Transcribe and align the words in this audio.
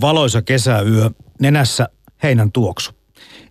Valoisa 0.00 0.42
kesäyö, 0.42 1.10
nenässä 1.40 1.88
heinän 2.22 2.52
tuoksu. 2.52 2.92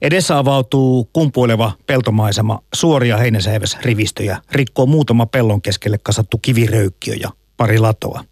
Edessä 0.02 0.38
avautuu 0.38 1.10
kumpuileva 1.14 1.72
peltomaisema, 1.88 2.60
suoria 2.74 3.18
heinäseiväs 3.18 3.78
rivistöjä, 3.82 4.42
rikkoo 4.52 4.86
muutama 4.86 5.26
pellon 5.26 5.62
keskelle 5.62 5.98
kasattu 5.98 6.38
kiviröykkiö 6.38 7.16
ja 7.22 7.30
pari 7.58 7.80
latoa. 7.80 8.24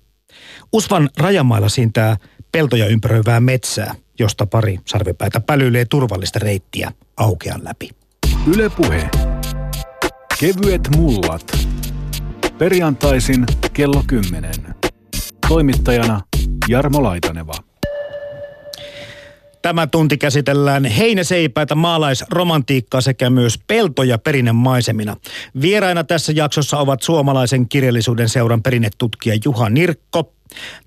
Usvan 0.74 1.10
rajamailla 1.18 1.70
siintää 1.70 2.18
peltoja 2.52 2.88
ympäröivää 2.88 3.40
metsää, 3.40 3.96
josta 4.20 4.46
pari 4.46 4.80
sarvipäitä 4.86 5.40
pälyilee 5.40 5.86
turvallista 5.86 6.40
reittiä 6.40 6.92
aukean 7.18 7.64
läpi. 7.64 7.90
Ylepuhe. 8.48 9.10
Kevyet 10.40 10.90
mullat. 10.96 11.58
Perjantaisin 12.58 13.46
kello 13.74 14.04
10. 14.08 14.52
Toimittajana 15.48 16.22
Jarmo 16.68 17.04
Laitaneva. 17.04 17.54
Tämä 19.66 19.88
tunti 19.88 20.18
käsitellään 20.18 20.86
heinäseipäitä, 20.86 21.76
maalaisromantiikkaa 21.76 23.02
sekä 23.02 23.30
myös 23.30 23.60
peltoja 23.68 24.18
perinnemaisemina. 24.18 25.18
Vieraina 25.62 26.04
tässä 26.04 26.34
jaksossa 26.36 26.78
ovat 26.78 27.02
suomalaisen 27.02 27.70
kirjallisuuden 27.70 28.30
seuran 28.30 28.64
perinnetutkija 28.64 29.40
Juha 29.46 29.70
Nirkko, 29.70 30.34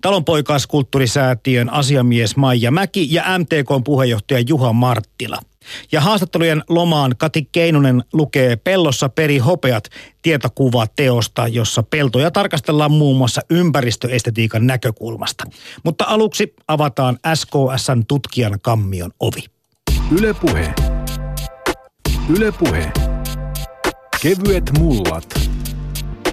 talonpoikaiskulttuurisäätiön 0.00 1.70
asiamies 1.70 2.36
Maija 2.36 2.70
Mäki 2.70 3.14
ja 3.14 3.38
MTK 3.38 3.84
puheenjohtaja 3.84 4.44
Juha 4.48 4.72
Marttila. 4.72 5.38
Ja 5.92 6.00
haastattelujen 6.00 6.62
lomaan 6.68 7.14
Kati 7.18 7.48
Keinunen 7.52 8.04
lukee 8.12 8.56
Pellossa 8.56 9.08
peri 9.08 9.38
hopeat 9.38 9.84
tietokuva 10.22 10.86
teosta, 10.96 11.48
jossa 11.48 11.82
peltoja 11.82 12.30
tarkastellaan 12.30 12.92
muun 12.92 13.16
muassa 13.16 13.40
ympäristöestetiikan 13.50 14.66
näkökulmasta. 14.66 15.44
Mutta 15.84 16.04
aluksi 16.08 16.54
avataan 16.68 17.18
SKSn 17.34 18.02
tutkijan 18.08 18.58
kammion 18.62 19.10
ovi. 19.20 19.44
Ylepuhe. 20.18 20.74
Ylepuhe. 22.36 22.92
Kevyet 24.22 24.70
mullat. 24.78 25.50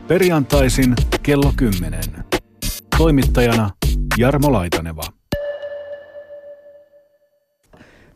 Perjantaisin 0.08 0.94
kello 1.23 1.53
10. 1.55 2.02
Toimittajana 2.97 3.70
Jarmo 4.17 4.52
Laitaneva. 4.52 5.03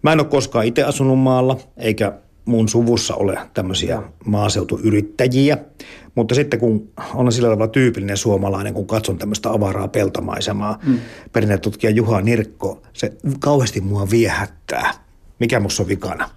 Mä 0.02 0.14
en 0.14 0.20
ole 0.20 0.28
koskaan 0.28 0.66
itse 0.66 0.84
asunut 0.84 1.20
maalla, 1.20 1.58
eikä 1.78 2.14
mun 2.46 2.70
suvussa 2.70 3.16
ole 3.16 3.38
tämmöisiä 3.54 4.02
maaseutuyrittäjiä. 4.26 5.58
Mutta 6.16 6.36
sitten 6.36 6.60
kun 6.60 6.90
on 7.16 7.32
sillä 7.32 7.50
tavalla 7.50 7.68
tyypillinen 7.68 8.18
suomalainen, 8.18 8.74
kun 8.74 8.88
katson 8.88 9.18
tämmöistä 9.18 9.50
avaraa 9.50 9.88
peltomaisemaa, 9.88 10.80
mm. 10.86 11.00
perinnetutkija 11.32 11.92
Juha 11.92 12.22
Nirkko, 12.22 12.82
se 12.94 13.14
kauheasti 13.40 13.82
mua 13.82 14.10
viehättää. 14.10 14.94
Mikä 15.40 15.60
musta 15.60 15.84
on 15.84 15.90
vikana? 15.90 16.30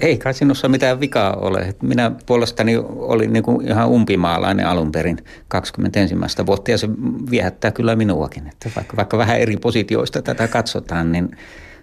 Ei 0.00 0.18
kai 0.18 0.34
sinussa 0.34 0.68
mitään 0.68 1.00
vikaa 1.00 1.36
ole. 1.36 1.74
Minä 1.82 2.12
puolestani 2.26 2.76
olin 2.86 3.32
niin 3.32 3.42
kuin 3.42 3.68
ihan 3.68 3.88
umpimaalainen 3.88 4.66
alun 4.66 4.92
perin 4.92 5.18
21. 5.48 6.14
vuotta 6.46 6.70
ja 6.70 6.78
se 6.78 6.88
viehättää 7.30 7.70
kyllä 7.70 7.96
minuakin. 7.96 8.48
Että 8.48 8.70
vaikka, 8.76 8.96
vaikka 8.96 9.18
vähän 9.18 9.38
eri 9.38 9.56
positioista 9.56 10.22
tätä 10.22 10.48
katsotaan, 10.48 11.12
niin 11.12 11.36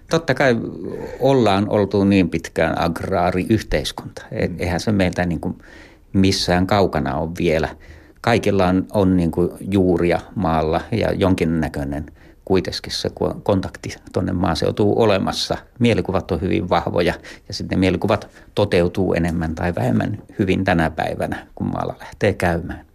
Totta 0.09 0.33
kai 0.33 0.55
ollaan 1.19 1.69
oltu 1.69 2.03
niin 2.03 2.29
pitkään 2.29 2.81
agraariyhteiskunta. 2.81 4.21
Mm. 4.31 4.55
Eihän 4.59 4.79
se 4.79 4.91
meiltä 4.91 5.25
niin 5.25 5.39
kuin 5.39 5.57
missään 6.13 6.67
kaukana 6.67 7.15
ole 7.15 7.29
vielä. 7.39 7.69
Kaikilla 8.21 8.67
on, 8.67 8.87
on 8.93 9.17
niin 9.17 9.31
kuin 9.31 9.49
juuria 9.71 10.19
maalla 10.35 10.81
ja 10.91 11.13
jonkinnäköinen 11.13 12.05
kuitenkin 12.45 12.93
se 12.93 13.09
kontakti 13.43 13.95
tuonne 14.13 14.33
maaseutuun 14.33 14.97
olemassa. 14.97 15.57
Mielikuvat 15.79 16.31
on 16.31 16.41
hyvin 16.41 16.69
vahvoja 16.69 17.13
ja 17.47 17.53
sitten 17.53 17.79
mielikuvat 17.79 18.27
toteutuu 18.55 19.13
enemmän 19.13 19.55
tai 19.55 19.75
vähemmän 19.75 20.23
hyvin 20.39 20.63
tänä 20.63 20.89
päivänä, 20.89 21.47
kun 21.55 21.67
maalla 21.67 21.95
lähtee 21.99 22.33
käymään. 22.33 22.88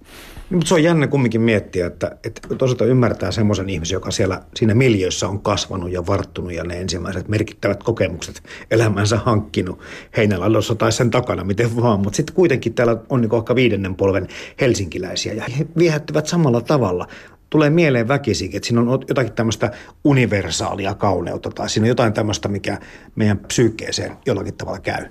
Mutta 0.54 0.68
se 0.68 0.74
on 0.74 0.82
jännä 0.82 1.06
kumminkin 1.06 1.40
miettiä, 1.40 1.86
että, 1.86 2.16
että 2.24 2.54
toisaalta 2.54 2.84
ymmärtää 2.84 3.30
semmoisen 3.30 3.68
ihmisen, 3.68 3.96
joka 3.96 4.10
siellä 4.10 4.42
siinä 4.56 4.74
miljöissä 4.74 5.28
on 5.28 5.40
kasvanut 5.40 5.92
ja 5.92 6.06
varttunut 6.06 6.52
ja 6.52 6.64
ne 6.64 6.80
ensimmäiset 6.80 7.28
merkittävät 7.28 7.82
kokemukset 7.82 8.42
elämänsä 8.70 9.16
hankkinut 9.16 9.80
heinäladossa 10.16 10.74
tai 10.74 10.92
sen 10.92 11.10
takana, 11.10 11.44
miten 11.44 11.76
vaan. 11.76 12.00
Mutta 12.00 12.16
sitten 12.16 12.36
kuitenkin 12.36 12.74
täällä 12.74 12.96
on 13.08 13.20
niin 13.20 13.34
ehkä 13.34 13.54
viidennen 13.54 13.94
polven 13.94 14.28
helsinkiläisiä 14.60 15.32
ja 15.32 15.44
he 15.58 15.66
viehättyvät 15.78 16.26
samalla 16.26 16.60
tavalla 16.60 17.06
tulee 17.50 17.70
mieleen 17.70 18.08
väkisikin, 18.08 18.56
että 18.56 18.66
siinä 18.66 18.80
on 18.80 19.00
jotakin 19.08 19.32
tämmöistä 19.32 19.70
universaalia 20.04 20.94
kauneutta 20.94 21.50
tai 21.50 21.68
siinä 21.68 21.84
on 21.84 21.88
jotain 21.88 22.12
tämmöistä, 22.12 22.48
mikä 22.48 22.78
meidän 23.16 23.38
psyykkeeseen 23.38 24.12
jollakin 24.26 24.54
tavalla 24.54 24.80
käy. 24.80 25.04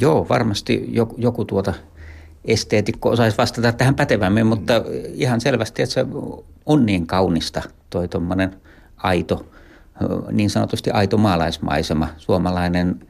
Joo, 0.00 0.26
varmasti 0.28 0.84
joku, 0.88 1.14
joku 1.18 1.44
tuota 1.44 1.74
esteetikko 2.44 3.08
osaisi 3.08 3.38
vastata 3.38 3.72
tähän 3.72 3.94
pätevämmin, 3.94 4.46
mutta 4.46 4.74
ihan 5.14 5.40
selvästi, 5.40 5.82
että 5.82 5.92
se 5.92 6.06
on 6.66 6.86
niin 6.86 7.06
kaunista 7.06 7.62
toi 7.90 8.08
tuommoinen 8.08 8.56
aito, 8.96 9.46
niin 10.32 10.50
sanotusti 10.50 10.90
aito 10.90 11.16
maalaismaisema, 11.16 12.08
suomalainen 12.16 13.00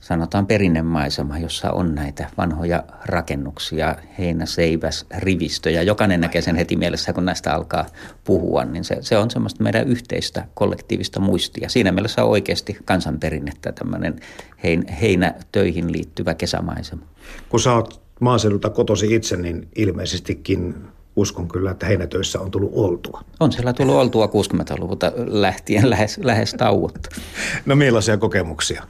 sanotaan 0.00 0.46
perinnemaisema, 0.46 1.38
jossa 1.38 1.70
on 1.70 1.94
näitä 1.94 2.30
vanhoja 2.36 2.84
rakennuksia, 3.04 3.96
heinäseiväs, 4.18 5.06
rivistöjä. 5.18 5.82
Jokainen 5.82 6.20
näkee 6.20 6.42
sen 6.42 6.56
heti 6.56 6.76
mielessä, 6.76 7.12
kun 7.12 7.24
näistä 7.24 7.54
alkaa 7.54 7.86
puhua, 8.24 8.64
niin 8.64 8.84
se, 8.84 8.96
se 9.00 9.18
on 9.18 9.30
semmoista 9.30 9.62
meidän 9.62 9.88
yhteistä 9.88 10.46
kollektiivista 10.54 11.20
muistia. 11.20 11.68
Siinä 11.68 11.92
mielessä 11.92 12.24
on 12.24 12.30
oikeasti 12.30 12.78
kansanperinnettä 12.84 13.72
tämmöinen 13.72 14.16
hein, 14.64 14.88
heinätöihin 14.88 15.92
liittyvä 15.92 16.34
kesämaisema. 16.34 17.02
Kun 17.48 17.60
sä 17.60 17.74
oot 17.74 18.05
maaseudulta 18.20 18.70
kotosi 18.70 19.14
itse, 19.14 19.36
niin 19.36 19.68
ilmeisestikin 19.76 20.74
uskon 21.16 21.48
kyllä, 21.48 21.70
että 21.70 21.86
heinätöissä 21.86 22.40
on 22.40 22.50
tullut 22.50 22.72
oltua. 22.74 23.20
On 23.40 23.52
siellä 23.52 23.72
tullut 23.72 23.94
oltua 23.94 24.26
60-luvulta 24.26 25.12
lähtien 25.16 25.90
lähes, 25.90 26.18
lähes 26.22 26.54
tauotta. 26.54 27.08
No 27.66 27.76
millaisia 27.76 28.16
kokemuksia? 28.16 28.82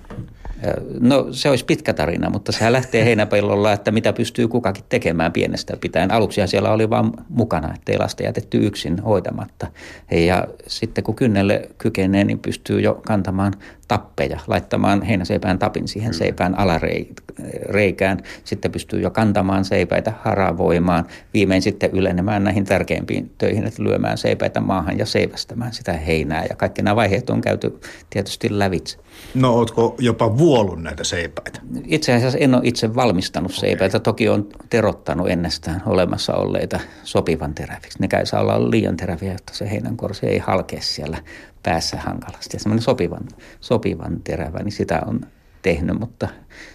No 1.00 1.26
se 1.30 1.50
olisi 1.50 1.64
pitkä 1.64 1.92
tarina, 1.92 2.30
mutta 2.30 2.52
sehän 2.52 2.72
lähtee 2.72 3.04
heinäpellolla, 3.04 3.72
että 3.72 3.90
mitä 3.90 4.12
pystyy 4.12 4.48
kukakin 4.48 4.84
tekemään 4.88 5.32
pienestä 5.32 5.76
pitäen. 5.80 6.10
Aluksi 6.10 6.40
siellä 6.46 6.72
oli 6.72 6.90
vain 6.90 7.12
mukana, 7.28 7.74
ettei 7.74 7.98
lasta 7.98 8.22
jätetty 8.22 8.66
yksin 8.66 8.98
hoitamatta. 9.00 9.66
Ja 10.10 10.48
sitten 10.66 11.04
kun 11.04 11.14
kynnelle 11.14 11.70
kykenee, 11.78 12.24
niin 12.24 12.38
pystyy 12.38 12.80
jo 12.80 13.00
kantamaan 13.06 13.52
tappeja, 13.88 14.40
laittamaan 14.46 15.02
heinäseipään 15.02 15.58
tapin 15.58 15.88
siihen 15.88 16.10
mm. 16.10 16.14
seipään 16.14 16.58
alareikään. 16.58 18.18
Sitten 18.44 18.72
pystyy 18.72 19.00
jo 19.00 19.10
kantamaan 19.10 19.64
seipäitä, 19.64 20.12
haravoimaan, 20.22 21.06
viimein 21.34 21.62
sitten 21.62 21.90
ylenemään 21.90 22.44
näihin 22.44 22.64
tärkeimpiin 22.64 23.30
töihin, 23.38 23.66
että 23.66 23.82
lyömään 23.82 24.18
seipäitä 24.18 24.60
maahan 24.60 24.98
ja 24.98 25.06
seivästämään 25.06 25.72
sitä 25.72 25.92
heinää. 25.92 26.44
Ja 26.48 26.56
kaikki 26.56 26.82
nämä 26.82 26.96
vaiheet 26.96 27.30
on 27.30 27.40
käyty 27.40 27.80
tietysti 28.10 28.58
lävitse. 28.58 28.98
No 29.34 29.54
ootko 29.54 29.94
jopa 29.98 30.38
vuolun 30.38 30.82
näitä 30.82 31.04
seipäitä? 31.04 31.60
Itse 31.84 32.14
asiassa 32.14 32.38
en 32.38 32.54
ole 32.54 32.62
itse 32.64 32.94
valmistanut 32.94 33.50
okay. 33.50 33.60
seipäitä. 33.60 34.00
Toki 34.00 34.28
on 34.28 34.48
terottanut 34.70 35.30
ennestään 35.30 35.82
olemassa 35.86 36.34
olleita 36.34 36.80
sopivan 37.04 37.54
teräviksi. 37.54 37.98
Ne 38.00 38.08
käy 38.08 38.26
saa 38.26 38.40
olla 38.40 38.70
liian 38.70 38.96
teräviä, 38.96 39.32
jotta 39.32 39.54
se 39.54 39.70
heinänkorsi 39.70 40.26
ei 40.26 40.38
halkea 40.38 40.80
siellä 40.82 41.18
päässä 41.66 41.96
hankalasti. 41.96 42.56
Ja 42.56 42.60
semmoinen 42.60 42.82
sopivan, 42.82 43.22
sopivan 43.60 44.20
terävä, 44.24 44.58
niin 44.58 44.72
sitä 44.72 45.02
on 45.06 45.20
tehnyt, 45.62 45.98
mutta 46.00 46.28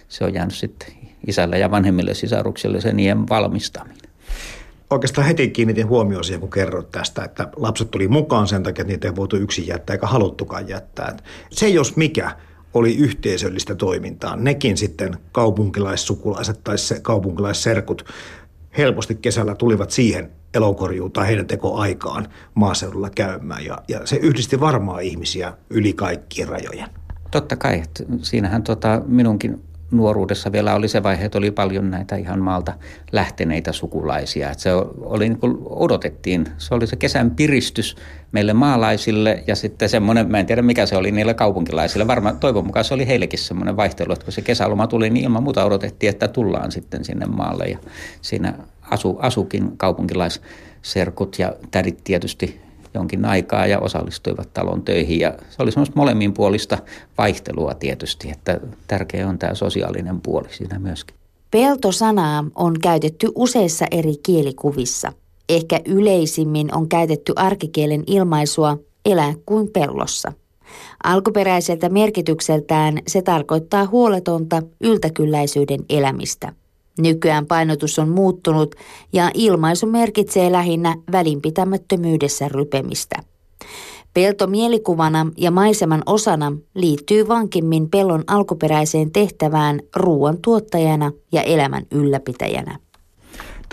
se 0.08 0.24
on 0.24 0.34
jäänyt 0.34 0.54
sitten 0.54 0.88
isällä 1.26 1.56
ja 1.56 1.70
vanhemmille 1.70 2.14
sisaruksille 2.14 2.80
se 2.80 2.92
niiden 2.92 3.28
valmistaminen. 3.28 3.98
Oikeastaan 4.90 5.26
heti 5.26 5.48
kiinnitin 5.48 5.88
huomioon 5.88 6.24
siihen, 6.24 6.40
kun 6.40 6.50
kerroit 6.50 6.90
tästä, 6.90 7.24
että 7.24 7.48
lapset 7.56 7.90
tuli 7.90 8.08
mukaan 8.08 8.46
sen 8.48 8.62
takia, 8.62 8.82
että 8.82 8.92
niitä 8.92 9.08
ei 9.08 9.16
voitu 9.16 9.36
yksin 9.36 9.66
jättää 9.66 9.94
eikä 9.94 10.06
haluttukaan 10.06 10.68
jättää. 10.68 11.16
Se 11.50 11.68
jos 11.68 11.96
mikä 11.96 12.36
oli 12.74 12.96
yhteisöllistä 12.96 13.74
toimintaa. 13.74 14.36
Nekin 14.36 14.76
sitten 14.76 15.16
kaupunkilaissukulaiset 15.32 16.64
tai 16.64 16.78
se 16.78 17.00
kaupunkilaisserkut 17.00 18.04
helposti 18.78 19.14
kesällä 19.14 19.54
tulivat 19.54 19.90
siihen 19.90 20.30
elokorjuun 20.54 21.12
tai 21.12 21.26
heidän 21.26 21.46
tekoaikaan 21.46 22.28
maaseudulla 22.54 23.10
käymään. 23.10 23.64
Ja, 23.64 23.78
ja 23.88 24.06
se 24.06 24.16
yhdisti 24.16 24.60
varmaan 24.60 25.02
ihmisiä 25.02 25.52
yli 25.70 25.92
kaikkien 25.92 26.48
rajojen. 26.48 26.88
Totta 27.30 27.56
kai. 27.56 27.82
Siinähän 28.22 28.62
tota, 28.62 29.02
minunkin 29.06 29.62
nuoruudessa 29.92 30.52
vielä 30.52 30.74
oli 30.74 30.88
se 30.88 31.02
vaihe, 31.02 31.24
että 31.24 31.38
oli 31.38 31.50
paljon 31.50 31.90
näitä 31.90 32.16
ihan 32.16 32.40
maalta 32.40 32.72
lähteneitä 33.12 33.72
sukulaisia. 33.72 34.50
Että 34.50 34.62
se 34.62 34.70
oli 35.00 35.28
niin 35.28 35.38
kuin 35.38 35.56
odotettiin, 35.64 36.46
se 36.58 36.74
oli 36.74 36.86
se 36.86 36.96
kesän 36.96 37.30
piristys 37.30 37.96
meille 38.32 38.52
maalaisille 38.52 39.44
ja 39.46 39.56
sitten 39.56 39.88
semmoinen, 39.88 40.30
mä 40.30 40.38
en 40.38 40.46
tiedä 40.46 40.62
mikä 40.62 40.86
se 40.86 40.96
oli 40.96 41.10
niille 41.10 41.34
kaupunkilaisille. 41.34 42.06
Varmaan 42.06 42.38
toivon 42.38 42.66
mukaan 42.66 42.84
se 42.84 42.94
oli 42.94 43.06
heillekin 43.06 43.38
semmoinen 43.38 43.76
vaihtelu, 43.76 44.12
että 44.12 44.24
kun 44.24 44.32
se 44.32 44.42
kesäloma 44.42 44.86
tuli, 44.86 45.10
niin 45.10 45.24
ilman 45.24 45.42
muuta 45.42 45.64
odotettiin, 45.64 46.10
että 46.10 46.28
tullaan 46.28 46.72
sitten 46.72 47.04
sinne 47.04 47.26
maalle 47.26 47.64
ja 47.64 47.78
siinä 48.20 48.54
asu, 48.90 49.18
asukin 49.20 49.76
kaupunkilaisserkut 49.76 51.38
ja 51.38 51.52
tädit 51.70 52.04
tietysti 52.04 52.60
jonkin 52.94 53.24
aikaa 53.24 53.66
ja 53.66 53.78
osallistuivat 53.78 54.52
talon 54.54 54.82
töihin. 54.82 55.20
Ja 55.20 55.34
se 55.50 55.62
oli 55.62 55.72
semmoista 55.72 55.96
molemminpuolista 55.96 56.78
vaihtelua 57.18 57.74
tietysti, 57.74 58.30
että 58.30 58.60
tärkeä 58.86 59.28
on 59.28 59.38
tämä 59.38 59.54
sosiaalinen 59.54 60.20
puoli 60.20 60.48
siinä 60.50 60.78
myöskin. 60.78 61.16
Peltosanaa 61.50 62.44
on 62.54 62.80
käytetty 62.82 63.28
useissa 63.34 63.86
eri 63.90 64.14
kielikuvissa. 64.22 65.12
Ehkä 65.48 65.80
yleisimmin 65.84 66.74
on 66.74 66.88
käytetty 66.88 67.32
arkikielen 67.36 68.04
ilmaisua 68.06 68.78
elää 69.04 69.34
kuin 69.46 69.68
pellossa. 69.72 70.32
Alkuperäiseltä 71.04 71.88
merkitykseltään 71.88 72.98
se 73.06 73.22
tarkoittaa 73.22 73.86
huoletonta 73.86 74.62
yltäkylläisyyden 74.80 75.80
elämistä. 75.88 76.52
Nykyään 76.98 77.46
painotus 77.46 77.98
on 77.98 78.08
muuttunut 78.08 78.74
ja 79.12 79.30
ilmaisu 79.34 79.86
merkitsee 79.86 80.52
lähinnä 80.52 80.96
välinpitämättömyydessä 81.12 82.48
rypemistä. 82.48 83.16
Pelto 84.14 84.46
mielikuvana 84.46 85.26
ja 85.36 85.50
maiseman 85.50 86.02
osana 86.06 86.52
liittyy 86.74 87.28
vankimmin 87.28 87.90
pellon 87.90 88.24
alkuperäiseen 88.26 89.10
tehtävään 89.10 89.80
ruoan 89.96 90.38
tuottajana 90.42 91.12
ja 91.32 91.42
elämän 91.42 91.82
ylläpitäjänä 91.90 92.78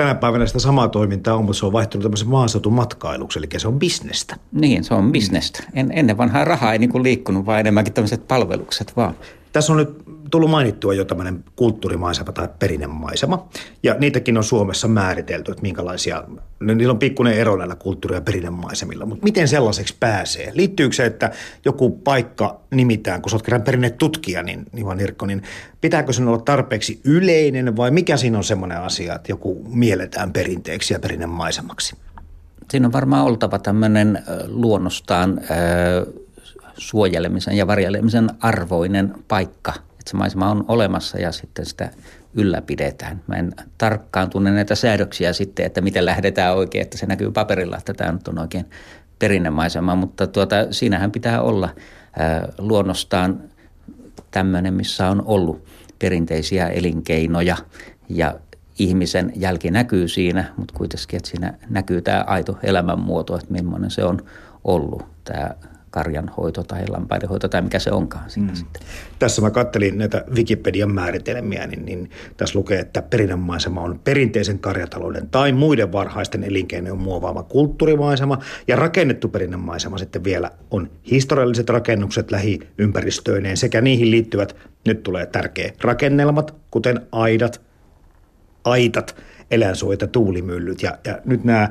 tänä 0.04 0.16
päivänä 0.16 0.46
sitä 0.46 0.60
samaa 0.60 0.88
toimintaa 0.88 1.36
on, 1.36 1.46
mutta 1.46 1.60
se 1.60 1.66
on 1.66 1.74
vaihtunut 1.74 2.04
tämmöisen 2.04 2.28
maaseutumatkailuksi, 2.28 3.40
eli 3.40 3.48
se 3.58 3.68
on 3.68 3.80
bisnestä. 3.80 4.36
Niin, 4.52 4.84
se 4.84 4.94
on 4.94 5.12
bisnestä. 5.12 5.64
En, 5.74 5.92
ennen 5.94 6.18
vanhaa 6.18 6.46
rahaa 6.46 6.74
ei 6.74 6.80
niin 6.80 7.04
liikkunut, 7.04 7.46
vaan 7.46 7.60
enemmänkin 7.60 7.94
tämmöiset 7.94 8.28
palvelukset 8.28 8.96
vaan. 8.96 9.16
Tässä 9.54 9.74
on 9.74 9.78
nyt 9.78 9.90
tullut 10.30 10.50
mainittua 10.50 10.94
jo 10.94 11.06
tämmöinen 11.06 11.44
kulttuurimaisema 11.56 12.32
tai 12.32 12.50
perinnemaisema. 12.60 13.48
Ja 13.84 13.96
niitäkin 14.00 14.38
on 14.38 14.44
Suomessa 14.44 14.88
määritelty, 14.88 15.52
että 15.52 15.62
minkälaisia, 15.62 16.24
niillä 16.60 16.92
on 16.92 17.00
pikkuinen 17.00 17.34
ero 17.34 17.56
näillä 17.56 17.76
kulttuuri- 17.76 18.16
ja 18.16 18.22
perinnemaisemilla. 18.22 19.06
Mutta 19.06 19.24
miten 19.24 19.48
sellaiseksi 19.48 19.96
pääsee? 20.00 20.52
Liittyykö 20.54 20.96
se, 20.96 21.06
että 21.06 21.32
joku 21.66 21.90
paikka 21.90 22.60
nimitään, 22.72 23.22
kun 23.22 23.30
sä 23.30 23.36
oot 23.36 23.44
kerran 23.44 23.62
perinnetutkija, 23.62 24.44
niin, 24.44 24.66
niin 24.72 24.86
vaan 24.86 25.00
Irkko, 25.00 25.26
niin 25.26 25.44
pitääkö 25.82 26.14
sen 26.14 26.28
olla 26.28 26.42
tarpeeksi 26.42 27.00
yleinen 27.04 27.78
vai 27.78 27.92
mikä 27.92 28.18
siinä 28.18 28.38
on 28.38 28.44
semmoinen 28.44 28.82
asia, 28.82 29.16
että 29.16 29.32
joku 29.32 29.66
mielletään 29.70 30.34
perinteeksi 30.34 30.94
ja 30.94 31.00
perinnemaisemaksi? 31.00 31.96
Siinä 32.72 32.88
on 32.88 32.94
varmaan 32.94 33.26
oltava 33.26 33.60
tämmöinen 33.60 34.24
luonnostaan 34.48 35.42
suojelemisen 36.78 37.58
ja 37.58 37.68
varjelemisen 37.68 38.30
arvoinen 38.40 39.14
paikka– 39.28 39.74
se 40.10 40.18
maisema 40.18 40.52
on 40.52 40.66
olemassa 40.68 41.20
ja 41.20 41.32
sitten 41.32 41.66
sitä 41.66 41.90
ylläpidetään. 42.34 43.22
Mä 43.28 43.36
en 43.36 43.52
tarkkaan 43.78 44.30
tunne 44.30 44.52
näitä 44.52 44.76
säädöksiä 44.76 45.34
sitten, 45.34 45.66
että 45.66 45.82
miten 45.82 46.06
lähdetään 46.06 46.56
oikein, 46.56 46.82
että 46.82 46.98
se 46.98 47.06
näkyy 47.06 47.32
paperilla, 47.32 47.78
että 47.78 47.94
tämä 47.94 48.12
nyt 48.12 48.28
on 48.28 48.40
oikein 48.40 48.66
perinnemaisema, 49.20 49.96
mutta 49.96 50.28
tuota, 50.28 50.56
siinähän 50.72 51.12
pitää 51.12 51.42
olla 51.42 51.70
luonnostaan 52.58 53.42
tämmöinen, 54.32 54.74
missä 54.74 55.10
on 55.10 55.24
ollut 55.26 55.66
perinteisiä 56.00 56.68
elinkeinoja 56.68 57.58
ja 58.10 58.36
ihmisen 58.80 59.34
jälki 59.36 59.72
näkyy 59.72 60.08
siinä, 60.08 60.54
mutta 60.58 60.74
kuitenkin, 60.78 61.18
että 61.18 61.30
siinä 61.30 61.54
näkyy 61.70 62.02
tämä 62.02 62.24
aito 62.28 62.58
elämänmuoto, 62.64 63.36
että 63.36 63.54
millainen 63.54 63.92
se 63.92 64.04
on 64.04 64.22
ollut 64.64 65.06
tämä 65.24 65.52
karjanhoito 65.90 66.64
tai 66.64 66.88
lampaidenhoito 66.88 67.48
tai 67.48 67.62
mikä 67.62 67.80
se 67.80 67.92
onkaan 67.92 68.30
siinä 68.30 68.52
mm. 68.52 68.56
sitten. 68.56 68.82
Tässä 69.20 69.42
mä 69.42 69.52
kattelin 69.52 69.98
näitä 69.98 70.24
Wikipedian 70.36 70.94
määritelmiä, 70.94 71.68
niin, 71.68 71.86
niin 71.86 72.10
tässä 72.38 72.60
lukee, 72.60 72.80
että 72.80 73.02
perinnönmaisema 73.02 73.82
on 73.82 74.00
perinteisen 74.04 74.60
karjatalouden 74.60 75.30
tai 75.30 75.52
muiden 75.52 75.92
varhaisten 75.92 76.44
elinkeinojen 76.44 76.98
muovaama 76.98 77.44
kulttuurimaisema 77.44 78.38
ja 78.68 78.76
rakennettu 78.76 79.28
perinnönmaisema 79.28 79.98
sitten 79.98 80.24
vielä 80.24 80.52
on 80.72 80.90
historialliset 81.12 81.70
rakennukset 81.70 82.32
lähiympäristöineen 82.32 83.58
sekä 83.58 83.82
niihin 83.82 84.12
liittyvät, 84.12 84.56
nyt 84.86 85.04
tulee 85.04 85.26
tärkeä, 85.26 85.72
rakennelmat, 85.82 86.56
kuten 86.72 87.02
aidat, 87.12 87.62
aitat, 88.64 89.16
eläinsuojat 89.52 90.02
ja 90.02 90.08
tuulimyllyt. 90.08 90.84
Ja, 90.84 90.98
ja 91.06 91.20
nyt 91.26 91.44
nämä 91.44 91.70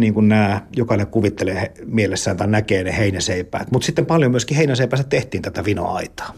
niin 0.00 0.14
kuin 0.14 0.28
nämä, 0.28 0.62
jokainen 0.76 1.06
kuvittelee 1.06 1.72
mielessään 1.84 2.36
tai 2.36 2.48
näkee 2.48 2.84
ne 2.84 2.96
heinäseipäät. 2.96 3.70
Mutta 3.70 3.86
sitten 3.86 4.06
paljon 4.06 4.30
myöskin 4.30 4.56
heinäseipäässä 4.56 5.06
tehtiin 5.08 5.42
tätä 5.42 5.64
vinoaitaa. 5.64 6.34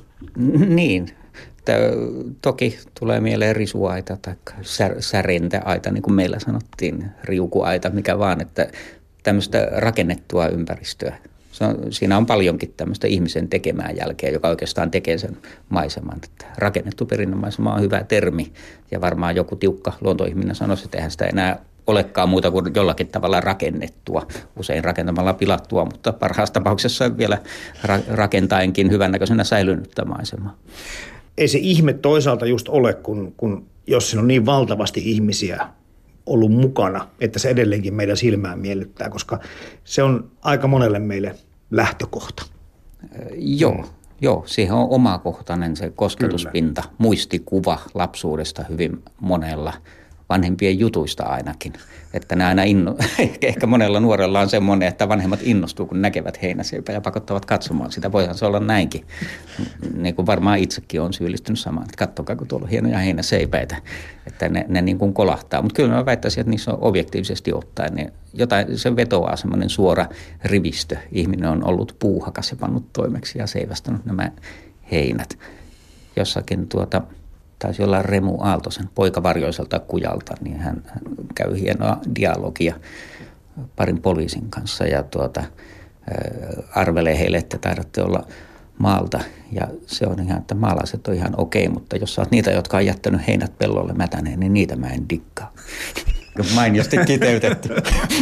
Niin. 0.68 1.08
Toki 2.42 2.78
tulee 3.00 3.20
mieleen 3.20 3.56
risuaita 3.56 4.16
tai 4.22 4.34
sär, 4.62 5.02
särentäaita, 5.02 5.90
niin 5.90 6.02
kuin 6.02 6.14
meillä 6.14 6.38
sanottiin, 6.38 7.04
riukuaita, 7.24 7.90
mikä 7.90 8.18
vaan, 8.18 8.40
että 8.40 8.68
tämmöistä 9.22 9.68
rakennettua 9.72 10.48
ympäristöä. 10.48 11.16
Se 11.52 11.64
on, 11.64 11.76
siinä 11.90 12.16
on 12.16 12.26
paljonkin 12.26 12.74
tämmöistä 12.76 13.06
ihmisen 13.06 13.48
tekemää 13.48 13.90
jälkeä, 13.90 14.30
joka 14.30 14.48
oikeastaan 14.48 14.90
tekee 14.90 15.18
sen 15.18 15.36
maiseman. 15.68 16.18
Että 16.24 16.46
rakennettu 16.58 17.06
perinnömaisema 17.06 17.74
on 17.74 17.80
hyvä 17.80 18.04
termi 18.04 18.52
ja 18.90 19.00
varmaan 19.00 19.36
joku 19.36 19.56
tiukka 19.56 19.92
luontoihminen 20.00 20.54
sanoisi, 20.54 20.84
että 20.84 20.98
eihän 20.98 21.10
sitä 21.10 21.26
enää 21.26 21.64
olekaan 21.90 22.28
muuta 22.28 22.50
kuin 22.50 22.74
jollakin 22.74 23.08
tavalla 23.08 23.40
rakennettua, 23.40 24.26
usein 24.56 24.84
rakentamalla 24.84 25.34
pilattua, 25.34 25.84
mutta 25.84 26.12
parhaassa 26.12 26.52
tapauksessa 26.52 27.16
vielä 27.16 27.38
ra- 27.86 28.04
rakentaenkin 28.08 28.90
hyvännäköisenä 28.90 29.44
säilynyttä 29.44 30.04
maisemaa. 30.04 30.56
Ei 31.38 31.48
se 31.48 31.58
ihme 31.58 31.92
toisaalta 31.92 32.46
just 32.46 32.68
ole, 32.68 32.94
kun, 32.94 33.34
kun 33.36 33.66
jos 33.86 34.10
siinä 34.10 34.20
on 34.20 34.28
niin 34.28 34.46
valtavasti 34.46 35.02
ihmisiä 35.04 35.68
ollut 36.26 36.52
mukana, 36.52 37.08
että 37.20 37.38
se 37.38 37.48
edelleenkin 37.48 37.94
meidän 37.94 38.16
silmään 38.16 38.58
miellyttää, 38.58 39.10
koska 39.10 39.38
se 39.84 40.02
on 40.02 40.30
aika 40.42 40.68
monelle 40.68 40.98
meille 40.98 41.34
lähtökohta. 41.70 42.42
Joo, 43.36 43.84
Joo, 44.22 44.42
siihen 44.46 44.74
on 44.74 44.86
omakohtainen 44.90 45.76
se 45.76 45.90
kosketuspinta, 45.90 46.82
Kyllä. 46.82 46.94
muistikuva 46.98 47.78
lapsuudesta 47.94 48.64
hyvin 48.68 49.02
monella– 49.20 49.72
vanhempien 50.30 50.78
jutuista 50.78 51.22
ainakin. 51.22 51.72
Että 52.14 52.36
nämä 52.36 52.48
aina 52.48 52.62
inno, 52.62 52.96
ehkä 53.42 53.66
monella 53.66 54.00
nuorella 54.00 54.40
on 54.40 54.48
semmoinen, 54.48 54.88
että 54.88 55.08
vanhemmat 55.08 55.40
innostuu, 55.42 55.86
kun 55.86 56.02
näkevät 56.02 56.42
heinäseipää 56.42 56.94
ja 56.94 57.00
pakottavat 57.00 57.44
katsomaan 57.44 57.92
sitä. 57.92 58.12
Voihan 58.12 58.34
se 58.34 58.46
olla 58.46 58.60
näinkin. 58.60 59.04
Niin 59.94 60.14
kuin 60.14 60.26
varmaan 60.26 60.58
itsekin 60.58 61.00
on 61.00 61.12
syyllistynyt 61.12 61.58
samaan, 61.58 61.84
että 61.84 62.06
katsokaa, 62.06 62.36
kun 62.36 62.46
tuolla 62.46 62.64
on 62.64 62.70
hienoja 62.70 62.98
heinäseipäitä, 62.98 63.76
että 64.26 64.48
ne, 64.48 64.64
ne 64.68 64.82
niin 64.82 64.98
kuin 64.98 65.14
kolahtaa. 65.14 65.62
Mutta 65.62 65.76
kyllä 65.76 65.94
mä 65.94 66.06
väittäisin, 66.06 66.40
että 66.40 66.50
niissä 66.50 66.70
on 66.70 66.78
objektiivisesti 66.80 67.52
ottaen, 67.52 67.94
niin 67.94 68.12
jotain, 68.34 68.78
se 68.78 68.96
vetoaa 68.96 69.36
semmoinen 69.36 69.70
suora 69.70 70.06
rivistö. 70.44 70.96
Ihminen 71.12 71.50
on 71.50 71.64
ollut 71.64 71.96
puuhakas 71.98 72.50
ja 72.50 72.56
pannut 72.56 72.92
toimeksi 72.92 73.38
ja 73.38 73.46
seivästänyt 73.46 74.04
nämä 74.04 74.30
heinät. 74.90 75.38
Jossakin 76.16 76.68
tuota, 76.68 77.02
taisi 77.60 77.82
olla 77.82 78.02
Remu 78.02 78.36
Aaltosen 78.40 78.88
poikavarjoiselta 78.94 79.78
kujalta, 79.78 80.34
niin 80.40 80.60
hän, 80.60 80.82
hän 80.86 81.02
käy 81.34 81.60
hienoa 81.60 81.98
dialogia 82.16 82.74
parin 83.76 84.02
poliisin 84.02 84.50
kanssa 84.50 84.84
ja 84.84 85.02
tuota, 85.02 85.42
arvelee 86.74 87.18
heille, 87.18 87.36
että 87.36 87.58
taidatte 87.58 88.02
olla 88.02 88.26
maalta. 88.78 89.20
Ja 89.52 89.68
se 89.86 90.06
on 90.06 90.22
ihan, 90.22 90.38
että 90.38 90.54
maalaiset 90.54 91.08
on 91.08 91.14
ihan 91.14 91.34
okei, 91.36 91.68
mutta 91.68 91.96
jos 91.96 92.14
sä 92.14 92.22
oot 92.22 92.30
niitä, 92.30 92.50
jotka 92.50 92.76
on 92.76 92.86
jättänyt 92.86 93.26
heinät 93.26 93.58
pellolle 93.58 93.92
mätäneen, 93.92 94.40
niin 94.40 94.52
niitä 94.52 94.76
mä 94.76 94.86
en 94.86 95.08
dikkaa. 95.08 95.52
Mainiosti 96.54 96.96
kiteytetty. 97.06 97.68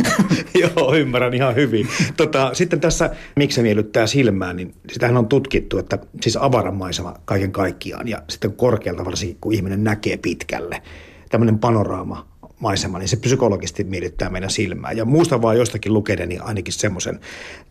Joo, 0.61 0.95
ymmärrän 0.95 1.35
ihan 1.35 1.55
hyvin. 1.55 1.89
Tota, 2.17 2.55
sitten 2.55 2.81
tässä, 2.81 3.11
miksi 3.37 3.57
se 3.57 3.63
miellyttää 3.63 4.07
silmään, 4.07 4.57
niin 4.57 4.75
sitähän 4.93 5.17
on 5.17 5.29
tutkittu, 5.29 5.79
että 5.79 5.99
siis 6.23 6.37
avaramaisema 6.37 7.15
kaiken 7.25 7.53
kaikkiaan 7.53 8.09
ja 8.09 8.23
sitten 8.29 8.53
korkealta 8.53 9.05
varsinkin, 9.05 9.39
kun 9.41 9.55
ihminen 9.55 9.85
näkee 9.85 10.17
pitkälle. 10.17 10.83
Tämmöinen 11.31 11.59
panoraama 11.59 12.29
maisema, 12.61 12.99
niin 12.99 13.09
se 13.09 13.17
psykologisesti 13.17 13.85
miellyttää 13.85 14.31
meidän 14.31 14.51
silmää. 14.51 14.93
Ja 14.93 15.05
muista 15.05 15.43
vaan 15.43 15.59
jostakin 15.59 15.95
lukeneeni 15.95 16.39
ainakin 16.39 16.75
semmoisen 16.75 17.21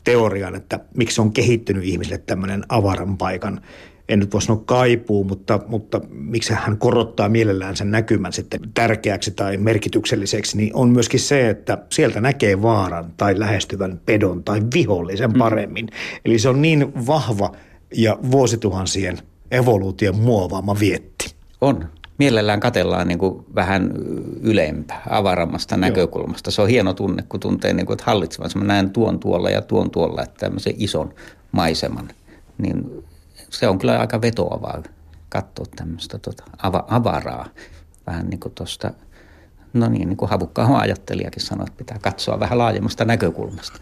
teorian, 0.03 0.55
että 0.55 0.79
miksi 0.97 1.21
on 1.21 1.33
kehittynyt 1.33 1.83
ihmisille 1.83 2.17
tämmöinen 2.17 2.63
avaran 2.69 3.17
paikan 3.17 3.61
en 4.09 4.19
nyt 4.19 4.33
voi 4.33 4.41
sanoa 4.41 4.63
kaipuu, 4.65 5.23
mutta, 5.23 5.59
mutta 5.67 6.01
miksi 6.09 6.53
hän 6.53 6.77
korottaa 6.77 7.29
mielellään 7.29 7.75
sen 7.75 7.91
näkymän 7.91 8.33
sitten 8.33 8.59
tärkeäksi 8.73 9.31
tai 9.31 9.57
merkitykselliseksi, 9.57 10.57
niin 10.57 10.75
on 10.75 10.89
myöskin 10.89 11.19
se, 11.19 11.49
että 11.49 11.77
sieltä 11.89 12.21
näkee 12.21 12.61
vaaran 12.61 13.13
tai 13.17 13.39
lähestyvän 13.39 14.01
pedon 14.05 14.43
tai 14.43 14.61
vihollisen 14.73 15.31
mm. 15.31 15.37
paremmin. 15.37 15.85
Mm. 15.85 16.19
Eli 16.25 16.39
se 16.39 16.49
on 16.49 16.61
niin 16.61 17.07
vahva 17.07 17.51
ja 17.95 18.17
vuosituhansien 18.31 19.17
evoluution 19.51 20.15
muovaama 20.15 20.79
vietti. 20.79 21.35
On. 21.61 21.85
Mielellään 22.17 22.59
katellaan 22.59 23.07
niin 23.07 23.19
kuin 23.19 23.45
vähän 23.55 23.91
ylempää, 24.41 25.01
avarammasta 25.09 25.75
Joo. 25.75 25.79
näkökulmasta. 25.79 26.51
Se 26.51 26.61
on 26.61 26.67
hieno 26.67 26.93
tunne, 26.93 27.23
kun 27.29 27.39
tuntee, 27.39 27.73
niin 27.73 27.85
kuin, 27.85 27.93
että 27.93 28.05
hallitsevan. 28.05 28.49
Mä 28.55 28.63
näen 28.63 28.89
tuon 28.89 29.19
tuolla 29.19 29.49
ja 29.49 29.61
tuon 29.61 29.91
tuolla, 29.91 30.23
että 30.23 30.35
tämmöisen 30.39 30.73
ison 30.77 31.13
maiseman. 31.51 32.09
Niin 32.57 33.03
se 33.59 33.67
on 33.67 33.79
kyllä 33.79 33.99
aika 33.99 34.21
vetoavaa 34.21 34.83
katsoa 35.29 35.65
tämmöistä 35.75 36.17
tota, 36.17 36.43
ava, 36.57 36.85
avaraa. 36.87 37.45
Vähän 38.07 38.29
niin 38.29 38.39
kuin 38.39 38.53
tuosta 38.53 38.91
No 39.73 39.89
niin, 39.89 40.09
niin 40.09 40.17
kuin 40.17 40.29
havukkaan 40.29 40.75
ajattelijakin 40.75 41.41
sanoi, 41.41 41.65
että 41.67 41.77
pitää 41.77 41.99
katsoa 42.01 42.39
vähän 42.39 42.57
laajemmasta 42.57 43.05
näkökulmasta. 43.05 43.79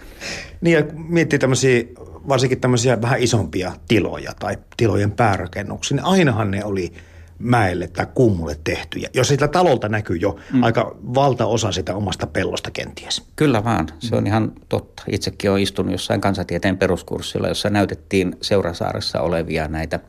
Niin 0.62 0.77
ja 0.77 0.86
miettii 0.94 1.39
tämmöisiä, 1.39 1.84
varsinkin 2.27 2.60
tämmöisiä 2.60 3.01
vähän 3.01 3.20
isompia 3.20 3.72
tiloja 3.88 4.34
tai 4.39 4.58
tilojen 4.77 5.12
päärakennuksia, 5.12 5.96
niin 5.96 6.05
ainahan 6.05 6.51
ne 6.51 6.65
oli 6.65 6.94
mäelle 7.39 7.88
tai 7.88 8.08
kummulle 8.13 8.58
tehtyjä, 8.63 9.10
jos 9.13 9.27
sitä 9.27 9.48
talolta 9.48 9.89
näkyy 9.89 10.15
jo 10.18 10.36
mm. 10.54 10.63
aika 10.63 10.96
valtaosa 11.15 11.72
sitä 11.72 11.96
omasta 11.96 12.27
pellosta 12.27 12.72
kenties. 12.72 13.24
Kyllä 13.36 13.63
vaan, 13.63 13.88
se 14.00 14.15
on 14.15 14.27
ihan 14.27 14.51
totta. 14.70 15.04
Itsekin 15.12 15.51
olen 15.51 15.63
istunut 15.63 15.92
jossain 15.92 16.22
kansatieteen 16.22 16.77
peruskurssilla, 16.77 17.48
jossa 17.48 17.70
näytettiin 17.70 18.36
Seurasaaressa 18.42 19.22
olevia 19.22 19.68
näitä 19.68 20.00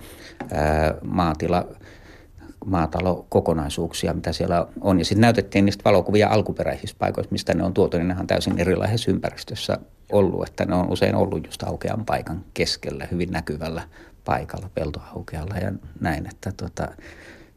ää, 0.53 0.95
maatila 1.05 1.67
maatalokokonaisuuksia, 2.67 4.15
mitä 4.15 4.33
siellä 4.33 4.67
on. 4.81 4.99
Ja 4.99 5.05
sitten 5.05 5.21
näytettiin 5.21 5.65
niistä 5.65 5.85
valokuvia 5.85 6.29
alkuperäisistä 6.29 6.99
paikoista, 6.99 7.33
mistä 7.33 7.55
ne 7.55 7.65
on 7.65 7.75
tuotu, 7.75 7.97
niin 7.97 8.09
ne 8.09 8.17
on 8.21 8.27
täysin 8.27 8.59
erilaisessa 8.59 9.11
ympäristössä 9.11 9.79
ollut. 10.13 10.49
Että 10.49 10.65
ne 10.65 10.75
on 10.75 10.93
usein 10.93 11.15
ollut 11.15 11.47
just 11.47 11.63
aukean 11.63 12.05
paikan 12.05 12.45
keskellä, 12.55 13.09
hyvin 13.11 13.31
näkyvällä 13.31 13.83
paikalla, 14.27 14.71
peltoaukealla 14.75 15.55
ja 15.57 15.73
näin. 16.01 16.27
Että 16.27 16.53
tota, 16.57 16.89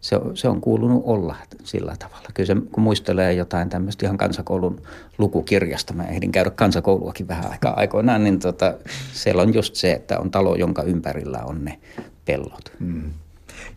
se, 0.01 0.19
se 0.33 0.47
on 0.47 0.61
kuulunut 0.61 1.03
olla 1.05 1.35
sillä 1.63 1.95
tavalla. 1.99 2.29
Kyllä 2.33 2.47
se, 2.47 2.55
kun 2.71 2.83
muistelee 2.83 3.33
jotain 3.33 3.69
tämmöistä 3.69 4.05
ihan 4.05 4.17
kansakoulun 4.17 4.81
lukukirjasta, 5.17 5.93
mä 5.93 6.03
ehdin 6.03 6.31
käydä 6.31 6.49
kansakouluakin 6.49 7.27
vähän 7.27 7.51
aikaa 7.51 7.73
aikoinaan, 7.75 8.23
niin 8.23 8.39
tota, 8.39 8.73
siellä 9.13 9.41
on 9.41 9.53
just 9.53 9.75
se, 9.75 9.91
että 9.91 10.19
on 10.19 10.31
talo, 10.31 10.55
jonka 10.55 10.83
ympärillä 10.83 11.39
on 11.45 11.65
ne 11.65 11.79
pellot. 12.25 12.71
Mm. 12.79 13.11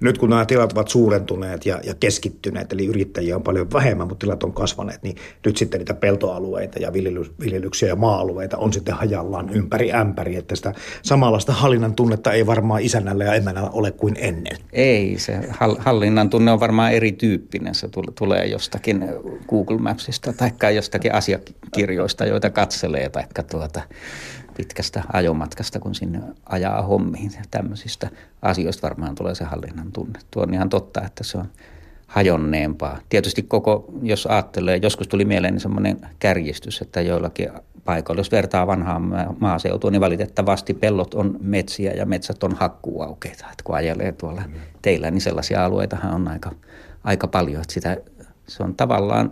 Nyt 0.01 0.19
kun 0.19 0.31
nämä 0.31 0.45
tilat 0.45 0.73
ovat 0.73 0.89
suurentuneet 0.89 1.67
ja, 1.67 1.81
ja 1.85 1.95
keskittyneet, 1.95 2.73
eli 2.73 2.87
yrittäjiä 2.87 3.37
on 3.37 3.43
paljon 3.43 3.73
vähemmän, 3.73 4.09
mutta 4.09 4.25
tilat 4.25 4.43
on 4.43 4.53
kasvaneet, 4.53 5.03
niin 5.03 5.17
nyt 5.47 5.57
sitten 5.57 5.79
niitä 5.79 5.95
peltoalueita 5.95 6.79
ja 6.79 6.93
viljelyksiä 7.41 7.89
ja 7.89 7.97
maa-alueita 7.97 8.59
on 8.59 8.73
sitten 8.73 8.95
hajallaan 8.95 9.51
ympäri 9.51 9.93
ämpäri, 9.93 10.37
että 10.37 10.57
sitä 10.57 10.75
samanlaista 11.03 11.53
hallinnan 11.53 11.95
tunnetta 11.95 12.33
ei 12.33 12.47
varmaan 12.47 12.83
isännällä 12.83 13.25
ja 13.25 13.35
emännällä 13.35 13.71
ole 13.71 13.91
kuin 13.91 14.15
ennen. 14.19 14.57
Ei, 14.73 15.19
se 15.19 15.41
hallinnan 15.79 16.31
tunne 16.31 16.53
on 16.53 16.61
varmaan 16.61 16.93
erityyppinen. 16.93 17.75
Se 17.75 17.89
tulee 18.15 18.47
jostakin 18.47 19.05
Google 19.49 19.79
Mapsista 19.79 20.33
tai 20.59 20.77
jostakin 20.77 21.15
asiakirjoista, 21.15 22.27
joita 22.27 22.51
katselee, 22.51 23.09
tai 23.09 23.25
tuota, 23.51 23.81
pitkästä 24.57 25.03
ajomatkasta, 25.13 25.81
kun 25.81 25.95
sinne 25.95 26.21
ajaa 26.47 26.83
hommiin. 26.83 27.33
Ja 27.37 27.43
tämmöisistä 27.51 28.11
asioista 28.43 28.89
varmaan 28.89 29.15
tulee 29.15 29.35
se 29.35 29.45
hallinnan 29.45 29.93
tunne. 29.93 30.19
Tuo 30.31 30.43
on 30.43 30.55
ihan 30.55 30.69
totta, 30.69 31.03
että 31.07 31.25
se 31.25 31.39
on 31.39 31.49
hajonneempaa. 32.07 32.99
Tietysti 33.09 33.43
koko, 33.43 33.85
jos 34.03 34.27
ajattelee, 34.27 34.79
joskus 34.83 35.09
tuli 35.09 35.25
mieleen 35.25 35.61
semmoinen 35.61 36.01
kärjistys, 36.19 36.81
että 36.81 37.01
joillakin 37.01 37.51
paikoilla, 37.85 38.21
jos 38.21 38.33
vertaa 38.33 38.67
vanhaan 38.67 39.03
maaseutua, 39.41 39.91
niin 39.91 40.01
valitettavasti 40.01 40.75
pellot 40.75 41.15
on 41.15 41.39
metsiä 41.41 41.93
ja 41.93 42.07
metsät 42.07 42.43
on 42.43 42.55
hakkuuaukeita. 42.55 43.45
Että 43.53 43.65
kun 43.65 43.75
ajelee 43.75 44.13
tuolla 44.13 44.43
teillä, 44.83 45.11
niin 45.11 45.21
sellaisia 45.21 45.65
alueitahan 45.65 46.15
on 46.15 46.29
aika, 46.29 46.53
aika 47.05 47.27
paljon, 47.27 47.63
että 47.63 47.75
sitä 47.75 47.97
se 48.47 48.63
on 48.63 48.75
tavallaan, 48.75 49.31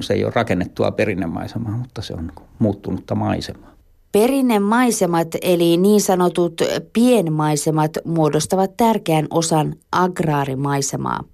se 0.00 0.14
ei 0.14 0.24
ole 0.24 0.32
rakennettua 0.36 0.90
perinnemaisemaa, 0.90 1.76
mutta 1.76 2.02
se 2.02 2.14
on 2.14 2.32
muuttunutta 2.58 3.14
maisemaa. 3.14 3.73
Perinnemaisemat 4.14 5.28
eli 5.42 5.76
niin 5.76 6.00
sanotut 6.00 6.62
pienmaisemat 6.92 7.90
muodostavat 8.04 8.76
tärkeän 8.76 9.26
osan 9.30 9.74
agraarimaisemaa. 9.92 11.24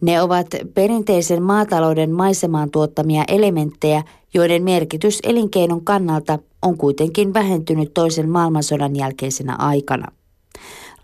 Ne 0.00 0.22
ovat 0.22 0.46
perinteisen 0.74 1.42
maatalouden 1.42 2.12
maisemaan 2.12 2.70
tuottamia 2.70 3.24
elementtejä, 3.28 4.02
joiden 4.34 4.62
merkitys 4.62 5.18
elinkeinon 5.22 5.84
kannalta 5.84 6.38
on 6.62 6.78
kuitenkin 6.78 7.34
vähentynyt 7.34 7.94
toisen 7.94 8.30
maailmansodan 8.30 8.96
jälkeisenä 8.96 9.56
aikana. 9.58 10.12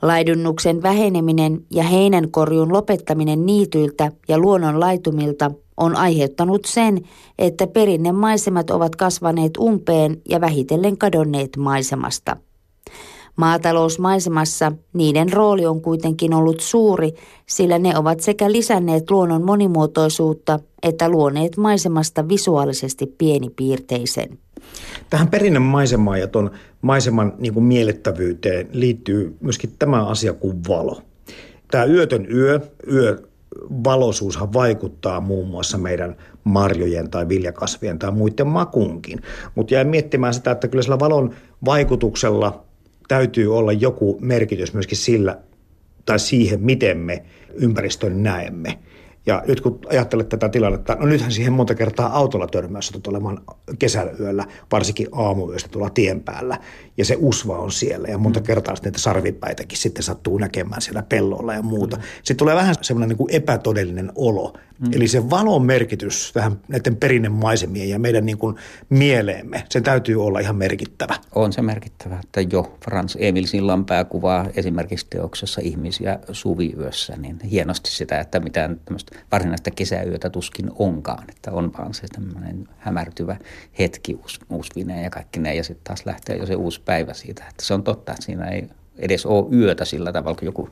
Laidunnuksen 0.02 0.82
väheneminen 0.82 1.60
ja 1.70 1.82
heinänkorjun 1.82 2.72
lopettaminen 2.72 3.46
niityiltä 3.46 4.12
ja 4.28 4.38
luonnon 4.38 4.80
laitumilta 4.80 5.50
on 5.76 5.96
aiheuttanut 5.96 6.64
sen, 6.64 7.00
että 7.38 7.66
perinnemaisemat 7.66 8.70
ovat 8.70 8.96
kasvaneet 8.96 9.56
umpeen 9.56 10.22
ja 10.28 10.40
vähitellen 10.40 10.98
kadonneet 10.98 11.56
maisemasta. 11.56 12.36
Maatalousmaisemassa 13.36 14.72
niiden 14.92 15.32
rooli 15.32 15.66
on 15.66 15.80
kuitenkin 15.80 16.34
ollut 16.34 16.60
suuri, 16.60 17.12
sillä 17.46 17.78
ne 17.78 17.98
ovat 17.98 18.20
sekä 18.20 18.52
lisänneet 18.52 19.10
luonnon 19.10 19.44
monimuotoisuutta 19.44 20.58
että 20.82 21.08
luoneet 21.08 21.56
maisemasta 21.56 22.28
visuaalisesti 22.28 23.06
pienipiirteisen. 23.06 24.38
Tähän 25.10 25.28
perinnemaisemaan 25.28 26.20
ja 26.20 26.26
tuon 26.26 26.50
maiseman 26.82 27.32
niin 27.38 27.54
kuin 27.54 27.64
miellettävyyteen 27.64 28.68
liittyy 28.72 29.36
myöskin 29.40 29.72
tämä 29.78 30.06
asia 30.06 30.32
kuin 30.32 30.56
valo. 30.68 31.02
Tämä 31.70 31.84
yötön 31.84 32.26
yö, 32.32 32.60
yö 32.92 33.22
valoisuushan 33.84 34.52
vaikuttaa 34.52 35.20
muun 35.20 35.48
muassa 35.48 35.78
meidän 35.78 36.16
marjojen 36.44 37.10
tai 37.10 37.28
viljakasvien 37.28 37.98
tai 37.98 38.12
muiden 38.12 38.46
makunkin. 38.46 39.20
Mutta 39.54 39.74
jäin 39.74 39.88
miettimään 39.88 40.34
sitä, 40.34 40.50
että 40.50 40.68
kyllä 40.68 40.82
sillä 40.82 40.98
valon 40.98 41.34
vaikutuksella 41.64 42.64
täytyy 43.08 43.56
olla 43.56 43.72
joku 43.72 44.18
merkitys 44.20 44.74
myöskin 44.74 44.98
sillä 44.98 45.38
tai 46.06 46.18
siihen, 46.18 46.60
miten 46.60 46.98
me 46.98 47.22
ympäristön 47.54 48.22
näemme. 48.22 48.78
Ja 49.26 49.42
nyt 49.48 49.60
kun 49.60 49.78
ajattelet 49.88 50.28
tätä 50.28 50.48
tilannetta, 50.48 50.94
no 50.94 51.06
nythän 51.06 51.32
siihen 51.32 51.52
monta 51.52 51.74
kertaa 51.74 52.18
autolla 52.18 52.46
törmäys 52.46 52.86
satut 52.86 53.06
olemaan 53.06 53.38
kesäyöllä, 53.78 54.44
varsinkin 54.72 55.08
aamuyöstä 55.12 55.68
tuolla 55.68 55.90
tien 55.90 56.20
päällä, 56.20 56.58
ja 56.96 57.04
se 57.04 57.16
usva 57.18 57.58
on 57.58 57.72
siellä, 57.72 58.08
ja 58.08 58.18
monta 58.18 58.40
mm. 58.40 58.46
kertaa 58.46 58.74
niitä 58.84 58.98
sarvipäitäkin 58.98 59.78
sitten 59.78 60.02
sattuu 60.02 60.38
näkemään 60.38 60.82
siellä 60.82 61.02
pellolla 61.02 61.54
ja 61.54 61.62
muuta. 61.62 61.98
Sitten 62.16 62.36
tulee 62.36 62.54
vähän 62.54 62.74
semmoinen 62.82 63.08
niin 63.08 63.16
kuin 63.16 63.34
epätodellinen 63.34 64.12
olo. 64.14 64.54
Mm. 64.78 64.92
Eli 64.92 65.08
se 65.08 65.30
valon 65.30 65.62
merkitys 65.62 66.32
tähän 66.32 66.60
näiden 66.68 66.96
perinnemaisemien 66.96 67.88
ja 67.88 67.98
meidän 67.98 68.26
niin 68.26 68.38
kuin 68.38 68.56
mieleemme, 68.88 69.64
sen 69.68 69.82
täytyy 69.82 70.24
olla 70.24 70.40
ihan 70.40 70.56
merkittävä. 70.56 71.16
On 71.34 71.52
se 71.52 71.62
merkittävä, 71.62 72.20
että 72.24 72.40
jo 72.40 72.76
Frans 72.84 73.16
Emil 73.20 73.46
Sillanpää 73.46 74.04
kuvaa 74.04 74.46
esimerkiksi 74.56 75.06
teoksessa 75.10 75.60
ihmisiä 75.64 76.18
suviyössä, 76.32 77.16
niin 77.16 77.40
hienosti 77.40 77.90
sitä, 77.90 78.20
että 78.20 78.40
mitään 78.40 78.80
tämmöistä 78.84 79.16
varsinaista 79.32 79.70
kesäyötä 79.70 80.30
tuskin 80.30 80.70
onkaan, 80.78 81.24
että 81.28 81.52
on 81.52 81.72
vaan 81.78 81.94
se 81.94 82.06
tämmöinen 82.08 82.68
hämärtyvä 82.78 83.36
hetki 83.78 84.18
uusvineen 84.50 85.04
ja 85.04 85.10
kaikki 85.10 85.40
ne, 85.40 85.54
ja 85.54 85.64
sitten 85.64 85.84
taas 85.84 86.06
lähtee 86.06 86.36
jo 86.36 86.46
se 86.46 86.54
uusi 86.54 86.80
päivä 86.86 87.14
siitä, 87.14 87.44
että 87.50 87.64
se 87.64 87.74
on 87.74 87.82
totta, 87.82 88.12
että 88.12 88.24
siinä 88.24 88.48
ei 88.48 88.68
edes 88.98 89.26
ole 89.26 89.56
yötä 89.56 89.84
sillä 89.84 90.12
tavalla, 90.12 90.36
kun 90.38 90.46
joku 90.46 90.70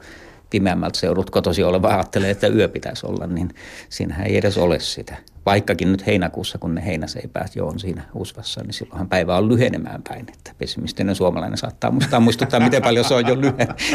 pimeämmältä 0.51 0.99
seudut 0.99 1.31
kotosi 1.31 1.63
oleva 1.63 1.89
ajattelee, 1.89 2.31
että 2.31 2.49
yö 2.49 2.69
pitäisi 2.69 3.07
olla, 3.07 3.27
niin 3.27 3.51
siinähän 3.89 4.27
ei 4.27 4.37
edes 4.37 4.59
ole 4.59 4.81
sitä. 4.81 5.17
Vaikkakin 5.47 5.93
nyt 5.93 6.07
heinäkuussa, 6.07 6.59
kun 6.59 6.75
ne 6.75 6.87
heinäseipäät 6.87 7.57
jo 7.57 7.67
on 7.67 7.79
siinä 7.79 8.03
usvassa, 8.15 8.63
niin 8.63 8.73
silloinhan 8.73 9.09
päivä 9.09 9.37
on 9.37 9.49
lyhenemään 9.49 10.03
päin. 10.09 10.27
Että 10.33 10.55
pessimistinen 10.59 11.15
suomalainen 11.15 11.59
saattaa 11.59 11.91
muistaa 11.91 12.21
muistuttaa, 12.21 12.61
miten 12.61 12.83
paljon 12.83 13.05
se 13.05 13.15
on 13.15 13.27
jo 13.27 13.37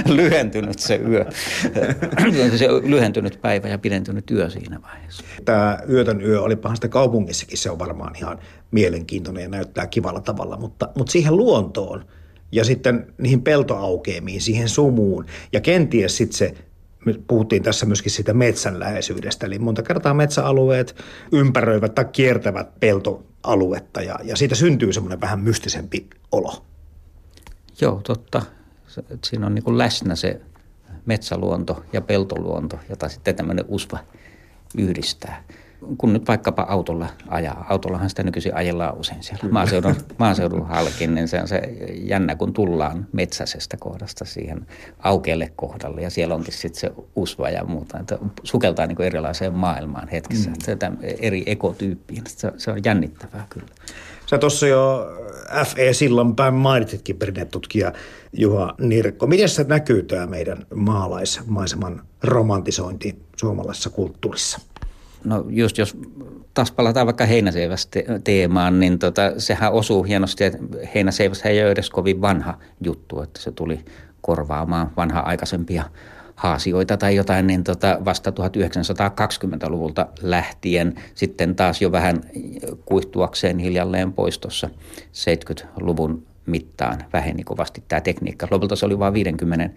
lyhentynyt 0.06 0.80
se 0.80 1.02
yö. 1.08 1.26
se 2.58 2.68
lyhentynyt 2.84 3.42
päivä 3.42 3.68
ja 3.68 3.78
pidentynyt 3.78 4.32
yö 4.32 4.50
siinä 4.50 4.82
vaiheessa. 4.82 5.24
Tämä 5.46 5.80
yötön 5.90 6.22
yö, 6.22 6.42
oli 6.42 6.58
sitä 6.74 6.88
kaupungissakin, 6.88 7.58
se 7.58 7.70
on 7.70 7.80
varmaan 7.80 8.16
ihan 8.16 8.40
mielenkiintoinen 8.72 9.44
ja 9.44 9.50
näyttää 9.50 9.88
kivalla 9.88 10.22
tavalla, 10.22 10.58
mutta, 10.58 10.90
mutta 10.96 11.12
siihen 11.12 11.38
luontoon– 11.38 12.06
ja 12.52 12.66
sitten 12.66 13.14
niihin 13.18 13.42
peltoaukeemiin, 13.42 14.42
siihen 14.42 14.70
sumuun 14.70 15.26
ja 15.54 15.62
kenties 15.62 16.18
sitten 16.18 16.38
se 16.38 16.54
puhuttiin 17.28 17.64
tässä 17.64 17.86
myöskin 17.86 18.12
siitä 18.12 18.34
metsän 18.34 18.80
läheisyydestä, 18.80 19.46
eli 19.46 19.60
monta 19.60 19.84
kertaa 19.84 20.14
metsäalueet 20.14 20.96
ympäröivät 21.32 21.96
tai 21.96 22.06
kiertävät 22.06 22.80
peltoaluetta 22.80 24.02
ja, 24.02 24.20
ja 24.24 24.36
siitä 24.36 24.56
syntyy 24.56 24.94
semmoinen 24.94 25.22
vähän 25.22 25.40
mystisempi 25.40 26.08
olo. 26.32 26.66
Joo, 27.82 28.02
totta. 28.04 28.42
Siinä 29.26 29.46
on 29.46 29.56
niin 29.56 29.64
kuin 29.64 29.78
läsnä 29.78 30.16
se 30.16 30.42
metsäluonto 31.06 31.84
ja 31.94 32.02
peltoluonto, 32.02 32.80
jota 32.90 33.10
sitten 33.10 33.36
tämmöinen 33.36 33.66
usva 33.68 34.00
yhdistää 34.78 35.44
kun 35.98 36.14
nyt 36.14 36.28
vaikkapa 36.28 36.66
autolla 36.70 37.08
ajaa, 37.28 37.66
autollahan 37.70 38.10
sitä 38.10 38.24
nykyisin 38.24 38.56
ajellaan 38.56 38.98
usein 38.98 39.24
siellä 39.24 39.50
maaseudun, 39.52 39.96
maaseudun 40.18 40.68
halkin, 40.68 41.16
niin 41.16 41.28
se 41.28 41.42
on 41.42 41.48
se 41.48 41.62
jännä, 41.94 42.36
kun 42.36 42.54
tullaan 42.54 43.08
metsäisestä 43.12 43.78
kohdasta 43.78 44.26
siihen 44.26 44.68
aukealle 45.00 45.52
kohdalle 45.56 46.02
ja 46.02 46.10
siellä 46.10 46.36
onkin 46.36 46.54
sitten 46.54 46.82
se 46.82 46.92
usva 47.16 47.50
ja 47.50 47.64
muuta, 47.64 48.00
että 48.00 48.18
sukeltaa 48.44 48.88
niin 48.88 49.02
erilaiseen 49.02 49.54
maailmaan 49.54 50.08
hetkessä, 50.08 50.50
mm. 50.50 50.74
että 50.74 50.92
eri 51.20 51.44
ekotyyppiin, 51.46 52.24
se, 52.28 52.52
se 52.58 52.72
on 52.72 52.80
jännittävää 52.86 53.46
kyllä. 53.50 53.68
Sä 54.30 54.38
tuossa 54.38 54.68
jo 54.68 55.08
F.E. 55.66 55.94
Sillanpään 55.94 56.54
mainitsitkin 56.54 57.18
perinnetutkija 57.18 57.94
Juha 58.34 58.76
Nirkko. 58.80 59.28
Miten 59.28 59.50
se 59.50 59.64
näkyy 59.64 60.04
tämä 60.04 60.28
meidän 60.28 60.66
maalaismaiseman 60.76 62.02
romantisointi 62.24 63.20
suomalaisessa 63.36 63.90
kulttuurissa? 63.90 64.60
No 65.24 65.46
just 65.50 65.78
jos 65.78 65.98
taas 66.54 66.72
palataan 66.72 67.08
vaikka 67.08 67.26
heinäseivästä 67.26 68.00
teemaan, 68.24 68.80
niin 68.80 69.00
tota, 69.00 69.22
sehän 69.38 69.74
osuu 69.74 70.04
hienosti, 70.04 70.44
että 70.44 70.60
heinäseivässä 70.96 71.50
ei 71.50 71.62
ole 71.62 71.72
edes 71.72 71.90
kovin 71.90 72.22
vanha 72.22 72.58
juttu, 72.82 73.22
että 73.22 73.42
se 73.42 73.52
tuli 73.52 73.80
korvaamaan 74.22 74.92
vanha 74.98 75.20
aikaisempia 75.20 75.84
haasioita 76.36 76.98
tai 76.98 77.16
jotain, 77.16 77.48
niin 77.48 77.64
tota 77.64 77.98
vasta 78.06 78.30
1920-luvulta 78.32 80.08
lähtien 80.22 80.96
sitten 81.16 81.56
taas 81.56 81.82
jo 81.82 81.92
vähän 81.92 82.22
kuihtuakseen 82.86 83.60
hiljalleen 83.60 84.14
pois 84.14 84.40
tuossa 84.40 84.70
70-luvun 85.14 86.24
mittaan 86.46 87.04
väheni 87.14 87.44
kovasti 87.44 87.84
tämä 87.88 88.02
tekniikka. 88.02 88.48
Lopulta 88.52 88.76
se 88.76 88.86
oli 88.86 89.00
vain 89.00 89.14
50 89.14 89.70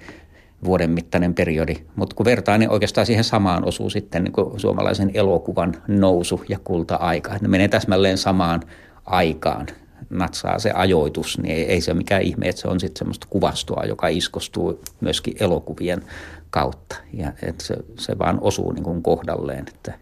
vuoden 0.64 0.90
mittainen 0.90 1.34
periodi, 1.34 1.76
mutta 1.96 2.16
kun 2.16 2.26
vertaa, 2.26 2.58
niin 2.58 2.70
oikeastaan 2.70 3.06
siihen 3.06 3.24
samaan 3.24 3.64
osuu 3.64 3.90
sitten 3.90 4.24
niin 4.24 4.60
suomalaisen 4.60 5.10
elokuvan 5.14 5.74
nousu 5.88 6.44
ja 6.48 6.58
kulta-aika. 6.64 7.38
Ne 7.40 7.48
menee 7.48 7.68
täsmälleen 7.68 8.18
samaan 8.18 8.62
aikaan 9.04 9.66
natsaa 10.10 10.58
se 10.58 10.70
ajoitus, 10.70 11.38
niin 11.38 11.54
ei, 11.54 11.64
ei 11.64 11.80
se 11.80 11.94
mikään 11.94 12.22
ihme, 12.22 12.48
että 12.48 12.62
se 12.62 12.68
on 12.68 12.80
sitten 12.80 12.98
semmoista 12.98 13.26
kuvastoa, 13.30 13.84
joka 13.84 14.08
iskostuu 14.08 14.80
myöskin 15.00 15.34
elokuvien 15.40 16.02
kautta. 16.50 16.96
Ja 17.12 17.32
että 17.42 17.64
se, 17.64 17.74
se 17.98 18.18
vaan 18.18 18.38
osuu 18.40 18.72
niin 18.72 18.84
kuin 18.84 19.02
kohdalleen, 19.02 19.64
että 19.68 19.94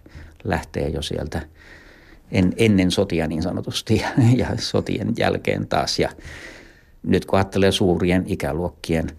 lähtee 0.45 0.89
jo 0.89 1.03
sieltä 1.03 1.43
en, 2.33 2.53
ennen 2.57 2.91
sotia 2.91 3.27
niin 3.27 3.43
sanotusti 3.43 3.97
ja, 3.97 4.09
ja 4.37 4.47
sotien 4.59 5.13
jälkeen 5.19 5.67
taas. 5.67 5.99
Ja 5.99 6.09
nyt 7.03 7.25
kun 7.25 7.39
ajattelee 7.39 7.73
suurien 7.73 8.25
ikäluokkien 8.27 9.11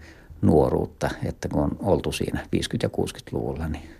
nuoruutta, 0.42 1.10
että 1.24 1.48
kun 1.48 1.62
on 1.62 1.76
oltu 1.80 2.12
siinä 2.12 2.40
50- 2.40 2.46
ja 2.82 2.88
60-luvulla, 2.88 3.68
niin 3.68 3.90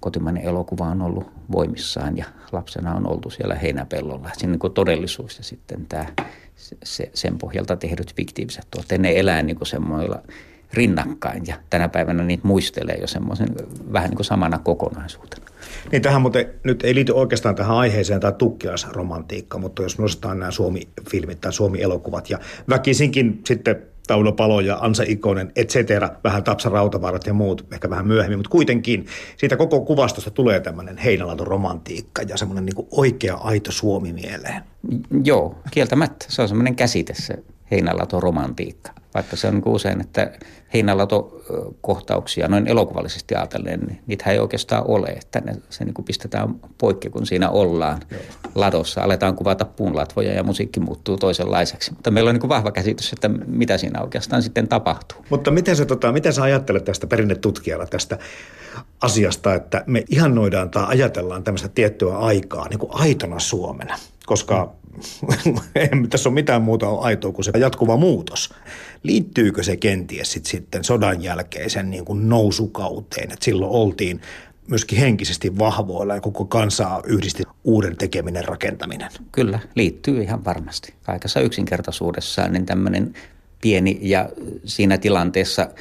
kotimainen 0.00 0.42
elokuva 0.42 0.84
on 0.84 1.02
ollut 1.02 1.30
voimissaan 1.52 2.16
ja 2.16 2.24
lapsena 2.52 2.94
on 2.94 3.10
oltu 3.12 3.30
siellä 3.30 3.54
heinäpellolla. 3.54 4.30
Siinä 4.36 4.56
niin 4.62 4.72
todellisuus 4.72 5.38
ja 5.38 5.44
sitten 5.44 5.86
tämä, 5.88 6.06
se, 6.84 7.10
sen 7.14 7.38
pohjalta 7.38 7.76
tehdyt 7.76 8.14
fiktiiviset 8.14 8.66
tuotteet, 8.70 9.00
ne 9.00 9.18
elää 9.18 9.42
niin 9.42 9.58
semmoilla 9.62 10.22
rinnakkain 10.72 11.42
ja 11.46 11.56
tänä 11.70 11.88
päivänä 11.88 12.24
niitä 12.24 12.46
muistelee 12.46 12.96
jo 13.00 13.06
semmoisen 13.06 13.48
vähän 13.92 14.10
niin 14.10 14.16
kuin 14.16 14.26
samana 14.26 14.58
kokonaisuutena. 14.58 15.46
Niin 15.92 16.02
tähän 16.02 16.22
mutta 16.22 16.38
nyt 16.64 16.84
ei 16.84 16.94
liity 16.94 17.12
oikeastaan 17.12 17.54
tähän 17.54 17.76
aiheeseen 17.76 18.20
tai 18.20 18.32
tukkiaisromantiikka, 18.32 19.58
mutta 19.58 19.82
jos 19.82 19.98
nostetaan 19.98 20.38
nämä 20.38 20.50
Suomi-filmit 20.50 21.40
tai 21.40 21.52
Suomi-elokuvat 21.52 22.30
ja 22.30 22.38
väkisinkin 22.68 23.40
sitten 23.46 23.82
Tauno 24.06 24.32
Palo 24.32 24.60
ja 24.60 24.78
Ansa 24.80 25.04
Ikonen, 25.06 25.52
et 25.56 25.68
cetera, 25.68 26.10
vähän 26.24 26.44
Tapsa 26.44 26.68
Rautavaarat 26.68 27.26
ja 27.26 27.34
muut, 27.34 27.66
ehkä 27.72 27.90
vähän 27.90 28.06
myöhemmin, 28.06 28.38
mutta 28.38 28.50
kuitenkin 28.50 29.06
siitä 29.36 29.56
koko 29.56 29.80
kuvastosta 29.80 30.30
tulee 30.30 30.60
tämmöinen 30.60 30.98
heinälaton 30.98 31.46
romantiikka 31.46 32.22
ja 32.22 32.36
semmoinen 32.36 32.66
niin 32.66 32.86
oikea 32.90 33.34
aito 33.34 33.72
Suomi 33.72 34.12
mieleen. 34.12 34.62
Joo, 35.24 35.58
kieltämättä. 35.70 36.26
Se 36.28 36.42
on 36.42 36.48
semmoinen 36.48 36.76
käsite 36.76 37.14
se 37.14 37.34
heinälaton 37.70 38.22
romantiikka 38.22 38.90
vaikka 39.16 39.36
se 39.36 39.48
on 39.48 39.54
niin 39.54 39.68
usein, 39.68 40.00
että 40.00 40.30
heinälato-kohtauksia 40.74 42.48
noin 42.48 42.66
elokuvallisesti 42.66 43.34
ajatellen, 43.34 43.80
niin 43.80 44.00
niitä 44.06 44.30
ei 44.30 44.38
oikeastaan 44.38 44.84
ole, 44.88 45.06
että 45.06 45.40
ne, 45.40 45.56
se 45.70 45.84
niin 45.84 45.94
kuin 45.94 46.04
pistetään 46.04 46.54
poikki, 46.78 47.10
kun 47.10 47.26
siinä 47.26 47.50
ollaan 47.50 48.00
Joo. 48.10 48.20
ladossa. 48.54 49.02
Aletaan 49.02 49.36
kuvata 49.36 49.64
puunlatvoja 49.64 50.32
ja 50.32 50.42
musiikki 50.42 50.80
muuttuu 50.80 51.16
toisenlaiseksi. 51.16 51.90
Mutta 51.90 52.10
meillä 52.10 52.28
on 52.28 52.34
niin 52.34 52.40
kuin 52.40 52.48
vahva 52.48 52.70
käsitys, 52.70 53.12
että 53.12 53.28
mitä 53.46 53.78
siinä 53.78 54.02
oikeastaan 54.02 54.42
sitten 54.42 54.68
tapahtuu. 54.68 55.24
Mutta 55.30 55.50
miten 55.50 55.76
sä, 55.76 55.84
tota, 55.86 56.12
miten 56.12 56.32
sä 56.32 56.42
ajattelet 56.42 56.84
tästä 56.84 57.06
perinnetutkijalla 57.06 57.86
tästä 57.86 58.18
asiasta, 59.00 59.54
että 59.54 59.84
me 59.86 60.04
ihannoidaan 60.08 60.70
tai 60.70 60.84
ajatellaan 60.88 61.44
tämmöistä 61.44 61.68
tiettyä 61.68 62.18
aikaa 62.18 62.68
niin 62.68 62.78
kuin 62.78 62.90
aitona 62.94 63.38
Suomena? 63.38 63.98
Koska 64.26 64.72
ei 65.74 65.88
tässä 66.10 66.28
ole 66.28 66.34
mitään 66.34 66.62
muuta 66.62 66.90
aitoa 66.90 67.32
kuin 67.32 67.44
se 67.44 67.52
jatkuva 67.58 67.96
muutos. 67.96 68.54
Liittyykö 69.06 69.62
se 69.62 69.76
kenties 69.76 70.32
sit 70.32 70.46
sitten 70.46 70.84
sodan 70.84 71.22
jälkeisen 71.22 71.90
niin 71.90 72.04
kuin 72.04 72.28
nousukauteen, 72.28 73.32
että 73.32 73.44
silloin 73.44 73.72
oltiin 73.72 74.20
myöskin 74.68 74.98
henkisesti 74.98 75.58
vahvoilla 75.58 76.14
ja 76.14 76.20
koko 76.20 76.44
kansaa 76.44 77.02
yhdisti 77.06 77.42
uuden 77.64 77.96
tekeminen, 77.96 78.44
rakentaminen? 78.44 79.10
Kyllä, 79.32 79.58
liittyy 79.74 80.22
ihan 80.22 80.44
varmasti. 80.44 80.94
Kaikessa 81.02 81.40
yksinkertaisuudessaan 81.40 82.52
niin 82.52 82.66
tämmöinen 82.66 83.14
pieni 83.60 83.98
ja 84.02 84.28
siinä 84.64 84.98
tilanteessa– 84.98 85.68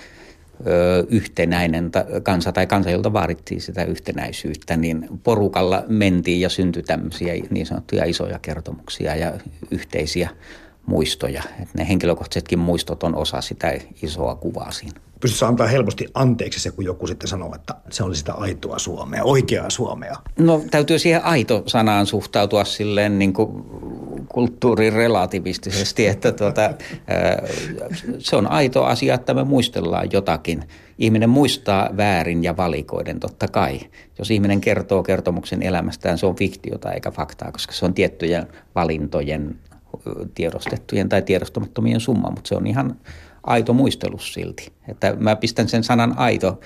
yhtenäinen 1.09 1.91
kansa 2.23 2.51
tai 2.51 2.67
kansa, 2.67 2.89
jolta 2.89 3.13
vaadittiin 3.13 3.61
sitä 3.61 3.83
yhtenäisyyttä, 3.83 4.77
niin 4.77 5.07
porukalla 5.23 5.83
mentiin 5.87 6.41
ja 6.41 6.49
syntyi 6.49 6.83
tämmöisiä 6.83 7.33
niin 7.49 7.65
sanottuja 7.65 8.05
isoja 8.05 8.39
kertomuksia 8.39 9.15
ja 9.15 9.33
yhteisiä 9.71 10.29
muistoja. 10.85 11.43
Et 11.61 11.69
ne 11.77 11.87
henkilökohtaisetkin 11.87 12.59
muistot 12.59 13.03
on 13.03 13.15
osa 13.15 13.41
sitä 13.41 13.73
isoa 14.01 14.35
kuvaa 14.35 14.71
siinä. 14.71 14.99
Pystytkö 15.19 15.47
antaa 15.47 15.67
helposti 15.67 16.07
anteeksi 16.13 16.59
se, 16.59 16.71
kun 16.71 16.85
joku 16.85 17.07
sitten 17.07 17.27
sanoo, 17.27 17.55
että 17.55 17.75
se 17.89 18.03
oli 18.03 18.15
sitä 18.15 18.33
aitoa 18.33 18.79
Suomea, 18.79 19.23
oikeaa 19.23 19.69
Suomea? 19.69 20.15
No 20.39 20.61
täytyy 20.71 20.99
siihen 20.99 21.23
aito-sanaan 21.23 22.05
suhtautua 22.05 22.65
silleen 22.65 23.19
niin 23.19 23.33
kuin 23.33 23.63
kulttuurirelativistisesti, 24.27 26.07
että 26.07 26.31
tuota, 26.31 26.73
se 28.19 28.35
on 28.35 28.47
aito 28.47 28.83
asia, 28.83 29.13
että 29.13 29.33
me 29.33 29.43
muistellaan 29.43 30.09
jotakin. 30.11 30.63
Ihminen 30.97 31.29
muistaa 31.29 31.89
väärin 31.97 32.43
ja 32.43 32.57
valikoiden 32.57 33.19
totta 33.19 33.47
kai. 33.47 33.79
Jos 34.19 34.31
ihminen 34.31 34.61
kertoo 34.61 35.03
kertomuksen 35.03 35.63
elämästään, 35.63 36.17
se 36.17 36.25
on 36.25 36.35
fiktiota 36.35 36.91
eikä 36.91 37.11
faktaa, 37.11 37.51
koska 37.51 37.73
se 37.73 37.85
on 37.85 37.93
tiettyjen 37.93 38.47
valintojen 38.75 39.55
tiedostettujen 40.35 41.09
tai 41.09 41.21
tiedostamattomien 41.21 41.99
summa, 41.99 42.29
mutta 42.29 42.47
se 42.47 42.55
on 42.55 42.67
ihan 42.67 42.95
aito 43.43 43.73
muistelus 43.73 44.33
silti. 44.33 44.73
Että 44.87 45.15
mä 45.19 45.35
pistän 45.35 45.67
sen 45.67 45.83
sanan 45.83 46.17
aito 46.17 46.59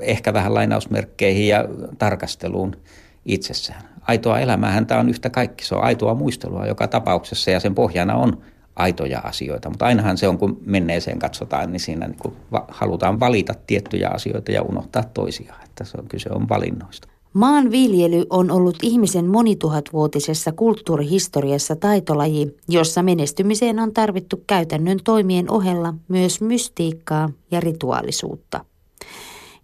ehkä 0.00 0.32
vähän 0.32 0.54
lainausmerkkeihin 0.54 1.48
ja 1.48 1.64
tarkasteluun 1.98 2.76
itsessään. 3.24 3.82
Aitoa 4.00 4.40
elämäähän 4.40 4.86
tämä 4.86 5.00
on 5.00 5.08
yhtä 5.08 5.30
kaikki. 5.30 5.64
Se 5.64 5.74
on 5.74 5.84
aitoa 5.84 6.14
muistelua 6.14 6.66
joka 6.66 6.88
tapauksessa 6.88 7.50
ja 7.50 7.60
sen 7.60 7.74
pohjana 7.74 8.14
on 8.14 8.42
aitoja 8.76 9.18
asioita. 9.18 9.70
Mutta 9.70 9.86
ainahan 9.86 10.18
se 10.18 10.28
on, 10.28 10.38
kun 10.38 10.60
menneeseen 10.66 11.18
katsotaan, 11.18 11.72
niin 11.72 11.80
siinä 11.80 12.08
niin 12.08 12.34
halutaan 12.68 13.20
valita 13.20 13.54
tiettyjä 13.66 14.08
asioita 14.08 14.52
ja 14.52 14.62
unohtaa 14.62 15.04
toisia. 15.14 15.54
Että 15.64 15.84
se 15.84 15.98
on, 15.98 16.08
kyse 16.08 16.30
on 16.32 16.48
valinnoista. 16.48 17.08
Maanviljely 17.36 18.26
on 18.30 18.50
ollut 18.50 18.76
ihmisen 18.82 19.26
monituhatvuotisessa 19.26 20.52
kulttuurihistoriassa 20.52 21.76
taitolaji, 21.76 22.56
jossa 22.68 23.02
menestymiseen 23.02 23.78
on 23.78 23.92
tarvittu 23.92 24.42
käytännön 24.46 24.98
toimien 25.04 25.50
ohella 25.50 25.94
myös 26.08 26.40
mystiikkaa 26.40 27.30
ja 27.50 27.60
rituaalisuutta. 27.60 28.64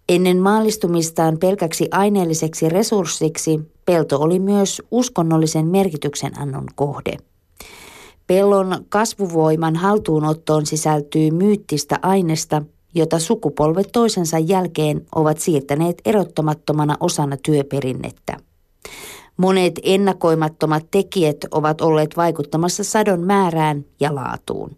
Ennen 0.09 0.37
maallistumistaan 0.37 1.37
pelkäksi 1.37 1.87
aineelliseksi 1.91 2.69
resurssiksi 2.69 3.59
pelto 3.85 4.21
oli 4.21 4.39
myös 4.39 4.81
uskonnollisen 4.91 5.67
merkityksen 5.67 6.39
annon 6.39 6.65
kohde. 6.75 7.17
Pellon 8.27 8.85
kasvuvoiman 8.89 9.75
haltuunottoon 9.75 10.65
sisältyy 10.65 11.31
myyttistä 11.31 11.99
aineesta, 12.01 12.61
jota 12.95 13.19
sukupolvet 13.19 13.89
toisensa 13.91 14.39
jälkeen 14.39 15.05
ovat 15.15 15.39
siirtäneet 15.39 16.01
erottamattomana 16.05 16.97
osana 16.99 17.37
työperinnettä. 17.37 18.37
Monet 19.37 19.79
ennakoimattomat 19.83 20.85
tekijät 20.91 21.37
ovat 21.51 21.81
olleet 21.81 22.17
vaikuttamassa 22.17 22.83
sadon 22.83 23.19
määrään 23.19 23.85
ja 23.99 24.15
laatuun. 24.15 24.77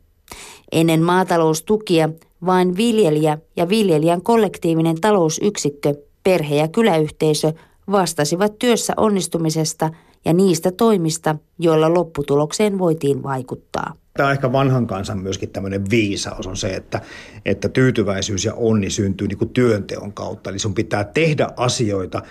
Ennen 0.71 1.03
maataloustukia 1.03 2.09
vain 2.45 2.77
viljelijä 2.77 3.37
ja 3.55 3.69
viljelijän 3.69 4.21
kollektiivinen 4.21 5.01
talousyksikkö, 5.01 5.95
perhe- 6.23 6.55
ja 6.55 6.67
kyläyhteisö 6.67 7.53
vastasivat 7.91 8.59
työssä 8.59 8.93
onnistumisesta 8.97 9.89
ja 10.25 10.33
niistä 10.33 10.71
toimista, 10.71 11.35
joilla 11.59 11.93
lopputulokseen 11.93 12.79
voitiin 12.79 13.23
vaikuttaa. 13.23 13.93
Tämä 14.17 14.31
ehkä 14.31 14.51
vanhan 14.51 14.87
kansan 14.87 15.19
myöskin 15.19 15.49
tämmöinen 15.49 15.89
viisaus 15.89 16.47
on 16.47 16.57
se, 16.57 16.75
että, 16.75 17.01
että 17.45 17.69
tyytyväisyys 17.69 18.45
ja 18.45 18.53
onni 18.53 18.89
syntyy 18.89 19.27
niin 19.27 19.37
kuin 19.37 19.49
työnteon 19.49 20.13
kautta. 20.13 20.49
Eli 20.49 20.59
sun 20.59 20.73
pitää 20.73 21.03
tehdä 21.03 21.47
asioita, 21.57 22.21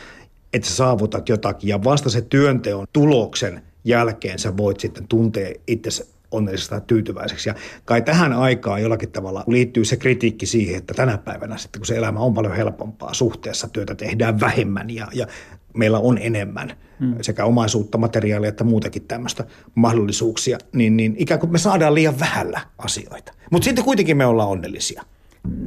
että 0.53 0.69
sä 0.69 0.75
saavutat 0.75 1.29
jotakin 1.29 1.69
ja 1.69 1.85
vasta 1.85 2.11
se 2.11 2.21
työnteon 2.21 2.87
tuloksen 2.93 3.63
jälkeen 3.85 4.39
sä 4.39 4.57
voit 4.57 4.81
sitten 4.81 5.09
tuntea 5.09 5.51
itse 5.67 6.07
onnelliseksi 6.31 6.71
tai 6.71 6.81
tyytyväiseksi. 6.87 7.49
Ja 7.49 7.55
kai 7.85 8.03
tähän 8.03 8.33
aikaan 8.33 8.83
jollakin 8.83 9.13
tavalla 9.13 9.45
liittyy 9.47 9.85
se 9.85 9.97
kritiikki 9.97 10.47
siihen, 10.47 10.79
että 10.79 10.95
tänä 10.95 11.19
päivänä 11.19 11.57
sitten 11.57 11.81
kun 11.81 11.87
se 11.87 11.97
elämä 11.97 12.21
on 12.21 12.35
paljon 12.35 12.57
helpompaa 12.57 13.15
suhteessa, 13.15 13.69
työtä 13.69 13.95
tehdään 13.95 14.41
vähemmän 14.41 14.91
ja, 14.91 15.09
ja 15.13 15.27
meillä 15.75 15.99
on 15.99 16.19
enemmän 16.19 16.77
hmm. 17.01 17.15
sekä 17.21 17.45
omaisuutta, 17.45 17.99
materiaalia 17.99 18.49
että 18.49 18.65
muutakin 18.65 19.03
tämmöistä 19.03 19.45
mahdollisuuksia, 19.75 20.59
niin, 20.73 20.97
niin 20.97 21.15
ikään 21.19 21.41
kuin 21.41 21.53
me 21.53 21.59
saadaan 21.59 21.95
liian 21.95 22.21
vähällä 22.21 22.61
asioita. 22.79 23.33
Mutta 23.51 23.65
sitten 23.65 23.85
kuitenkin 23.85 24.17
me 24.17 24.27
ollaan 24.27 24.49
onnellisia. 24.49 25.03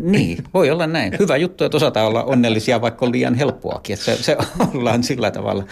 Niin, 0.02 0.44
voi 0.54 0.72
olla 0.72 0.88
näin. 0.88 1.13
Hyvä 1.20 1.38
juttu, 1.38 1.63
että 1.63 1.78
osataan 1.78 2.08
olla 2.08 2.24
onnellisia, 2.24 2.82
vaikka 2.82 3.06
on 3.06 3.12
liian 3.12 3.36
helppoakin. 3.36 3.94
Että 3.94 4.06
se, 4.06 4.16
se 4.24 4.38
ollaan 4.74 5.04
sillä 5.04 5.32
tavalla 5.32 5.63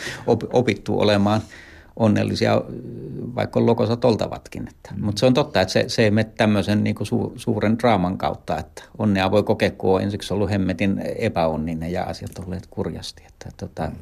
opittu 0.54 1.00
olemaan 1.00 1.41
onnellisia, 1.96 2.62
vaikka 3.36 3.60
on 3.60 3.65
lokosat 3.65 4.06
oltavatkin. 4.06 4.63
Mm. 4.63 5.06
Mutta 5.06 5.20
se 5.20 5.26
on 5.26 5.34
totta, 5.34 5.62
että 5.62 5.72
se, 5.72 5.86
se 5.88 6.04
ei 6.04 6.12
mene 6.12 6.30
tämmöisen 6.38 6.84
niin 6.84 6.96
kuin 6.96 7.08
su, 7.08 7.34
suuren 7.36 7.80
draaman 7.80 8.18
kautta, 8.18 8.58
että 8.58 8.84
onnea 8.98 9.32
voi 9.32 9.44
kokea, 9.44 9.72
kun 9.72 9.96
on 9.96 10.02
ensiksi 10.02 10.34
ollut 10.34 10.50
hemmetin 10.50 11.02
epäonninen 11.20 11.91
ja 11.91 12.04
asiat 12.04 12.39
olleet 12.46 12.68
kurjasti. 12.70 13.24
Että, 13.28 13.50
tota, 13.58 13.88
mm. 13.88 13.96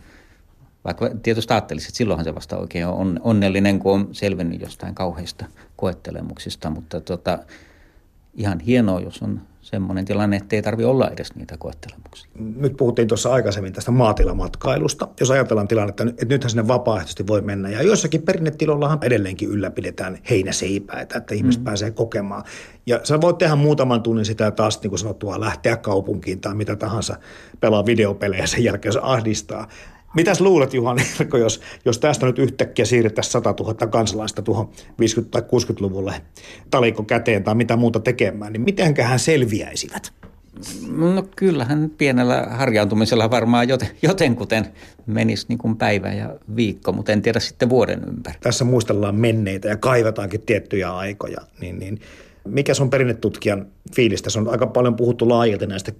Vaikka 0.86 1.10
tietysti 1.24 1.54
ajattelisi, 1.54 1.88
että 1.88 1.98
silloinhan 1.98 2.26
se 2.26 2.36
vasta 2.36 2.58
oikein 2.58 2.88
on 2.88 3.20
onnellinen, 3.24 3.80
kun 3.80 3.94
on 3.94 4.10
selvinnyt 4.12 4.62
jostain 4.62 4.96
kauheista 4.96 5.46
koettelemuksista, 5.76 6.70
mutta 6.70 7.02
tota, 7.02 7.40
ihan 8.34 8.60
hienoa, 8.60 9.00
jos 9.00 9.22
on 9.22 9.42
semmoinen 9.62 10.06
tilanne, 10.06 10.38
että 10.38 10.56
ei 10.56 10.62
tarvitse 10.62 10.88
olla 10.88 11.10
edes 11.10 11.36
niitä 11.36 11.58
koettelemuksia. 11.58 12.32
Nyt 12.56 12.78
puhuttiin 12.78 13.08
tuossa 13.08 13.34
aikaisemmin 13.34 13.74
tästä 13.74 13.92
maatilamatkailusta. 13.92 15.08
Jos 15.20 15.32
ajatellaan 15.32 15.68
tilannetta, 15.68 16.04
että 16.04 16.26
nythän 16.26 16.50
sinne 16.50 16.68
vapaaehtoisesti 16.68 17.28
voi 17.28 17.42
mennä. 17.42 17.70
Ja 17.70 17.84
joissakin 17.84 18.22
perinnetilollahan 18.22 19.00
edelleenkin 19.02 19.50
ylläpidetään 19.50 20.18
heinäseipäitä, 20.30 21.18
että 21.18 21.36
ihmiset 21.36 21.62
mm. 21.62 21.66
pääsee 21.66 21.92
kokemaan. 21.92 22.44
Ja 22.86 23.00
sä 23.04 23.22
voit 23.22 23.38
tehdä 23.38 23.56
muutaman 23.56 24.04
tunnin 24.04 24.26
sitä 24.26 24.52
taas, 24.52 24.82
niin 24.82 24.92
kuin 24.92 25.00
sanottua, 25.00 25.40
lähteä 25.40 25.78
kaupunkiin 25.78 26.42
tai 26.42 26.56
mitä 26.56 26.76
tahansa, 26.76 27.16
pelaa 27.60 27.86
videopelejä 27.86 28.48
sen 28.48 28.64
jälkeen, 28.64 28.90
jos 28.90 29.04
ahdistaa. 29.04 29.68
Mitäs 30.16 30.42
luulet, 30.42 30.74
Juhan 30.74 30.98
Erko, 31.20 31.38
jos, 31.38 31.62
jos 31.86 32.00
tästä 32.00 32.26
nyt 32.26 32.40
yhtäkkiä 32.40 32.86
siirrettäisiin 32.86 33.32
100 33.32 33.54
000 33.60 33.88
kansalaista 33.88 34.42
tuohon 34.42 34.70
50- 34.90 35.26
tai 35.32 35.42
60-luvulle 35.42 36.14
taliko 36.70 37.04
käteen 37.04 37.44
tai 37.44 37.56
mitä 37.56 37.76
muuta 37.76 38.00
tekemään, 38.00 38.54
niin 38.54 38.62
mitenköhän 38.62 39.20
selviäisivät? 39.20 40.14
No 40.92 41.28
kyllähän 41.36 41.92
pienellä 41.98 42.48
harjaantumisella 42.50 43.32
varmaan 43.32 43.70
joten, 43.70 43.88
jotenkuten 44.02 44.66
menisi 45.06 45.46
niin 45.50 45.58
kuin 45.58 45.78
päivä 45.78 46.14
ja 46.14 46.36
viikko, 46.56 46.92
mutta 46.92 47.12
en 47.12 47.22
tiedä 47.22 47.40
sitten 47.40 47.70
vuoden 47.70 48.04
ympäri. 48.08 48.38
Tässä 48.42 48.66
muistellaan 48.66 49.16
menneitä 49.16 49.68
ja 49.68 49.78
kaivataankin 49.78 50.42
tiettyjä 50.42 50.96
aikoja, 50.96 51.42
niin, 51.62 51.80
niin 51.80 52.00
mikä 52.48 52.74
on 52.82 52.90
perinnetutkijan 52.90 53.68
fiilistä? 53.96 54.30
Se 54.30 54.40
on 54.40 54.50
aika 54.50 54.68
paljon 54.68 54.96
puhuttu 54.96 55.30
laajalti 55.30 55.68
näistä 55.68 55.92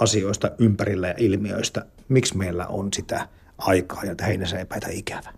asioista 0.00 0.50
ympärillä 0.58 1.08
ja 1.08 1.14
ilmiöistä. 1.18 1.84
Miksi 2.08 2.36
meillä 2.36 2.66
on 2.66 2.92
sitä 2.92 3.28
aikaa 3.58 4.04
ja 4.04 4.14
heinäseipäitä 4.26 4.88
ikävä. 4.90 5.32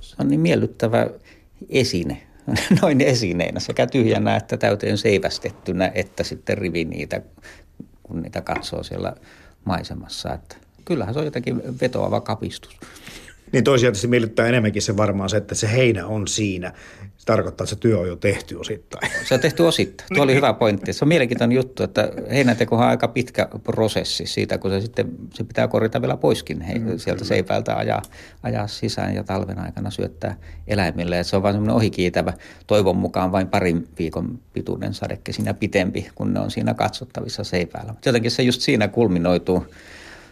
Se 0.00 0.16
on 0.18 0.28
niin 0.28 0.40
miellyttävä 0.40 1.06
esine, 1.68 2.22
noin 2.82 3.00
esineinä, 3.00 3.60
sekä 3.60 3.86
tyhjänä 3.86 4.36
että 4.36 4.56
täyteen 4.56 4.98
seivästettynä, 4.98 5.92
että 5.94 6.24
sitten 6.24 6.58
rivi 6.58 6.84
niitä, 6.84 7.22
kun 8.02 8.22
niitä 8.22 8.40
katsoo 8.40 8.82
siellä 8.82 9.12
maisemassa. 9.64 10.34
Että 10.34 10.56
kyllähän 10.84 11.14
se 11.14 11.20
on 11.20 11.26
jotenkin 11.26 11.80
vetoava 11.80 12.20
kapistus. 12.20 12.80
Niin 13.52 13.64
toisaalta 13.64 13.98
se 13.98 14.06
miellyttää 14.06 14.46
enemmänkin 14.46 14.82
se 14.82 14.96
varmaan 14.96 15.30
se, 15.30 15.36
että 15.36 15.54
se 15.54 15.72
heinä 15.72 16.06
on 16.06 16.28
siinä. 16.28 16.72
Se 17.16 17.26
tarkoittaa, 17.26 17.64
että 17.64 17.74
se 17.74 17.80
työ 17.80 17.98
on 17.98 18.08
jo 18.08 18.16
tehty 18.16 18.54
osittain. 18.54 19.10
Se 19.24 19.34
on 19.34 19.40
tehty 19.40 19.62
osittain. 19.62 20.08
Tuo 20.14 20.24
oli 20.24 20.34
hyvä 20.34 20.52
pointti. 20.52 20.92
Se 20.92 21.04
on 21.04 21.08
mielenkiintoinen 21.08 21.56
juttu, 21.56 21.82
että 21.82 22.12
heinätekohan 22.30 22.84
on 22.84 22.90
aika 22.90 23.08
pitkä 23.08 23.48
prosessi 23.64 24.26
siitä, 24.26 24.58
kun 24.58 24.70
se 24.70 24.80
sitten 24.80 25.08
se 25.34 25.44
pitää 25.44 25.68
korjata 25.68 26.00
vielä 26.00 26.16
poiskin 26.16 26.60
he, 26.60 26.78
mm, 26.78 26.98
sieltä 26.98 27.24
seipäältä 27.24 27.76
ajaa, 27.76 28.02
ajaa 28.42 28.66
sisään 28.66 29.14
ja 29.14 29.24
talven 29.24 29.58
aikana 29.58 29.90
syöttää 29.90 30.36
eläimille. 30.66 31.16
Ja 31.16 31.24
se 31.24 31.36
on 31.36 31.42
vain 31.42 31.54
semmoinen 31.54 31.76
ohikiitävä, 31.76 32.32
toivon 32.66 32.96
mukaan 32.96 33.32
vain 33.32 33.48
parin 33.48 33.88
viikon 33.98 34.38
pituinen 34.52 34.94
sadeke 34.94 35.32
siinä 35.32 35.54
pitempi, 35.54 36.08
kun 36.14 36.34
ne 36.34 36.40
on 36.40 36.50
siinä 36.50 36.74
katsottavissa 36.74 37.44
seipäällä. 37.44 37.92
Mutta 37.92 38.08
jotenkin 38.08 38.30
se 38.30 38.42
just 38.42 38.60
siinä 38.60 38.88
kulminoituu 38.88 39.66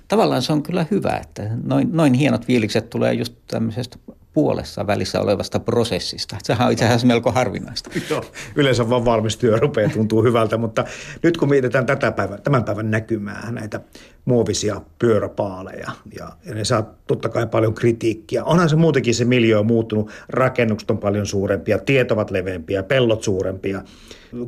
tavallaan 0.08 0.42
se 0.42 0.52
on 0.52 0.62
kyllä 0.62 0.86
hyvä, 0.90 1.20
että 1.22 1.42
noin, 1.64 1.88
noin 1.92 2.14
hienot 2.14 2.46
fiilikset 2.46 2.90
tulee 2.90 3.12
just 3.12 3.34
tämmöisestä 3.46 3.98
puolessa 4.36 4.86
välissä 4.86 5.20
olevasta 5.20 5.60
prosessista. 5.60 6.36
Sehän 6.42 6.66
on 6.66 6.72
itse 6.72 6.84
asiassa 6.84 7.06
melko 7.06 7.32
harvinaista. 7.32 7.90
Joo, 8.10 8.24
yleensä 8.56 8.90
vaan 8.90 9.04
valmis 9.04 9.36
työ 9.36 9.56
rupeaa 9.56 9.90
tuntuu 9.90 10.22
hyvältä, 10.22 10.56
mutta 10.56 10.84
nyt 11.22 11.36
kun 11.36 11.48
mietitään 11.48 11.86
tätä 11.86 12.12
päivän, 12.12 12.42
tämän 12.42 12.64
päivän 12.64 12.90
näkymää, 12.90 13.48
näitä 13.52 13.80
muovisia 14.24 14.80
pyöräpaaleja, 14.98 15.90
ja, 16.18 16.28
ja 16.44 16.54
ne 16.54 16.64
saa 16.64 16.94
totta 17.06 17.28
kai 17.28 17.46
paljon 17.46 17.74
kritiikkiä. 17.74 18.44
Onhan 18.44 18.68
se 18.68 18.76
muutenkin 18.76 19.14
se 19.14 19.24
miljö 19.24 19.62
muuttunut, 19.62 20.10
rakennukset 20.28 20.90
on 20.90 20.98
paljon 20.98 21.26
suurempia, 21.26 21.78
tiet 21.78 22.12
ovat 22.12 22.30
leveämpiä, 22.30 22.82
pellot 22.82 23.22
suurempia, 23.22 23.82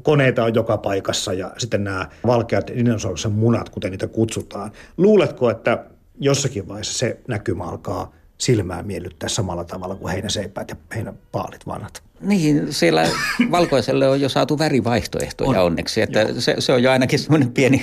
koneita 0.03 0.45
on 0.45 0.55
joka 0.55 0.79
paikassa 0.79 1.33
ja 1.33 1.51
sitten 1.59 1.85
nämä 1.85 2.07
valkeat 2.27 2.71
dinosauruksen 2.77 3.33
munat, 3.33 3.69
kuten 3.69 3.91
niitä 3.91 4.09
kutsutaan. 4.09 4.73
Luuletko, 4.97 5.51
että 5.51 5.85
jossakin 6.21 6.69
vaiheessa 6.69 6.99
se 6.99 7.21
näkymä 7.29 7.65
alkaa 7.65 8.13
silmää 8.39 8.83
miellyttää 8.83 9.29
samalla 9.29 9.65
tavalla 9.65 9.95
kuin 9.95 10.13
heinäseipäät 10.13 10.71
ja 10.71 10.77
heinäpaalit 10.95 11.67
vanhat. 11.67 12.03
Niin, 12.21 12.73
siellä 12.73 13.09
valkoiselle 13.51 14.09
on 14.09 14.21
jo 14.21 14.29
saatu 14.29 14.59
värivaihtoehtoja 14.59 15.61
on. 15.61 15.67
onneksi, 15.67 16.01
että 16.01 16.27
se, 16.39 16.55
se 16.59 16.73
on 16.73 16.83
jo 16.83 16.91
ainakin 16.91 17.19
semmoinen 17.19 17.53
pieni 17.53 17.83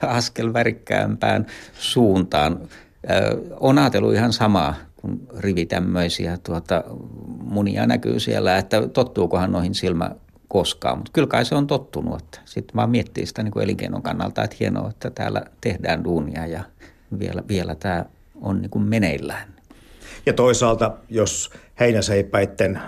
askel 0.00 0.52
värikkäämpään 0.52 1.46
suuntaan. 1.78 2.68
on 3.60 3.78
ajatellut 3.78 4.14
ihan 4.14 4.32
samaa, 4.32 4.74
kun 4.96 5.20
rivi 5.38 5.66
tämmöisiä 5.66 6.38
tuota, 6.42 6.84
munia 7.42 7.86
näkyy 7.86 8.20
siellä, 8.20 8.58
että 8.58 8.88
tottuukohan 8.88 9.52
noihin 9.52 9.74
silmä 9.74 10.10
koskaan, 10.54 10.98
mutta 10.98 11.12
kyllä 11.12 11.28
kai 11.28 11.44
se 11.44 11.54
on 11.54 11.66
tottunut. 11.66 12.40
Sitten 12.44 12.76
vaan 12.76 12.90
miettii 12.90 13.26
sitä 13.26 13.42
niin 13.42 13.52
kuin 13.52 13.62
elinkeinon 13.62 14.02
kannalta, 14.02 14.44
että 14.44 14.56
hienoa, 14.60 14.90
että 14.90 15.10
täällä 15.10 15.42
tehdään 15.60 16.04
duunia 16.04 16.46
ja 16.46 16.64
vielä, 17.18 17.42
vielä 17.48 17.74
tämä 17.74 18.04
on 18.40 18.62
niin 18.62 18.70
kuin 18.70 18.84
meneillään. 18.84 19.54
Ja 20.26 20.32
toisaalta, 20.32 20.96
jos 21.10 21.50
heinäseipäitten 21.80 22.80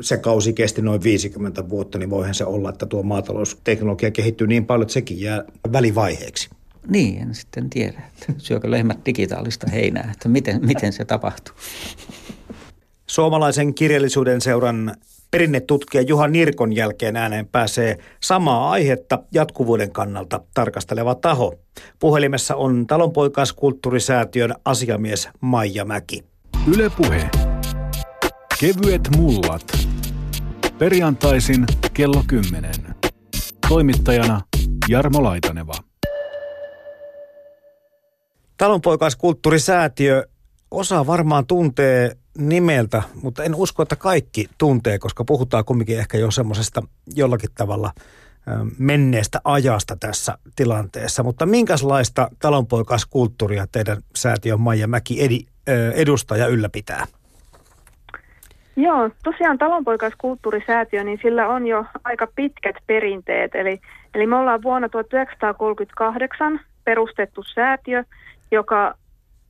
se 0.00 0.16
kausi 0.16 0.52
kesti 0.52 0.82
noin 0.82 1.02
50 1.02 1.68
vuotta, 1.68 1.98
niin 1.98 2.10
voihan 2.10 2.34
se 2.34 2.44
olla, 2.44 2.70
että 2.70 2.86
tuo 2.86 3.02
maatalousteknologia 3.02 4.10
kehittyy 4.10 4.46
niin 4.46 4.66
paljon, 4.66 4.82
että 4.82 4.94
sekin 4.94 5.20
jää 5.20 5.44
välivaiheeksi. 5.72 6.50
Niin, 6.88 7.22
en 7.22 7.34
sitten 7.34 7.70
tiedä, 7.70 8.02
että 8.14 8.32
syökö 8.38 8.70
lehmät 8.70 8.98
digitaalista 9.06 9.70
heinää, 9.70 10.10
että 10.14 10.28
miten, 10.28 10.66
miten 10.66 10.92
se 10.92 11.04
tapahtuu. 11.04 11.54
Suomalaisen 13.06 13.74
kirjallisuuden 13.74 14.40
seuran 14.40 14.96
Perinnetutkija 15.30 16.02
Juha 16.02 16.28
Nirkon 16.28 16.76
jälkeen 16.76 17.16
ääneen 17.16 17.46
pääsee 17.46 17.98
samaa 18.20 18.70
aihetta 18.70 19.18
jatkuvuuden 19.32 19.92
kannalta 19.92 20.40
tarkasteleva 20.54 21.14
taho. 21.14 21.54
Puhelimessa 21.98 22.56
on 22.56 22.86
talonpoikaiskulttuurisäätiön 22.86 24.54
asiamies 24.64 25.28
Maija 25.40 25.84
Mäki. 25.84 26.24
Ylepuhe. 26.74 27.30
Kevyet 28.60 29.08
mullat. 29.16 29.78
Perjantaisin 30.78 31.66
kello 31.94 32.22
10. 32.26 32.72
Toimittajana 33.68 34.40
Jarmo 34.88 35.22
Laitaneva. 35.22 35.74
Talonpoikaiskulttuurisäätiö 38.56 40.26
osa 40.70 41.06
varmaan 41.06 41.46
tuntee 41.46 42.16
nimeltä, 42.40 43.02
mutta 43.22 43.44
en 43.44 43.54
usko, 43.54 43.82
että 43.82 43.96
kaikki 43.96 44.48
tuntee, 44.58 44.98
koska 44.98 45.24
puhutaan 45.24 45.64
kumminkin 45.64 45.98
ehkä 45.98 46.18
jo 46.18 46.30
semmoisesta 46.30 46.82
jollakin 47.14 47.50
tavalla 47.54 47.92
menneestä 48.78 49.40
ajasta 49.44 49.96
tässä 49.96 50.38
tilanteessa. 50.56 51.22
Mutta 51.22 51.46
minkälaista 51.46 52.28
talonpoikaiskulttuuria 52.38 53.66
teidän 53.72 54.02
säätiön 54.16 54.60
Maija 54.60 54.86
Mäki 54.86 55.24
edi, 55.24 55.40
edustaa 55.94 56.36
ja 56.36 56.46
ylläpitää? 56.46 57.06
Joo, 58.76 59.10
tosiaan 59.24 59.58
talonpoikaiskulttuurisäätiö, 59.58 61.04
niin 61.04 61.18
sillä 61.22 61.48
on 61.48 61.66
jo 61.66 61.84
aika 62.04 62.26
pitkät 62.34 62.76
perinteet. 62.86 63.54
Eli, 63.54 63.80
eli 64.14 64.26
me 64.26 64.36
ollaan 64.36 64.62
vuonna 64.62 64.88
1938 64.88 66.60
perustettu 66.84 67.42
säätiö, 67.42 68.04
joka 68.50 68.94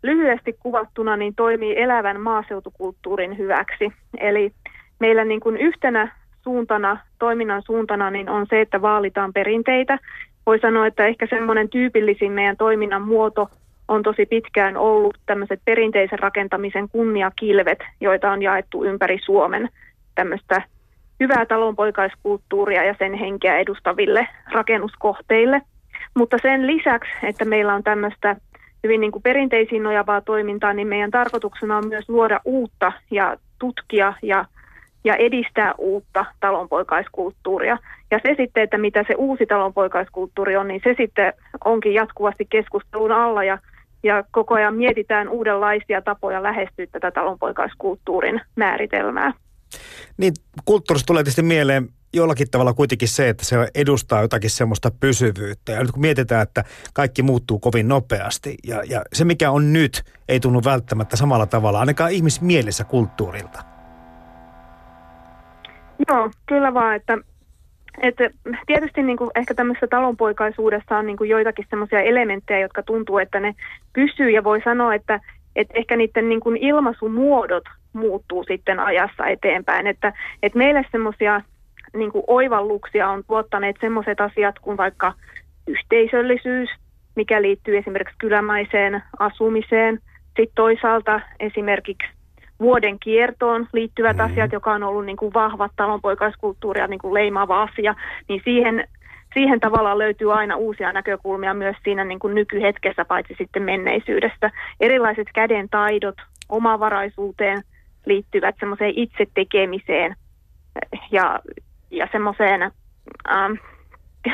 lyhyesti 0.03 0.53
kuvattuna 0.53 1.17
niin 1.17 1.35
toimii 1.35 1.81
elävän 1.83 2.21
maaseutukulttuurin 2.21 3.39
hyväksi. 3.39 3.93
Eli 4.21 4.53
meillä 4.99 5.25
niin 5.25 5.41
kuin 5.41 5.57
yhtenä 5.57 6.17
suuntana, 6.43 6.99
toiminnan 7.19 7.63
suuntana 7.63 8.11
niin 8.11 8.29
on 8.29 8.47
se, 8.51 8.61
että 8.61 8.83
vaalitaan 8.83 9.33
perinteitä. 9.33 9.99
Voi 10.47 10.59
sanoa, 10.59 10.87
että 10.87 11.07
ehkä 11.07 11.27
semmoinen 11.31 11.69
tyypillisin 11.69 12.33
meidän 12.33 12.57
toiminnan 12.57 13.03
muoto 13.03 13.49
on 13.89 14.03
tosi 14.03 14.27
pitkään 14.27 14.77
ollut 14.77 15.19
tämmöiset 15.27 15.61
perinteisen 15.65 16.19
rakentamisen 16.19 16.89
kunniakilvet, 16.89 17.79
joita 18.01 18.31
on 18.31 18.43
jaettu 18.43 18.85
ympäri 18.85 19.19
Suomen 19.25 19.69
tämmöistä 20.15 20.63
hyvää 21.21 21.47
talonpoikaiskulttuuria 21.47 22.85
ja 22.85 22.95
sen 22.99 23.15
henkeä 23.15 23.59
edustaville 23.59 24.29
rakennuskohteille. 24.53 25.63
Mutta 26.15 26.37
sen 26.43 26.67
lisäksi, 26.67 27.11
että 27.23 27.45
meillä 27.45 27.75
on 27.75 27.83
tämmöistä 27.83 28.37
hyvin 28.85 29.01
niin 29.01 29.13
kuin 29.13 29.23
perinteisiin 29.23 29.83
nojavaa 29.83 30.21
toimintaa, 30.21 30.73
niin 30.73 30.89
meidän 30.89 31.11
tarkoituksena 31.11 31.77
on 31.77 31.89
myös 31.89 32.09
luoda 32.09 32.41
uutta 32.45 32.93
ja 33.11 33.37
tutkia 33.59 34.15
ja, 34.23 34.45
ja 35.05 35.17
edistää 35.17 35.75
uutta 35.79 36.25
talonpoikaiskulttuuria. 36.41 37.79
Ja 38.11 38.21
se 38.23 38.35
sitten, 38.37 38.63
että 38.63 38.79
mitä 38.79 39.05
se 39.09 39.15
uusi 39.15 39.47
talonpoikaiskulttuuri 39.47 40.57
on, 40.57 40.69
niin 40.69 40.81
se 40.85 40.95
sitten 40.99 41.33
onkin 41.65 41.95
jatkuvasti 41.95 42.47
keskustelun 42.51 43.13
alla 43.13 43.45
ja, 43.45 43.59
ja 44.03 44.25
koko 44.31 44.55
ajan 44.55 44.75
mietitään 44.75 45.29
uudenlaisia 45.29 46.03
tapoja 46.03 46.43
lähestyä 46.43 46.87
tätä 46.93 47.11
talonpoikaiskulttuurin 47.11 48.41
määritelmää. 48.57 49.33
Niin, 50.17 50.33
kulttuurista 50.65 51.07
tulee 51.07 51.23
tietysti 51.23 51.43
mieleen 51.43 51.89
jollakin 52.13 52.51
tavalla 52.51 52.75
kuitenkin 52.75 53.09
se, 53.09 53.29
että 53.29 53.45
se 53.45 53.57
edustaa 53.75 54.23
jotakin 54.23 54.51
semmoista 54.51 54.91
pysyvyyttä. 55.01 55.73
Ja 55.73 55.81
nyt 55.81 55.91
kun 55.91 56.01
mietitään, 56.01 56.43
että 56.43 56.65
kaikki 56.95 57.23
muuttuu 57.23 57.59
kovin 57.59 57.89
nopeasti 57.89 58.57
ja, 58.67 58.83
ja 58.89 59.03
se 59.13 59.25
mikä 59.25 59.51
on 59.51 59.73
nyt 59.73 60.03
ei 60.29 60.41
tunnu 60.41 60.61
välttämättä 60.65 61.17
samalla 61.17 61.47
tavalla, 61.47 61.81
ainakaan 61.81 62.11
ihmismielessä 62.11 62.85
kulttuurilta. 62.85 63.63
Joo, 66.09 66.31
kyllä 66.47 66.75
vaan, 66.75 66.97
että, 66.97 67.19
että 68.03 68.31
tietysti 68.67 69.03
niin 69.03 69.17
kuin 69.19 69.31
ehkä 69.35 69.55
tämmöisessä 69.55 69.87
talonpoikaisuudessa 69.87 70.97
on 70.99 71.07
niin 71.07 71.17
kuin 71.17 71.31
joitakin 71.31 71.67
semmoisia 71.71 72.01
elementtejä, 72.01 72.61
jotka 72.61 72.83
tuntuu, 72.83 73.19
että 73.19 73.41
ne 73.41 73.55
pysyy 73.93 74.31
ja 74.31 74.45
voi 74.45 74.61
sanoa, 74.65 74.95
että, 74.95 75.21
että 75.57 75.75
ehkä 75.77 75.97
niiden 75.97 76.29
niin 76.29 76.41
kuin 76.41 76.57
ilmaisumuodot 76.57 77.65
muuttuu 77.93 78.45
sitten 78.45 78.81
ajassa 78.81 79.27
eteenpäin. 79.27 79.87
Että, 79.87 80.13
että 80.43 80.59
meille 80.59 80.85
semmoisia 80.93 81.41
niin 81.97 82.13
kuin 82.13 82.25
oivalluksia 82.27 83.09
on 83.09 83.25
tuottaneet 83.27 83.77
semmoiset 83.81 84.21
asiat 84.21 84.59
kuin 84.59 84.77
vaikka 84.77 85.13
yhteisöllisyys, 85.67 86.69
mikä 87.17 87.43
liittyy 87.43 87.77
esimerkiksi 87.77 88.19
kylämäiseen 88.19 89.03
asumiseen. 89.19 89.99
Sitten 90.27 90.55
toisaalta 90.55 91.21
esimerkiksi 91.41 92.09
vuoden 92.61 92.99
kiertoon 92.99 93.67
liittyvät 93.73 94.17
mm. 94.17 94.25
asiat, 94.25 94.53
joka 94.53 94.73
on 94.73 94.83
ollut 94.83 95.07
niin 95.07 95.17
kuin 95.17 95.35
vahvat 95.35 95.73
talonpoikaiskulttuuria 95.77 96.87
niin 96.87 97.01
kuin 97.01 97.15
leimaava 97.15 97.63
asia, 97.63 97.95
niin 98.29 98.41
siihen, 98.45 98.89
siihen 99.35 99.61
tavallaan 99.61 99.99
löytyy 99.99 100.33
aina 100.33 100.57
uusia 100.57 100.93
näkökulmia 100.93 101.55
myös 101.55 101.77
siinä 101.85 102.05
niin 102.05 102.19
kuin 102.19 102.35
nykyhetkessä, 102.35 103.05
paitsi 103.05 103.35
sitten 103.39 103.63
menneisyydestä. 103.63 104.51
Erilaiset 104.81 105.29
käden 105.35 105.69
taidot, 105.69 106.17
omavaraisuuteen 106.49 107.63
liittyvät 108.07 108.55
semmoiseen 108.61 108.93
itse 108.97 109.27
tekemiseen 109.35 110.17
ja, 111.11 111.41
ja 111.91 112.09
semmoiseen 112.13 112.63
ähm, 112.63 113.53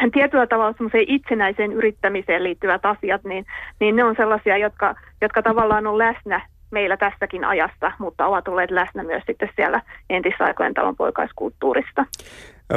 tietyllä 0.15 0.47
tavalla 0.47 0.73
semmoiseen 0.73 1.05
itsenäiseen 1.09 1.73
yrittämiseen 1.73 2.45
liittyvät 2.45 2.87
asiat, 2.87 3.25
niin, 3.25 3.47
niin 3.81 3.97
ne 3.97 4.05
on 4.05 4.15
sellaisia, 4.17 4.57
jotka, 4.57 4.95
jotka 5.21 5.43
tavallaan 5.43 5.87
on 5.87 5.99
läsnä 5.99 6.49
meillä 6.71 6.97
tässäkin 6.97 7.45
ajassa, 7.45 7.93
mutta 7.99 8.27
ovat 8.27 8.49
olleet 8.49 8.71
läsnä 8.71 9.03
myös 9.03 9.23
sitten 9.27 9.49
siellä 9.57 9.83
entisaikojen 10.11 10.75
talonpoikaiskulttuurista. 10.75 12.05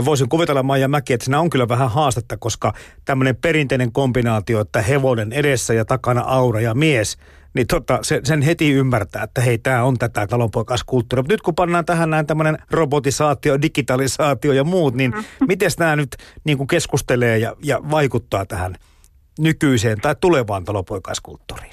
Voisin 0.06 0.30
kuvitella 0.30 0.64
Maija 0.64 0.88
Mäki, 0.88 1.14
että 1.14 1.26
siinä 1.26 1.40
on 1.40 1.50
kyllä 1.50 1.68
vähän 1.68 1.90
haastetta, 1.90 2.38
koska 2.38 2.74
tämmöinen 3.06 3.36
perinteinen 3.36 3.92
kombinaatio, 3.92 4.62
että 4.62 4.82
hevonen 4.82 5.34
edessä 5.34 5.74
ja 5.74 5.86
takana 5.86 6.22
aura 6.22 6.62
ja 6.62 6.74
mies, 6.74 7.18
niin 7.54 7.68
tota, 7.68 8.00
sen, 8.02 8.26
sen 8.26 8.42
heti 8.42 8.72
ymmärtää, 8.72 9.24
että 9.24 9.42
hei, 9.42 9.58
tämä 9.58 9.84
on 9.84 9.98
tätä 9.98 10.28
talonpoikaiskulttuuria. 10.28 11.22
Mutta 11.22 11.34
nyt 11.34 11.42
kun 11.42 11.56
pannaan 11.56 11.86
tähän 11.86 12.10
näin 12.10 12.28
tämmöinen 12.28 12.58
robotisaatio, 12.72 13.62
digitalisaatio 13.62 14.54
ja 14.54 14.64
muut, 14.64 14.94
niin 14.94 15.12
mm. 15.12 15.24
miten 15.48 15.72
nämä 15.80 15.96
nyt 15.96 16.10
niin 16.44 16.58
kuin 16.58 16.68
keskustelee 16.68 17.38
ja, 17.38 17.56
ja 17.64 17.80
vaikuttaa 17.92 18.46
tähän 18.46 18.76
nykyiseen 19.40 20.02
tai 20.02 20.16
tulevaan 20.22 20.66
talonpoikaiskulttuuriin? 20.66 21.72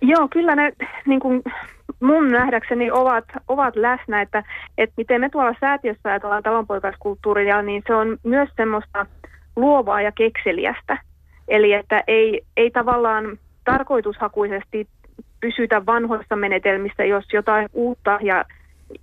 Joo, 0.00 0.28
kyllä 0.28 0.56
ne 0.56 0.72
niin 1.06 1.20
kuin 1.20 1.42
mun 2.00 2.30
nähdäkseni 2.30 2.90
ovat, 2.90 3.24
ovat 3.48 3.76
läsnä, 3.76 4.22
että, 4.22 4.42
että 4.78 4.94
miten 4.96 5.20
me 5.20 5.28
tuolla 5.28 5.54
säätiössä 5.60 6.08
ajatellaan 6.08 6.42
talonpoikaiskulttuuria, 6.42 7.62
niin 7.62 7.82
se 7.86 7.94
on 7.94 8.18
myös 8.22 8.48
semmoista 8.56 9.06
luovaa 9.56 10.02
ja 10.02 10.12
kekseliästä. 10.12 10.98
Eli 11.48 11.72
että 11.72 12.02
ei, 12.06 12.40
ei 12.56 12.70
tavallaan 12.70 13.38
tarkoitushakuisesti 13.66 14.88
pysytä 15.40 15.86
vanhoissa 15.86 16.36
menetelmissä, 16.36 17.04
jos 17.04 17.24
jotain 17.32 17.68
uutta 17.72 18.18
ja 18.22 18.44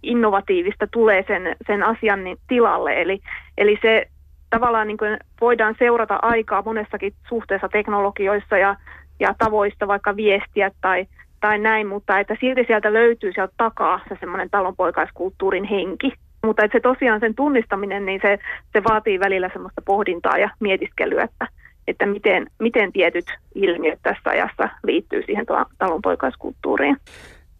innovatiivista 0.04 0.88
tulee 0.88 1.24
sen, 1.28 1.56
sen 1.68 1.84
asian 1.84 2.20
tilalle. 2.48 3.02
Eli, 3.02 3.20
eli 3.58 3.80
se 3.82 4.06
tavallaan 4.50 4.88
niin 4.88 4.98
kuin 4.98 5.18
voidaan 5.42 5.76
seurata 5.80 6.20
aikaa 6.22 6.64
monessakin 6.66 7.14
suhteessa 7.30 7.70
teknologioissa 7.70 8.58
ja 8.58 8.76
ja 9.20 9.36
tavoista 9.38 9.88
vaikka 9.88 10.16
viestiä 10.16 10.72
tai, 10.82 11.06
tai 11.42 11.60
näin, 11.60 11.88
mutta 11.88 12.20
että 12.20 12.38
silti 12.40 12.64
sieltä 12.68 12.94
löytyy 12.94 13.32
sieltä 13.34 13.54
takaa 13.58 14.00
se 14.10 14.18
semmoinen 14.20 14.50
talonpoikaiskulttuurin 14.50 15.64
henki. 15.64 16.14
Mutta 16.46 16.66
että 16.66 16.78
se 16.78 16.82
tosiaan 16.82 17.20
sen 17.20 17.36
tunnistaminen, 17.36 18.06
niin 18.06 18.20
se, 18.22 18.40
se 18.74 18.84
vaatii 18.84 19.20
välillä 19.20 19.50
semmoista 19.54 19.82
pohdintaa 19.86 20.38
ja 20.38 20.50
mietiskelyä, 20.60 21.24
että, 21.24 21.48
että 21.88 22.06
miten, 22.06 22.48
miten 22.60 22.92
tietyt 22.92 23.26
ilmiöt 23.56 24.00
tässä 24.04 24.30
ajassa 24.30 24.70
liittyy 24.84 25.24
siihen 25.26 25.46
talonpoikaiskulttuuriin. 25.78 26.98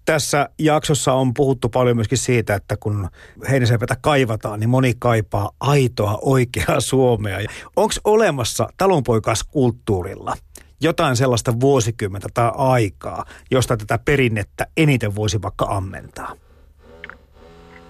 Tässä 0.06 0.50
jaksossa 0.60 1.14
on 1.14 1.34
puhuttu 1.34 1.70
paljon 1.70 1.98
myöskin 1.98 2.18
siitä, 2.18 2.56
että 2.56 2.78
kun 2.80 3.10
heinäsepätä 3.50 3.96
kaivataan, 4.02 4.60
niin 4.60 4.70
moni 4.70 4.94
kaipaa 5.00 5.50
aitoa, 5.60 6.20
oikeaa 6.22 6.80
Suomea. 6.80 7.38
Onko 7.76 7.94
olemassa 8.04 8.68
talonpoikaiskulttuurilla– 8.78 10.34
jotain 10.84 11.16
sellaista 11.16 11.60
vuosikymmentä 11.60 12.28
tai 12.34 12.52
aikaa, 12.56 13.26
josta 13.52 13.78
tätä 13.78 14.00
perinnettä 14.06 14.68
eniten 14.78 15.16
voisi 15.16 15.42
vaikka 15.42 15.66
ammentaa? 15.66 16.36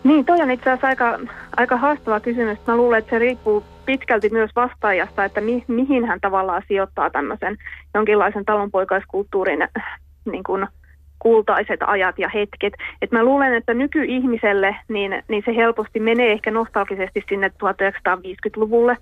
Niin, 0.04 0.26
toi 0.26 0.41
on 0.41 0.52
itse 0.52 0.69
asiassa 0.69 0.88
aika, 0.88 1.19
aika 1.58 1.78
haastava 1.78 2.19
kysymys. 2.19 2.60
Mä 2.67 2.78
luulen, 2.78 3.00
että 3.00 3.10
se 3.10 3.19
riippuu 3.19 3.63
pitkälti 3.86 4.30
myös 4.30 4.52
vastaajasta, 4.56 5.26
että 5.26 5.41
mi, 5.41 5.63
mihin 5.67 6.06
hän 6.06 6.22
tavallaan 6.22 6.62
sijoittaa 6.67 7.10
tämmöisen 7.10 7.58
jonkinlaisen 7.93 8.46
talonpoikaiskulttuurin 8.46 9.62
äh, 9.62 10.00
niin 10.26 10.43
kuin 10.43 10.67
kultaiset 11.19 11.80
ajat 11.86 12.19
ja 12.19 12.30
hetket. 12.30 12.74
Et 13.02 13.12
mä 13.12 13.24
luulen, 13.24 13.54
että 13.54 13.74
nykyihmiselle 13.74 14.76
niin, 14.88 15.24
niin 15.28 15.43
se 15.46 15.56
helposti 15.56 16.00
menee 16.00 16.32
ehkä 16.32 16.52
nostalgisesti 16.52 17.24
sinne 17.30 17.48
1950-luvulle, 17.48 18.98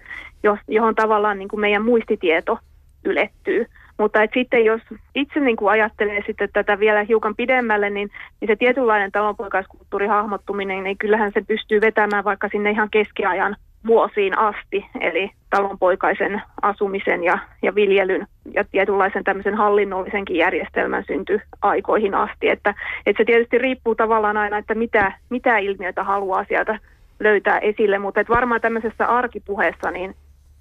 johon 0.68 0.96
tavallaan 0.96 1.40
niin 1.40 1.50
kuin 1.50 1.60
meidän 1.60 1.86
muistitieto 1.86 2.60
ylettyy. 3.06 3.66
Mutta 3.98 4.24
et 4.24 4.32
sitten 4.34 4.66
jos 4.66 4.82
itse 5.16 5.40
niin 5.40 5.58
kuin 5.58 5.72
ajattelee 5.72 6.24
sitten 6.26 6.50
tätä 6.54 6.80
vielä 6.80 7.04
hiukan 7.04 7.36
pidemmälle, 7.36 7.90
niin, 7.90 8.10
niin 8.40 8.48
se 8.48 8.56
tietynlainen 8.56 9.12
talonpoikaiskulttuuri 9.12 10.08
hahmottuminen, 10.08 10.84
niin 10.84 10.98
kyllähän 10.98 11.32
se 11.34 11.42
pystyy 11.48 11.82
vetämään 11.82 12.24
vaikka 12.24 12.50
sinne 12.52 12.72
ihan 12.72 12.90
keskiajan 12.90 13.56
vuosiin 13.88 14.38
asti, 14.38 14.86
eli 15.00 15.32
talonpoikaisen 15.50 16.42
asumisen 16.62 17.24
ja, 17.24 17.40
ja 17.62 17.76
viljelyn 17.76 18.28
ja 18.54 18.64
tietynlaisen 18.64 19.24
tämmöisen 19.24 19.56
hallinnollisenkin 19.56 20.36
järjestelmän 20.36 21.04
synty 21.08 21.42
aikoihin 21.62 22.16
asti. 22.16 22.50
Että, 22.50 22.74
että 23.06 23.24
se 23.24 23.26
tietysti 23.26 23.58
riippuu 23.58 23.96
tavallaan 23.96 24.38
aina, 24.38 24.58
että 24.58 24.76
mitä, 24.76 25.12
mitä 25.30 25.58
ilmiötä 25.58 26.04
haluaa 26.04 26.46
sieltä 26.48 26.80
löytää 27.20 27.60
esille, 27.60 28.00
mutta 28.00 28.22
että 28.22 28.34
varmaan 28.34 28.62
tämmöisessä 28.62 29.06
arkipuheessa 29.06 29.92
niin, 29.92 30.16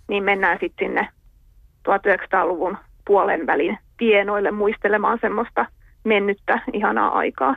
niin 0.09 0.25
mennään 0.25 0.59
sitten 0.61 0.89
sinne 0.89 1.09
1900-luvun 1.89 2.77
puolen 3.07 3.47
välin 3.47 3.79
tienoille 3.97 4.51
muistelemaan 4.51 5.19
semmoista 5.21 5.67
mennyttä 6.05 6.61
ihanaa 6.73 7.09
aikaa. 7.09 7.57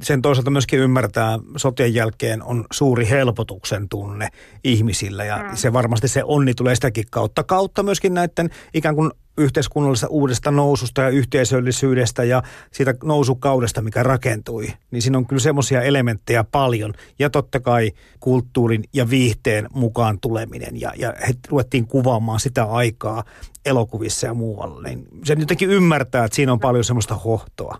Sen 0.00 0.22
toisaalta 0.22 0.50
myöskin 0.50 0.78
ymmärtää, 0.78 1.38
sotien 1.56 1.94
jälkeen 1.94 2.42
on 2.42 2.64
suuri 2.72 3.08
helpotuksen 3.08 3.88
tunne 3.88 4.28
ihmisillä 4.64 5.24
ja 5.24 5.36
mm. 5.36 5.56
se 5.56 5.72
varmasti 5.72 6.08
se 6.08 6.22
onni 6.24 6.54
tulee 6.54 6.74
sitäkin 6.74 7.04
kautta. 7.10 7.44
Kautta 7.44 7.82
myöskin 7.82 8.14
näiden 8.14 8.50
ikään 8.74 8.94
kuin 8.94 9.10
yhteiskunnallisesta 9.38 10.08
uudesta 10.08 10.50
noususta 10.50 11.02
ja 11.02 11.08
yhteisöllisyydestä 11.08 12.24
ja 12.24 12.42
siitä 12.70 12.94
nousukaudesta, 13.04 13.82
mikä 13.82 14.02
rakentui, 14.02 14.66
niin 14.90 15.02
siinä 15.02 15.18
on 15.18 15.26
kyllä 15.26 15.40
semmoisia 15.40 15.82
elementtejä 15.82 16.44
paljon. 16.52 16.92
Ja 17.18 17.30
totta 17.30 17.60
kai 17.60 17.92
kulttuurin 18.20 18.84
ja 18.94 19.10
viihteen 19.10 19.66
mukaan 19.74 20.20
tuleminen 20.20 20.80
ja, 20.80 20.92
ja 20.96 21.14
he 21.28 21.34
ruvettiin 21.50 21.86
kuvaamaan 21.86 22.40
sitä 22.40 22.64
aikaa 22.64 23.24
elokuvissa 23.66 24.26
ja 24.26 24.34
muualla. 24.34 24.82
Niin 24.82 25.06
sen 25.24 25.40
jotenkin 25.40 25.70
ymmärtää, 25.70 26.24
että 26.24 26.36
siinä 26.36 26.52
on 26.52 26.60
paljon 26.60 26.84
semmoista 26.84 27.14
hohtoa. 27.14 27.78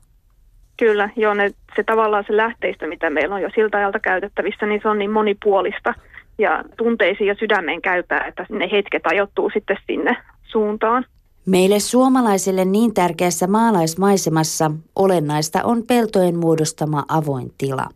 Kyllä, 0.78 1.10
joo, 1.16 1.34
ne, 1.34 1.50
se 1.76 1.82
tavallaan 1.82 2.24
se 2.26 2.36
lähteistö, 2.36 2.86
mitä 2.86 3.10
meillä 3.10 3.34
on 3.34 3.42
jo 3.42 3.50
siltä 3.54 3.78
ajalta 3.78 4.00
käytettävissä, 4.00 4.66
niin 4.66 4.80
se 4.82 4.88
on 4.88 4.98
niin 4.98 5.10
monipuolista 5.10 5.94
ja 6.38 6.64
tunteisiin 6.76 7.28
ja 7.28 7.34
sydämeen 7.34 7.82
käypää, 7.82 8.26
että 8.26 8.46
ne 8.50 8.68
hetket 8.72 9.06
ajoittuu 9.06 9.50
sitten 9.50 9.76
sinne 9.86 10.16
suuntaan. 10.42 11.04
Meille 11.46 11.80
suomalaisille 11.80 12.64
niin 12.64 12.94
tärkeässä 12.94 13.46
maalaismaisemassa 13.46 14.70
olennaista 14.96 15.64
on 15.64 15.82
peltojen 15.86 16.38
muodostama 16.38 17.04
avoin 17.08 17.52
tila. 17.58 17.88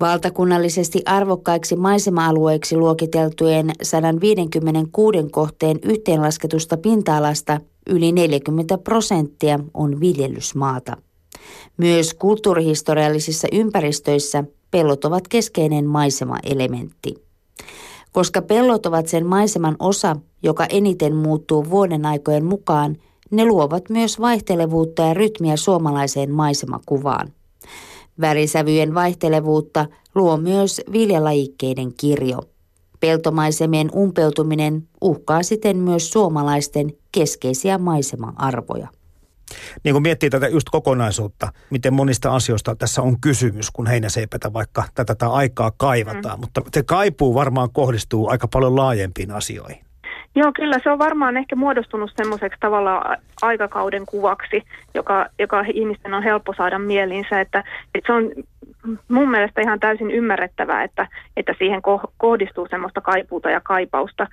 Valtakunnallisesti 0.00 1.02
arvokkaiksi 1.06 1.76
maisema-alueiksi 1.76 2.76
luokiteltujen 2.76 3.70
156 3.82 5.18
kohteen 5.30 5.78
yhteenlasketusta 5.82 6.76
pinta-alasta 6.76 7.60
yli 7.90 8.12
40 8.12 8.78
prosenttia 8.78 9.58
on 9.74 10.00
viljelysmaata. 10.00 10.96
Myös 11.76 12.14
kulttuurihistoriallisissa 12.14 13.48
ympäristöissä 13.52 14.44
pellot 14.70 15.04
ovat 15.04 15.28
keskeinen 15.28 15.86
maisemaelementti. 15.86 17.14
Koska 18.12 18.42
pellot 18.42 18.86
ovat 18.86 19.08
sen 19.08 19.26
maiseman 19.26 19.76
osa, 19.78 20.16
joka 20.42 20.66
eniten 20.68 21.16
muuttuu 21.16 21.70
vuoden 21.70 22.06
aikojen 22.06 22.44
mukaan, 22.44 22.96
ne 23.30 23.44
luovat 23.44 23.90
myös 23.90 24.20
vaihtelevuutta 24.20 25.02
ja 25.02 25.14
rytmiä 25.14 25.56
suomalaiseen 25.56 26.30
maisemakuvaan. 26.30 27.28
Värisävyjen 28.20 28.94
vaihtelevuutta 28.94 29.86
luo 30.14 30.36
myös 30.36 30.80
viljalajikkeiden 30.92 31.92
kirjo. 31.96 32.42
Peltomaisemien 33.00 33.90
umpeutuminen 33.94 34.88
uhkaa 35.00 35.42
siten 35.42 35.76
myös 35.76 36.10
suomalaisten 36.10 36.92
keskeisiä 37.12 37.78
maisema-arvoja. 37.78 38.88
Niin 39.84 39.92
kun 39.92 40.02
miettii 40.02 40.30
tätä 40.30 40.48
just 40.48 40.68
kokonaisuutta, 40.70 41.52
miten 41.70 41.94
monista 41.94 42.34
asioista 42.34 42.76
tässä 42.76 43.02
on 43.02 43.20
kysymys, 43.20 43.70
kun 43.70 43.86
heinäseipätä 43.86 44.52
vaikka 44.52 44.84
tätä 44.94 45.28
aikaa 45.28 45.72
kaivataan, 45.76 46.38
mm. 46.38 46.40
mutta 46.40 46.62
se 46.74 46.82
kaipuu 46.82 47.34
varmaan 47.34 47.72
kohdistuu 47.72 48.28
aika 48.28 48.48
paljon 48.48 48.76
laajempiin 48.76 49.30
asioihin. 49.30 49.91
Joo, 50.34 50.52
kyllä 50.56 50.78
se 50.82 50.90
on 50.90 50.98
varmaan 50.98 51.36
ehkä 51.36 51.56
muodostunut 51.56 52.12
semmoiseksi 52.16 52.60
tavalla 52.60 53.16
aikakauden 53.42 54.06
kuvaksi, 54.06 54.62
joka, 54.94 55.26
joka 55.38 55.64
ihmisten 55.72 56.14
on 56.14 56.22
helppo 56.22 56.54
saada 56.56 56.78
mieliinsä, 56.78 57.40
että, 57.40 57.64
että 57.94 58.06
se 58.06 58.12
on 58.12 58.32
mun 59.08 59.30
mielestä 59.30 59.60
ihan 59.60 59.80
täysin 59.80 60.10
ymmärrettävää, 60.10 60.84
että, 60.84 61.06
että 61.36 61.54
siihen 61.58 61.82
kohdistuu 62.16 62.66
semmoista 62.70 63.00
kaipuuta 63.00 63.50
ja 63.50 63.60
kaipausta. 63.60 64.26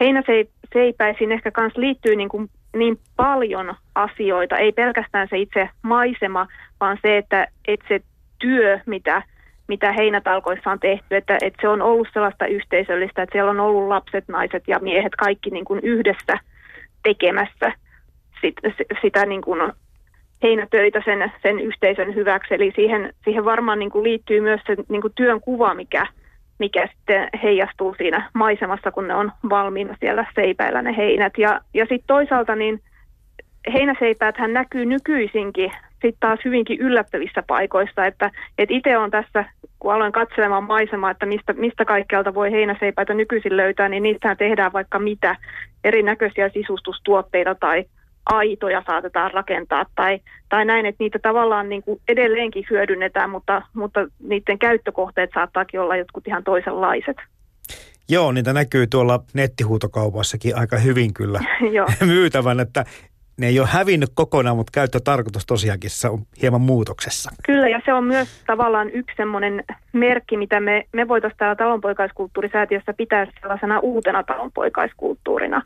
Heinäseipäisiin 0.00 1.32
ehkä 1.32 1.52
myös 1.58 1.76
liittyy 1.76 2.16
niin, 2.16 2.28
kuin 2.28 2.50
niin 2.76 2.98
paljon 3.16 3.74
asioita, 3.94 4.56
ei 4.56 4.72
pelkästään 4.72 5.26
se 5.30 5.38
itse 5.38 5.68
maisema, 5.82 6.46
vaan 6.80 6.98
se, 7.02 7.16
että, 7.16 7.48
että 7.68 7.86
se 7.88 8.00
työ, 8.38 8.80
mitä– 8.86 9.22
mitä 9.68 9.92
heinätalkoissa 9.92 10.70
on 10.70 10.80
tehty, 10.80 11.16
että, 11.16 11.38
että 11.42 11.58
se 11.60 11.68
on 11.68 11.82
ollut 11.82 12.08
sellaista 12.12 12.46
yhteisöllistä, 12.46 13.22
että 13.22 13.32
siellä 13.32 13.50
on 13.50 13.60
ollut 13.60 13.88
lapset, 13.88 14.24
naiset 14.28 14.62
ja 14.66 14.78
miehet 14.78 15.14
kaikki 15.14 15.50
niin 15.50 15.64
kuin 15.64 15.80
yhdessä 15.82 16.38
tekemässä 17.02 17.72
sit, 18.40 18.54
sitä 19.02 19.26
niin 19.26 19.42
kuin 19.42 19.72
heinätöitä 20.42 21.02
sen, 21.04 21.32
sen 21.42 21.60
yhteisön 21.60 22.14
hyväksi. 22.14 22.54
Eli 22.54 22.72
siihen, 22.76 23.14
siihen 23.24 23.44
varmaan 23.44 23.78
niin 23.78 23.90
kuin 23.90 24.04
liittyy 24.04 24.40
myös 24.40 24.60
se 24.66 24.76
niin 24.88 25.02
kuin 25.02 25.12
työn 25.16 25.40
kuva, 25.40 25.74
mikä, 25.74 26.06
mikä 26.58 26.88
sitten 26.96 27.28
heijastuu 27.42 27.94
siinä 27.98 28.30
maisemassa, 28.32 28.90
kun 28.90 29.08
ne 29.08 29.14
on 29.14 29.32
valmiina 29.50 29.96
siellä 30.00 30.26
seipäillä 30.34 30.82
ne 30.82 30.96
heinät. 30.96 31.32
Ja, 31.38 31.60
ja 31.74 31.84
sitten 31.84 32.06
toisaalta 32.06 32.56
niin 32.56 32.80
heinäseipäät 33.72 34.36
hän 34.38 34.52
näkyy 34.52 34.86
nykyisinkin 34.86 35.72
sitten 36.02 36.20
taas 36.20 36.40
hyvinkin 36.44 36.80
yllättävissä 36.80 37.42
paikoissa, 37.46 38.06
että, 38.06 38.30
että 38.58 38.74
itse 38.74 38.98
on 38.98 39.10
tässä, 39.10 39.44
kun 39.78 39.94
aloin 39.94 40.12
katselemaan 40.12 40.64
maisemaa, 40.64 41.10
että 41.10 41.26
mistä, 41.26 41.52
mistä 41.52 41.84
kaikkialta 41.84 42.34
voi 42.34 42.52
heinäseipäitä 42.52 43.14
nykyisin 43.14 43.56
löytää, 43.56 43.88
niin 43.88 44.02
niistähän 44.02 44.36
tehdään 44.36 44.72
vaikka 44.72 44.98
mitä 44.98 45.36
erinäköisiä 45.84 46.48
sisustustuotteita 46.48 47.54
tai 47.54 47.84
aitoja 48.26 48.82
saatetaan 48.86 49.30
rakentaa 49.30 49.86
tai, 49.94 50.20
tai 50.48 50.64
näin, 50.64 50.86
että 50.86 51.04
niitä 51.04 51.18
tavallaan 51.22 51.68
niin 51.68 51.82
kuin 51.82 52.00
edelleenkin 52.08 52.66
hyödynnetään, 52.70 53.30
mutta, 53.30 53.62
mutta 53.74 54.00
niiden 54.22 54.58
käyttökohteet 54.58 55.30
saattaakin 55.34 55.80
olla 55.80 55.96
jotkut 55.96 56.28
ihan 56.28 56.44
toisenlaiset. 56.44 57.16
Joo, 58.08 58.32
niitä 58.32 58.52
näkyy 58.52 58.86
tuolla 58.86 59.20
nettihuutokaupassakin 59.34 60.58
aika 60.58 60.76
hyvin 60.76 61.14
kyllä 61.14 61.40
myytävän, 62.06 62.60
että 62.60 62.84
ne 63.40 63.46
ei 63.46 63.60
ole 63.60 63.68
hävinnyt 63.68 64.10
kokonaan, 64.14 64.56
mutta 64.56 64.70
käyttötarkoitus 64.74 65.46
tosiaankin 65.46 65.90
se 65.90 66.08
on 66.08 66.18
hieman 66.42 66.60
muutoksessa. 66.60 67.30
Kyllä, 67.46 67.68
ja 67.68 67.80
se 67.84 67.92
on 67.92 68.04
myös 68.04 68.42
tavallaan 68.46 68.90
yksi 68.90 69.16
semmoinen 69.16 69.64
merkki, 69.92 70.36
mitä 70.36 70.60
me, 70.60 70.84
me 70.92 71.08
voitaisiin 71.08 71.38
täällä 71.38 71.56
talonpoikaiskulttuurisäätiössä 71.56 72.92
pitää 72.92 73.26
sellaisena 73.40 73.78
uutena 73.78 74.22
talonpoikaiskulttuurina. 74.22 75.62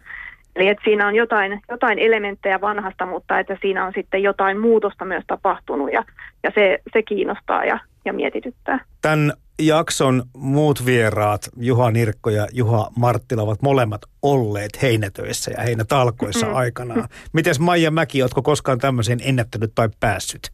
Eli 0.56 0.68
että 0.68 0.84
siinä 0.84 1.06
on 1.06 1.14
jotain, 1.14 1.60
jotain 1.68 1.98
elementtejä 1.98 2.60
vanhasta, 2.60 3.06
mutta 3.06 3.38
että 3.38 3.56
siinä 3.60 3.86
on 3.86 3.92
sitten 3.94 4.22
jotain 4.22 4.60
muutosta 4.60 5.04
myös 5.04 5.24
tapahtunut 5.26 5.92
ja, 5.92 6.04
ja 6.42 6.50
se, 6.54 6.78
se 6.92 7.02
kiinnostaa 7.02 7.64
ja, 7.64 7.78
ja 8.04 8.12
mietityttää. 8.12 8.80
Tämän 9.02 9.32
jakson 9.60 10.22
muut 10.36 10.86
vieraat, 10.86 11.48
Juha 11.56 11.90
Nirkko 11.90 12.30
ja 12.30 12.46
Juha 12.52 12.90
Marttila, 12.96 13.42
ovat 13.42 13.62
molemmat 13.62 14.00
olleet 14.22 14.82
heinätöissä 14.82 15.50
ja 15.50 15.62
heinätalkoissa 15.62 16.46
mm. 16.46 16.54
aikanaan. 16.54 17.08
Mites 17.32 17.60
Maija 17.60 17.90
Mäki, 17.90 18.22
oletko 18.22 18.42
koskaan 18.42 18.78
tämmöiseen 18.78 19.18
ennättänyt 19.24 19.72
tai 19.74 19.88
päässyt? 20.00 20.50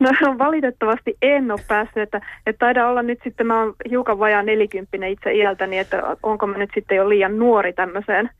No 0.00 0.10
valitettavasti 0.38 1.16
en 1.22 1.50
ole 1.50 1.60
päässyt, 1.68 1.96
että, 1.96 2.20
että 2.46 2.58
taida 2.58 2.88
olla 2.88 3.02
nyt 3.02 3.18
sitten, 3.24 3.46
mä 3.46 3.60
oon 3.60 3.74
hiukan 3.90 4.18
vajaa 4.18 4.42
nelikymppinen 4.42 5.10
itse 5.10 5.32
iältäni, 5.32 5.78
että 5.78 6.02
onko 6.22 6.46
mä 6.46 6.58
nyt 6.58 6.70
sitten 6.74 6.96
jo 6.96 7.08
liian 7.08 7.38
nuori 7.38 7.72
tämmöiseen, 7.72 8.30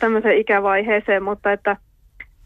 tämmöiseen 0.00 0.38
ikävaiheeseen, 0.38 1.22
mutta 1.22 1.52
että, 1.52 1.76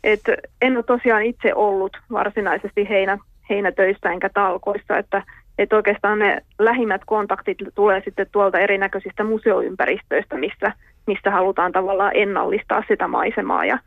että 0.04 0.36
en 0.62 0.76
ole 0.76 0.84
tosiaan 0.84 1.22
itse 1.22 1.54
ollut 1.54 1.96
varsinaisesti 2.12 2.88
heinä, 2.88 3.18
heinätöissä 3.50 4.10
enkä 4.12 4.30
talkoissa, 4.34 4.98
että, 4.98 5.22
että 5.58 5.76
oikeastaan 5.76 6.18
ne 6.18 6.42
lähimmät 6.58 7.02
kontaktit 7.06 7.58
tulee 7.74 8.02
sitten 8.04 8.26
tuolta 8.32 8.58
erinäköisistä 8.58 9.24
museoympäristöistä, 9.24 10.36
missä, 10.36 10.72
missä 11.06 11.30
halutaan 11.30 11.72
tavallaan 11.72 12.12
ennallistaa 12.14 12.84
sitä 12.88 13.08
maisemaa 13.08 13.64
ja, 13.64 13.78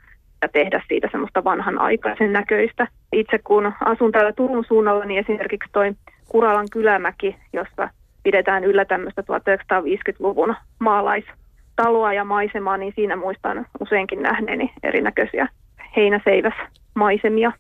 ja 0.42 0.48
tehdä 0.50 0.84
siitä 0.88 1.08
semmoista 1.12 1.44
vanhanaikaisen 1.44 2.34
näköistä. 2.34 2.88
Itse 3.12 3.40
kun 3.44 3.74
asun 3.86 4.12
täällä 4.12 4.34
Turun 4.34 4.66
suunnalla, 4.68 5.06
niin 5.06 5.20
esimerkiksi 5.20 5.70
toi 5.72 5.94
Kuralan 6.30 6.68
kylämäki, 6.72 7.36
jossa 7.54 7.90
pidetään 8.24 8.64
yllä 8.64 8.86
tämmöistä 8.86 9.22
1950-luvun 9.22 10.56
maalaistaloa 10.80 12.14
ja 12.14 12.24
maisemaa, 12.24 12.78
niin 12.78 12.94
siinä 12.96 13.16
muistan 13.16 13.66
useinkin 13.80 14.22
nähneeni 14.22 14.74
erinäköisiä 14.84 15.48
heinäseiväsmaisemia. 15.96 17.52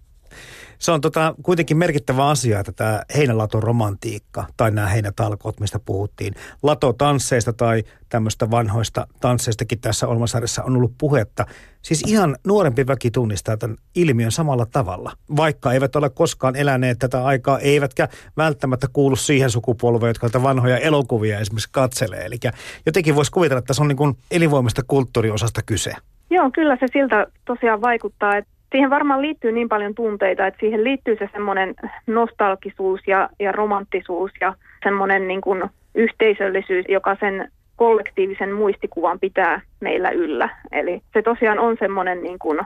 Se 0.79 0.91
on 0.91 1.01
tota, 1.01 1.35
kuitenkin 1.43 1.77
merkittävä 1.77 2.27
asia, 2.27 2.59
että 2.59 2.71
tämä 2.71 3.01
heinälaton 3.17 3.63
romantiikka 3.63 4.45
tai 4.57 4.71
nämä 4.71 4.87
heinätalkoot, 4.87 5.59
mistä 5.59 5.79
puhuttiin, 5.79 6.33
latotansseista 6.63 7.53
tai 7.53 7.83
tämmöistä 8.09 8.51
vanhoista 8.51 9.07
tansseistakin 9.19 9.79
tässä 9.79 10.07
Olmasarjassa 10.07 10.63
on 10.63 10.75
ollut 10.77 10.93
puhetta. 10.97 11.45
Siis 11.81 12.03
ihan 12.07 12.35
nuorempi 12.47 12.87
väki 12.87 13.11
tunnistaa 13.11 13.57
tämän 13.57 13.77
ilmiön 13.95 14.31
samalla 14.31 14.65
tavalla, 14.65 15.11
vaikka 15.35 15.73
eivät 15.73 15.95
ole 15.95 16.09
koskaan 16.09 16.55
eläneet 16.55 16.99
tätä 16.99 17.25
aikaa, 17.25 17.59
eivätkä 17.59 18.07
välttämättä 18.37 18.87
kuulu 18.93 19.15
siihen 19.15 19.49
sukupolveen, 19.49 20.15
jotka 20.21 20.43
vanhoja 20.43 20.77
elokuvia 20.77 21.39
esimerkiksi 21.39 21.69
katselee. 21.71 22.25
Eli 22.25 22.37
jotenkin 22.85 23.15
voisi 23.15 23.31
kuvitella, 23.31 23.59
että 23.59 23.73
se 23.73 23.81
on 23.81 23.87
niin 23.87 23.97
kuin 23.97 24.17
elinvoimasta 24.31 24.81
kulttuuriosasta 24.87 25.61
kyse. 25.65 25.93
Joo, 26.29 26.51
kyllä 26.51 26.77
se 26.79 26.85
siltä 26.93 27.27
tosiaan 27.45 27.81
vaikuttaa, 27.81 28.37
että 28.37 28.51
siihen 28.71 28.89
varmaan 28.89 29.21
liittyy 29.21 29.51
niin 29.51 29.69
paljon 29.69 29.95
tunteita, 29.95 30.47
että 30.47 30.59
siihen 30.59 30.83
liittyy 30.83 31.15
se 31.19 31.29
semmoinen 31.31 31.75
nostalgisuus 32.07 33.01
ja, 33.07 33.29
ja 33.39 33.51
romanttisuus 33.51 34.31
ja 34.41 34.53
semmoinen 34.83 35.27
niin 35.27 35.41
kuin 35.41 35.63
yhteisöllisyys, 35.95 36.85
joka 36.89 37.17
sen 37.19 37.51
kollektiivisen 37.75 38.53
muistikuvan 38.53 39.19
pitää 39.19 39.61
meillä 39.79 40.09
yllä. 40.09 40.49
Eli 40.71 41.01
se 41.13 41.21
tosiaan 41.21 41.59
on 41.59 41.75
semmoinen 41.79 42.23
niin 42.23 42.39
kuin 42.39 42.59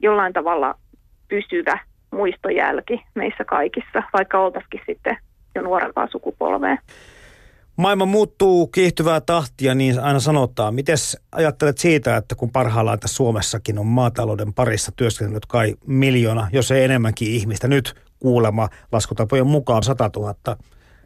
jollain 0.00 0.32
tavalla 0.32 0.74
pysyvä 1.28 1.78
muistojälki 2.10 3.04
meissä 3.14 3.44
kaikissa, 3.44 4.02
vaikka 4.12 4.38
oltaisikin 4.38 4.80
sitten 4.86 5.16
jo 5.54 5.62
nuorempaa 5.62 6.06
sukupolvea. 6.06 6.76
Maailma 7.76 8.06
muuttuu 8.06 8.66
kiihtyvää 8.66 9.20
tahtia, 9.20 9.74
niin 9.74 10.00
aina 10.00 10.20
sanotaan. 10.20 10.74
Miten 10.74 10.96
ajattelet 11.32 11.78
siitä, 11.78 12.16
että 12.16 12.34
kun 12.34 12.50
parhaillaan 12.50 13.00
tässä 13.00 13.16
Suomessakin 13.16 13.78
on 13.78 13.86
maatalouden 13.86 14.54
parissa 14.54 14.92
työskennellyt 14.96 15.46
kai 15.46 15.74
miljoona, 15.86 16.48
jos 16.52 16.70
ei 16.70 16.84
enemmänkin 16.84 17.28
ihmistä, 17.28 17.68
nyt 17.68 17.94
kuulema 18.20 18.68
laskutapojen 18.92 19.46
mukaan 19.46 19.82
100 19.82 20.10
000. 20.16 20.34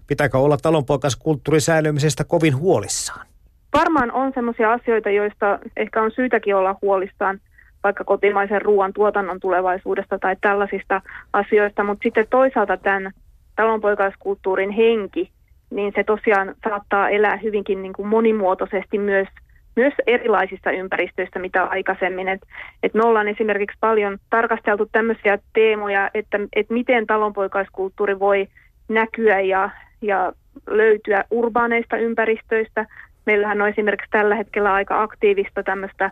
Pitääkö 0.07 0.39
olla 0.39 0.57
talonpoikaiskulttuurin 0.57 1.61
säilymisestä 1.61 2.25
kovin 2.25 2.57
huolissaan? 2.57 3.27
Varmaan 3.75 4.13
on 4.13 4.33
sellaisia 4.35 4.73
asioita, 4.73 5.11
joista 5.11 5.59
ehkä 5.77 6.03
on 6.03 6.11
syytäkin 6.11 6.57
olla 6.57 6.77
huolissaan, 6.83 7.41
vaikka 7.85 8.05
kotimaisen 8.05 8.63
ruoan 8.63 8.93
tuotannon 8.93 9.41
tulevaisuudesta 9.41 10.19
tai 10.19 10.37
tällaisista 10.41 11.03
asioista, 11.33 11.85
mutta 11.85 12.03
sitten 12.03 12.27
toisaalta 12.31 12.77
tämän 12.77 13.13
talonpoikaiskulttuurin 13.57 14.71
henki– 14.71 15.31
niin 15.71 15.93
se 15.97 16.05
tosiaan 16.05 16.55
saattaa 16.69 17.09
elää 17.09 17.37
hyvinkin 17.37 17.83
niin 17.83 17.93
kuin 17.93 18.09
monimuotoisesti 18.09 18.99
myös, 18.99 19.29
myös 19.77 19.95
erilaisissa 20.07 20.71
ympäristöissä, 20.71 21.39
mitä 21.39 21.65
aikaisemmin. 21.65 22.29
Et, 22.29 22.41
et 22.83 22.95
me 22.95 23.03
ollaan 23.03 23.29
esimerkiksi 23.29 23.77
paljon 23.81 24.19
tarkasteltu 24.31 24.89
tämmöisiä 24.93 25.39
teemoja, 25.53 26.11
että, 26.15 26.39
että 26.53 26.75
miten 26.75 27.07
talonpoikaiskulttuuri 27.07 28.19
voi 28.19 28.49
näkyä 28.89 29.41
ja, 29.41 29.71
ja 30.03 30.33
löytyä 30.67 31.25
urbaaneista 31.31 31.97
ympäristöistä. 31.97 32.87
Meillähän 33.27 33.63
on 33.63 33.69
esimerkiksi 33.69 34.11
tällä 34.11 34.35
hetkellä 34.35 34.73
aika 34.73 35.03
aktiivista 35.03 35.63
tämmöistä 35.63 36.11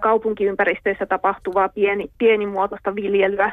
kaupunkiympäristöissä 0.00 1.06
tapahtuvaa 1.06 1.68
pieni, 1.68 2.10
pienimuotoista 2.18 2.94
viljelyä, 2.94 3.52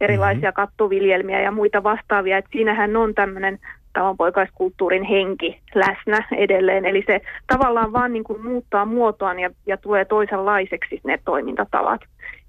erilaisia 0.00 0.50
mm-hmm. 0.50 0.66
kattoviljelmiä 0.66 1.40
ja 1.40 1.50
muita 1.50 1.82
vastaavia. 1.82 2.38
Et 2.38 2.44
siinähän 2.52 2.96
on 2.96 3.14
tämmöinen 3.14 3.58
talonpoikaiskulttuurin 3.92 5.02
henki 5.02 5.60
läsnä 5.74 6.24
edelleen. 6.36 6.84
Eli 6.84 7.04
se 7.06 7.20
tavallaan 7.46 7.92
vaan 7.92 8.12
niin 8.12 8.24
kuin 8.24 8.46
muuttaa 8.46 8.84
muotoaan 8.84 9.38
ja, 9.38 9.50
ja 9.66 9.76
tulee 9.76 10.04
toisenlaiseksi 10.04 11.00
ne 11.04 11.18
toimintatavat. 11.24 12.00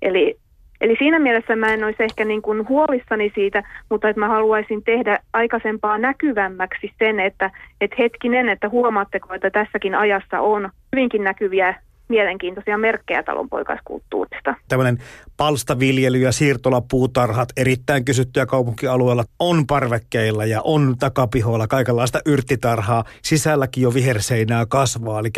Eli, 0.01 0.37
eli 0.81 0.95
siinä 0.99 1.19
mielessä 1.19 1.55
mä 1.55 1.73
en 1.73 1.83
olisi 1.83 2.03
ehkä 2.03 2.25
niin 2.25 2.41
kuin 2.41 2.69
huolissani 2.69 3.31
siitä, 3.35 3.63
mutta 3.89 4.09
että 4.09 4.19
mä 4.19 4.27
haluaisin 4.27 4.83
tehdä 4.83 5.19
aikaisempaa 5.33 5.97
näkyvämmäksi 5.97 6.91
sen, 6.99 7.19
että, 7.19 7.51
että 7.81 7.95
hetkinen, 7.99 8.49
että 8.49 8.69
huomaatteko, 8.69 9.33
että 9.33 9.49
tässäkin 9.49 9.95
ajassa 9.95 10.39
on 10.39 10.69
hyvinkin 10.95 11.23
näkyviä 11.23 11.75
mielenkiintoisia 12.11 12.77
merkkejä 12.77 13.23
talonpoikaiskulttuurista. 13.23 14.55
Tällainen 14.67 14.97
palstaviljely 15.37 16.17
ja 16.17 16.31
siirtolapuutarhat, 16.31 17.49
erittäin 17.57 18.05
kysyttyä 18.05 18.45
kaupunkialueella, 18.45 19.23
on 19.39 19.67
parvekkeilla 19.67 20.45
ja 20.45 20.61
on 20.63 20.95
takapihoilla 20.99 21.67
kaikenlaista 21.67 22.19
yrttitarhaa. 22.25 23.03
Sisälläkin 23.21 23.83
jo 23.83 23.93
viherseinää 23.93 24.65
kasvaa, 24.65 25.19
eli 25.19 25.29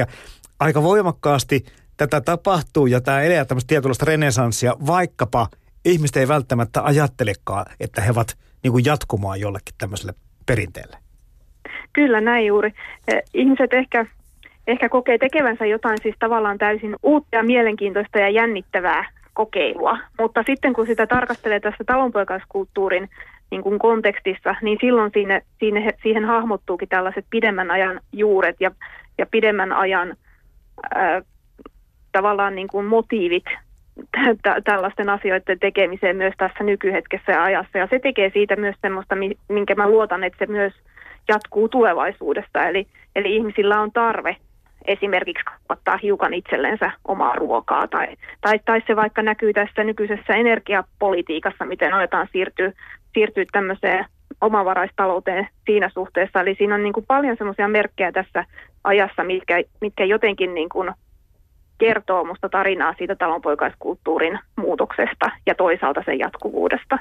aika 0.59 0.84
voimakkaasti 0.84 1.65
tätä 1.97 2.21
tapahtuu 2.21 2.88
ja 2.88 3.01
tämä 3.01 3.21
elää 3.21 3.45
tämmöistä 3.45 3.67
tietynlaista 3.67 4.05
renesanssia, 4.05 4.76
vaikkapa 4.88 5.47
ihmiset 5.86 6.17
ei 6.17 6.28
välttämättä 6.28 6.84
ajattelekaan, 6.84 7.65
että 7.80 8.01
he 8.01 8.11
ovat 8.11 8.38
niin 8.63 8.71
kuin 8.71 8.86
jatkumaan 8.86 9.39
jollekin 9.39 9.76
tämmöiselle 9.78 10.13
perinteelle. 10.45 10.97
Kyllä, 11.93 12.21
näin 12.21 12.45
juuri. 12.45 12.74
Eh, 13.07 13.24
ihmiset 13.34 13.74
ehkä 13.74 14.05
ehkä 14.68 14.89
kokee 14.89 15.18
tekevänsä 15.18 15.66
jotain 15.66 15.97
siis 16.01 16.16
tavallaan 16.20 16.57
täysin 16.57 16.95
uutta 17.03 17.36
ja 17.36 17.43
mielenkiintoista 17.43 18.20
ja 18.20 18.30
jännittävää 18.30 19.05
kokeilua. 19.34 19.97
Mutta 20.20 20.43
sitten 20.45 20.74
kun 20.74 20.86
sitä 20.86 21.07
tarkastelee 21.07 21.59
tässä 21.59 21.84
talonpoikaiskulttuurin 21.84 23.09
niin 23.51 23.64
kuin 23.64 23.80
kontekstissa, 23.80 24.55
niin 24.61 24.78
silloin 24.82 25.11
siinä, 25.14 25.41
siinä, 25.59 25.91
siihen 26.03 26.26
hahmottuukin 26.26 26.89
tällaiset 26.89 27.26
pidemmän 27.30 27.72
ajan 27.72 27.99
juuret 28.11 28.55
ja, 28.59 28.72
ja 29.18 29.26
pidemmän 29.26 29.72
ajan 29.72 30.18
ää, 30.95 31.22
tavallaan 32.11 32.55
niin 32.55 32.68
kuin 32.68 32.86
motiivit 32.86 33.45
tällaisten 34.64 35.09
asioiden 35.09 35.59
tekemiseen 35.59 36.18
myös 36.18 36.34
tässä 36.38 36.64
nykyhetkessä 36.64 37.32
ja 37.32 37.43
ajassa. 37.43 37.78
Ja 37.78 37.88
se 37.88 37.99
tekee 37.99 38.30
siitä 38.34 38.55
myös 38.55 38.76
semmoista, 38.82 39.16
minkä 39.49 39.76
mä 39.76 39.89
luotan, 39.89 40.24
että 40.24 40.45
se 40.45 40.51
myös 40.51 40.74
jatkuu 41.28 41.70
tulevaisuudesta. 41.70 42.68
Eli, 42.68 42.88
eli 43.16 43.36
ihmisillä 43.36 43.82
on 43.82 43.91
tarve 43.91 44.36
esimerkiksi 44.88 45.43
ottaa 45.69 45.97
hiukan 45.97 46.34
itsellensä 46.34 46.91
omaa 47.07 47.36
ruokaa. 47.36 47.88
Tai, 47.88 48.07
tai, 48.41 48.59
tai 48.65 48.81
se 48.88 48.95
vaikka 48.95 49.21
näkyy 49.21 49.53
tässä 49.53 49.84
nykyisessä 49.84 50.34
energiapolitiikassa, 50.36 51.65
miten 51.65 51.93
aletaan 51.93 52.27
siirtyä, 52.31 52.71
siirtyä 53.13 53.45
tämmöiseen 53.51 54.05
omavaraistalouteen 54.41 55.47
siinä 55.65 55.89
suhteessa. 55.93 56.41
Eli 56.41 56.55
siinä 56.55 56.75
on 56.75 56.84
niin 56.84 56.93
kuin 56.93 57.05
paljon 57.05 57.38
semmoisia 57.38 57.67
merkkejä 57.67 58.11
tässä 58.11 58.45
ajassa, 58.84 59.23
mitkä, 59.23 59.61
mitkä 59.81 60.05
jotenkin 60.05 60.53
niin 60.53 60.69
kuin 60.69 60.91
kertoo 61.77 62.23
musta 62.23 62.49
tarinaa 62.49 62.93
siitä 62.97 63.15
talonpoikaiskulttuurin 63.15 64.39
muutoksesta 64.55 65.31
ja 65.45 65.55
toisaalta 65.55 66.01
sen 66.05 66.19
jatkuvuudesta. 66.19 66.99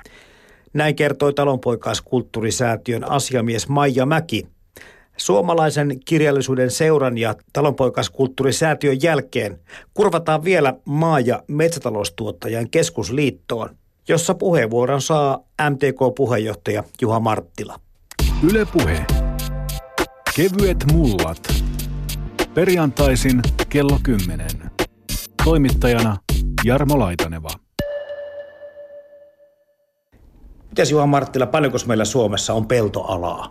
Näin 0.75 0.97
kertoi 0.97 1.33
talonpoikaiskulttuurisäätiön 1.33 3.11
asiamies 3.11 3.69
Maija 3.69 4.07
Mäki. 4.07 4.47
Suomalaisen 5.17 6.01
kirjallisuuden 6.05 6.71
seuran 6.71 7.19
ja 7.19 7.35
talonpoikaiskulttuurisäätiön 7.53 9.03
jälkeen 9.03 9.61
kurvataan 9.95 10.45
vielä 10.45 10.75
maa- 10.85 11.21
ja 11.21 11.43
metsätaloustuottajan 11.49 12.71
keskusliittoon, 12.71 13.77
jossa 14.09 14.35
puheenvuoron 14.35 15.03
saa 15.03 15.39
MTK-puheenjohtaja 15.71 16.85
Juha 17.01 17.21
Marttila. 17.21 17.81
Yle 18.51 18.67
Puhe. 18.73 19.07
Kevyet 20.37 20.85
mullat. 20.93 21.63
Perjantaisin 22.55 23.41
kello 23.69 23.99
10. 24.03 24.47
Toimittajana 25.45 26.17
Jarmo 26.65 26.99
Laitaneva. 26.99 27.49
Mitäs 30.69 30.91
Juha 30.91 31.07
Marttila, 31.07 31.47
paljonko 31.47 31.79
meillä 31.87 32.05
Suomessa 32.05 32.55
on 32.55 32.67
peltoalaa? 32.67 33.51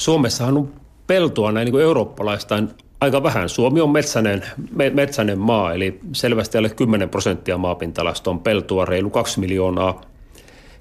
Suomessahan 0.00 0.56
on 0.56 0.72
peltoa 1.06 1.52
näin 1.52 1.64
niin 1.64 1.72
kuin 1.72 1.84
eurooppalaistain 1.84 2.68
aika 3.00 3.22
vähän. 3.22 3.48
Suomi 3.48 3.80
on 3.80 3.90
metsäinen, 3.90 4.44
metsäinen 4.94 5.38
maa, 5.38 5.74
eli 5.74 6.00
selvästi 6.12 6.58
alle 6.58 6.70
10 6.70 7.08
prosenttia 7.08 7.58
maapintalasta 7.58 8.30
on 8.30 8.40
peltoa, 8.40 8.84
reilu 8.84 9.10
2 9.10 9.40
miljoonaa 9.40 10.00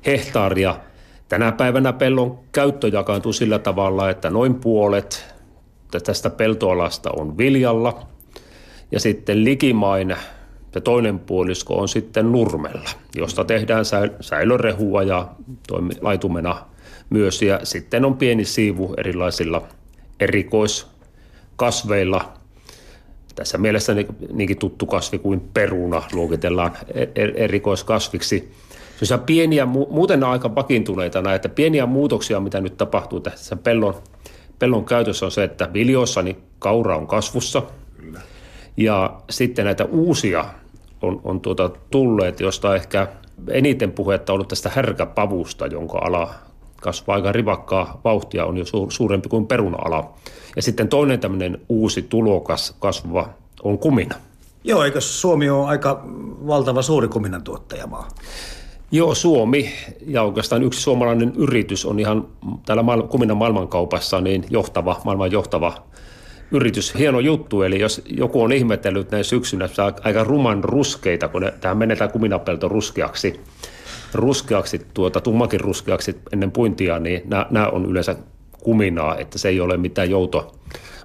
hehtaaria. 0.05 0.79
Tänä 1.29 1.51
päivänä 1.51 1.93
pellon 1.93 2.39
käyttö 2.51 2.87
jakaantuu 2.87 3.33
sillä 3.33 3.59
tavalla, 3.59 4.09
että 4.09 4.29
noin 4.29 4.55
puolet 4.55 5.35
tästä 6.05 6.29
peltoalasta 6.29 7.11
on 7.11 7.37
viljalla 7.37 8.07
ja 8.91 8.99
sitten 8.99 9.43
likimain 9.43 10.15
se 10.73 10.81
toinen 10.81 11.19
puolisko 11.19 11.75
on 11.75 11.87
sitten 11.87 12.31
nurmella, 12.31 12.89
josta 13.15 13.45
tehdään 13.45 13.85
säilörehua 14.21 15.03
ja 15.03 15.27
laitumena 16.01 16.65
myös. 17.09 17.41
Ja 17.41 17.59
sitten 17.63 18.05
on 18.05 18.17
pieni 18.17 18.45
siivu 18.45 18.93
erilaisilla 18.97 19.67
erikoiskasveilla. 20.19 22.33
Tässä 23.35 23.57
mielessä 23.57 23.95
niinkin 24.33 24.57
tuttu 24.57 24.85
kasvi 24.85 25.19
kuin 25.19 25.41
peruna 25.53 26.03
luokitellaan 26.13 26.77
e-, 26.93 27.03
e-, 27.03 27.33
erikoiskasviksi. 27.35 28.51
Se 29.03 29.17
pieniä, 29.17 29.65
muuten 29.65 30.23
on 30.23 30.29
aika 30.29 30.55
vakiintuneita 30.55 31.21
näitä 31.21 31.49
pieniä 31.49 31.85
muutoksia, 31.85 32.39
mitä 32.39 32.61
nyt 32.61 32.77
tapahtuu 32.77 33.19
tässä 33.19 33.55
pellon, 33.55 33.95
pellon 34.59 34.85
käytössä 34.85 35.25
on 35.25 35.31
se, 35.31 35.43
että 35.43 35.73
viljoissa 35.73 36.21
niin 36.21 36.37
kaura 36.59 36.97
on 36.97 37.07
kasvussa. 37.07 37.63
Kyllä. 37.97 38.21
Ja 38.77 39.21
sitten 39.29 39.65
näitä 39.65 39.85
uusia 39.85 40.45
on, 41.01 41.21
on 41.23 41.41
tuota 41.41 41.69
tulleet, 41.91 42.39
josta 42.39 42.75
ehkä 42.75 43.07
eniten 43.49 43.91
puhetta 43.91 44.33
on 44.33 44.35
ollut 44.35 44.47
tästä 44.47 44.71
härkäpavusta, 44.75 45.67
jonka 45.67 45.97
ala 45.97 46.33
kasvaa 46.81 47.15
aika 47.15 47.31
rivakkaa 47.31 48.01
vauhtia, 48.03 48.45
on 48.45 48.57
jo 48.57 48.65
suurempi 48.89 49.29
kuin 49.29 49.47
peruna-ala. 49.47 50.13
Ja 50.55 50.61
sitten 50.61 50.87
toinen 50.87 51.19
tämmöinen 51.19 51.61
uusi 51.69 52.01
tulokas 52.01 52.75
kasvava 52.79 53.29
on 53.63 53.79
kumina. 53.79 54.15
Joo, 54.63 54.83
eikö 54.83 55.01
Suomi 55.01 55.49
ole 55.49 55.67
aika 55.67 56.03
valtava 56.47 56.81
suuri 56.81 57.07
kuminan 57.07 57.43
tuottajamaa? 57.43 58.07
Joo, 58.91 59.15
Suomi 59.15 59.73
ja 60.07 60.23
oikeastaan 60.23 60.63
yksi 60.63 60.81
suomalainen 60.81 61.33
yritys 61.37 61.85
on 61.85 61.99
ihan 61.99 62.27
täällä 62.65 62.83
kuminan 63.09 63.37
maailmankaupassa 63.37 64.21
niin 64.21 64.45
johtava, 64.49 65.01
maailman 65.05 65.31
johtava 65.31 65.73
yritys. 66.51 66.95
Hieno 66.97 67.19
juttu, 67.19 67.61
eli 67.61 67.79
jos 67.79 68.01
joku 68.05 68.41
on 68.41 68.51
ihmetellyt 68.51 69.11
näin 69.11 69.23
syksynä, 69.23 69.67
saa 69.67 69.91
aika 70.03 70.23
ruman 70.23 70.63
ruskeita, 70.63 71.27
kun 71.27 71.41
ne, 71.41 71.53
tähän 71.61 71.77
menetään 71.77 72.11
kuminapelto 72.11 72.67
ruskeaksi, 72.67 73.39
ruskeaksi, 74.13 74.81
tuota, 74.93 75.21
tummakin 75.21 75.59
ruskeaksi 75.59 76.17
ennen 76.33 76.51
puintia, 76.51 76.99
niin 76.99 77.21
nämä, 77.25 77.45
nämä 77.49 77.67
on 77.67 77.85
yleensä 77.85 78.15
kuminaa, 78.63 79.17
että 79.17 79.37
se 79.37 79.49
ei 79.49 79.59
ole 79.59 79.77
mitään 79.77 80.09
jouto 80.09 80.53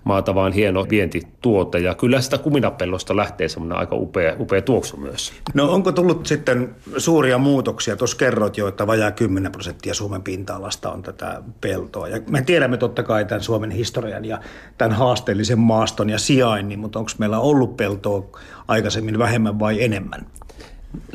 maata, 0.04 0.34
vaan 0.34 0.52
hieno 0.52 0.86
vientituote. 0.90 1.78
Ja 1.78 1.94
kyllä 1.94 2.20
sitä 2.20 2.38
kuminapellosta 2.38 3.16
lähtee 3.16 3.48
semmoinen 3.48 3.78
aika 3.78 3.96
upea, 3.96 4.36
upea 4.38 4.62
tuoksu 4.62 4.96
myös. 4.96 5.32
No 5.54 5.72
onko 5.72 5.92
tullut 5.92 6.26
sitten 6.26 6.74
suuria 6.96 7.38
muutoksia? 7.38 7.96
Tuossa 7.96 8.16
kerroit 8.16 8.56
jo, 8.56 8.68
että 8.68 8.86
vajaa 8.86 9.10
10 9.10 9.52
prosenttia 9.52 9.94
Suomen 9.94 10.22
pinta-alasta 10.22 10.92
on 10.92 11.02
tätä 11.02 11.42
peltoa. 11.60 12.08
Ja 12.08 12.20
me 12.30 12.42
tiedämme 12.42 12.76
totta 12.76 13.02
kai 13.02 13.24
tämän 13.24 13.42
Suomen 13.42 13.70
historian 13.70 14.24
ja 14.24 14.40
tämän 14.78 14.96
haasteellisen 14.96 15.58
maaston 15.58 16.10
ja 16.10 16.18
sijainnin, 16.18 16.78
mutta 16.78 16.98
onko 16.98 17.10
meillä 17.18 17.38
ollut 17.38 17.76
peltoa 17.76 18.24
aikaisemmin 18.68 19.18
vähemmän 19.18 19.58
vai 19.58 19.82
enemmän? 19.84 20.26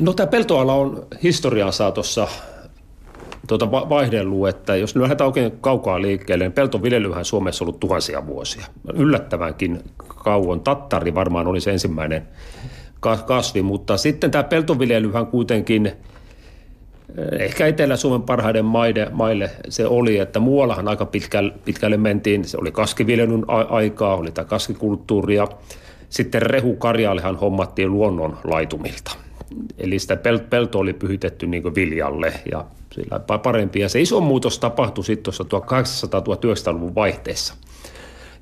No 0.00 0.12
tämä 0.12 0.26
peltoala 0.26 0.74
on 0.74 1.06
historian 1.22 1.72
saatossa 1.72 2.28
tuota 3.48 3.70
vaihdellut, 3.70 4.48
että 4.48 4.76
jos 4.76 4.94
nyt 4.94 5.02
lähdetään 5.02 5.26
oikein 5.28 5.52
kaukaa 5.60 6.02
liikkeelle, 6.02 6.44
niin 6.44 6.52
peltoviljelyhän 6.52 7.24
Suomessa 7.24 7.64
on 7.64 7.66
ollut 7.66 7.80
tuhansia 7.80 8.26
vuosia. 8.26 8.66
Yllättävänkin 8.94 9.80
kauan. 10.06 10.60
Tattari 10.60 11.14
varmaan 11.14 11.46
oli 11.46 11.60
se 11.60 11.70
ensimmäinen 11.70 12.28
kasvi, 13.26 13.62
mutta 13.62 13.96
sitten 13.96 14.30
tämä 14.30 14.44
peltoviljelyhän 14.44 15.26
kuitenkin 15.26 15.86
eh, 15.86 15.94
ehkä 17.38 17.66
Etelä-Suomen 17.66 18.22
parhaiden 18.22 18.64
maide, 18.64 19.08
maille 19.12 19.50
se 19.68 19.86
oli, 19.86 20.18
että 20.18 20.40
muuallahan 20.40 20.88
aika 20.88 21.06
pitkälle, 21.06 21.52
pitkälle 21.64 21.96
mentiin. 21.96 22.44
Se 22.44 22.58
oli 22.60 22.72
kaskiviljelyn 22.72 23.44
aikaa, 23.68 24.16
oli 24.16 24.32
tämä 24.32 24.44
kaskikulttuuria. 24.44 25.48
Sitten 26.08 26.42
rehukarjallehan 26.42 27.36
hommattiin 27.36 27.92
luonnon 27.92 28.38
laitumilta. 28.44 29.27
Eli 29.78 29.98
sitä 29.98 30.18
peltoa 30.50 30.80
oli 30.80 30.92
pyhitetty 30.92 31.46
niin 31.46 31.74
viljalle 31.74 32.32
ja 32.52 32.64
sillä 32.92 33.38
parempi. 33.38 33.80
Ja 33.80 33.88
se 33.88 34.00
iso 34.00 34.20
muutos 34.20 34.58
tapahtui 34.58 35.04
sitten 35.04 35.24
tuossa 35.24 35.44
1800-1900-luvun 35.44 36.94
vaihteessa, 36.94 37.54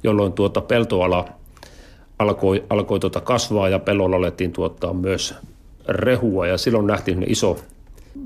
jolloin 0.03 0.33
tuota 0.33 0.61
peltoala 0.61 1.29
alkoi, 2.19 2.65
alkoi 2.71 3.01
tuota 3.01 3.21
kasvaa 3.21 3.69
ja 3.69 3.79
pellolla 3.79 4.17
alettiin 4.17 4.53
tuottaa 4.53 4.95
myös 4.95 5.35
rehua 5.89 6.47
ja 6.47 6.59
silloin 6.59 6.87
nähtiin 6.87 7.25
iso, 7.29 7.57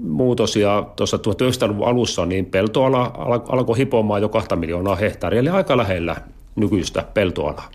muutos 0.02 0.56
ja 0.56 0.86
tuossa 0.96 1.16
1900-luvun 1.16 1.86
alussa 1.86 2.26
niin 2.26 2.46
peltoala 2.46 3.12
alkoi 3.48 3.78
hipomaan 3.78 4.22
jo 4.22 4.28
kahta 4.28 4.56
miljoonaa 4.56 4.96
hehtaaria, 4.96 5.40
eli 5.40 5.48
aika 5.48 5.76
lähellä 5.76 6.16
nykyistä 6.56 7.04
peltoalaa. 7.14 7.70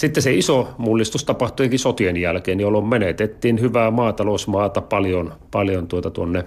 Sitten 0.00 0.22
se 0.22 0.34
iso 0.34 0.68
mullistus 0.78 1.24
tapahtuikin 1.24 1.78
sotien 1.78 2.16
jälkeen, 2.16 2.60
jolloin 2.60 2.86
menetettiin 2.86 3.60
hyvää 3.60 3.90
maatalousmaata 3.90 4.80
paljon, 4.80 5.32
paljon 5.50 5.88
tuota 5.88 6.10
tuonne 6.10 6.44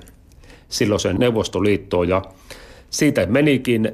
silloiseen 0.69 1.15
Neuvostoliittoon 1.15 2.09
ja 2.09 2.21
siitä 2.89 3.25
menikin, 3.25 3.91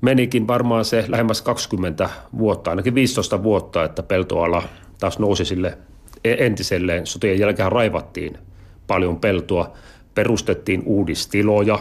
menikin 0.00 0.46
varmaan 0.46 0.84
se 0.84 1.04
lähemmäs 1.08 1.42
20 1.42 2.10
vuotta, 2.38 2.70
ainakin 2.70 2.94
15 2.94 3.42
vuotta, 3.42 3.84
että 3.84 4.02
peltoala 4.02 4.62
taas 5.00 5.18
nousi 5.18 5.44
sille 5.44 5.78
e- 6.24 6.46
entiselleen. 6.46 7.06
Sotien 7.06 7.38
jälkeen 7.38 7.72
raivattiin 7.72 8.38
paljon 8.86 9.20
peltoa, 9.20 9.72
perustettiin 10.14 10.82
uudistiloja, 10.86 11.78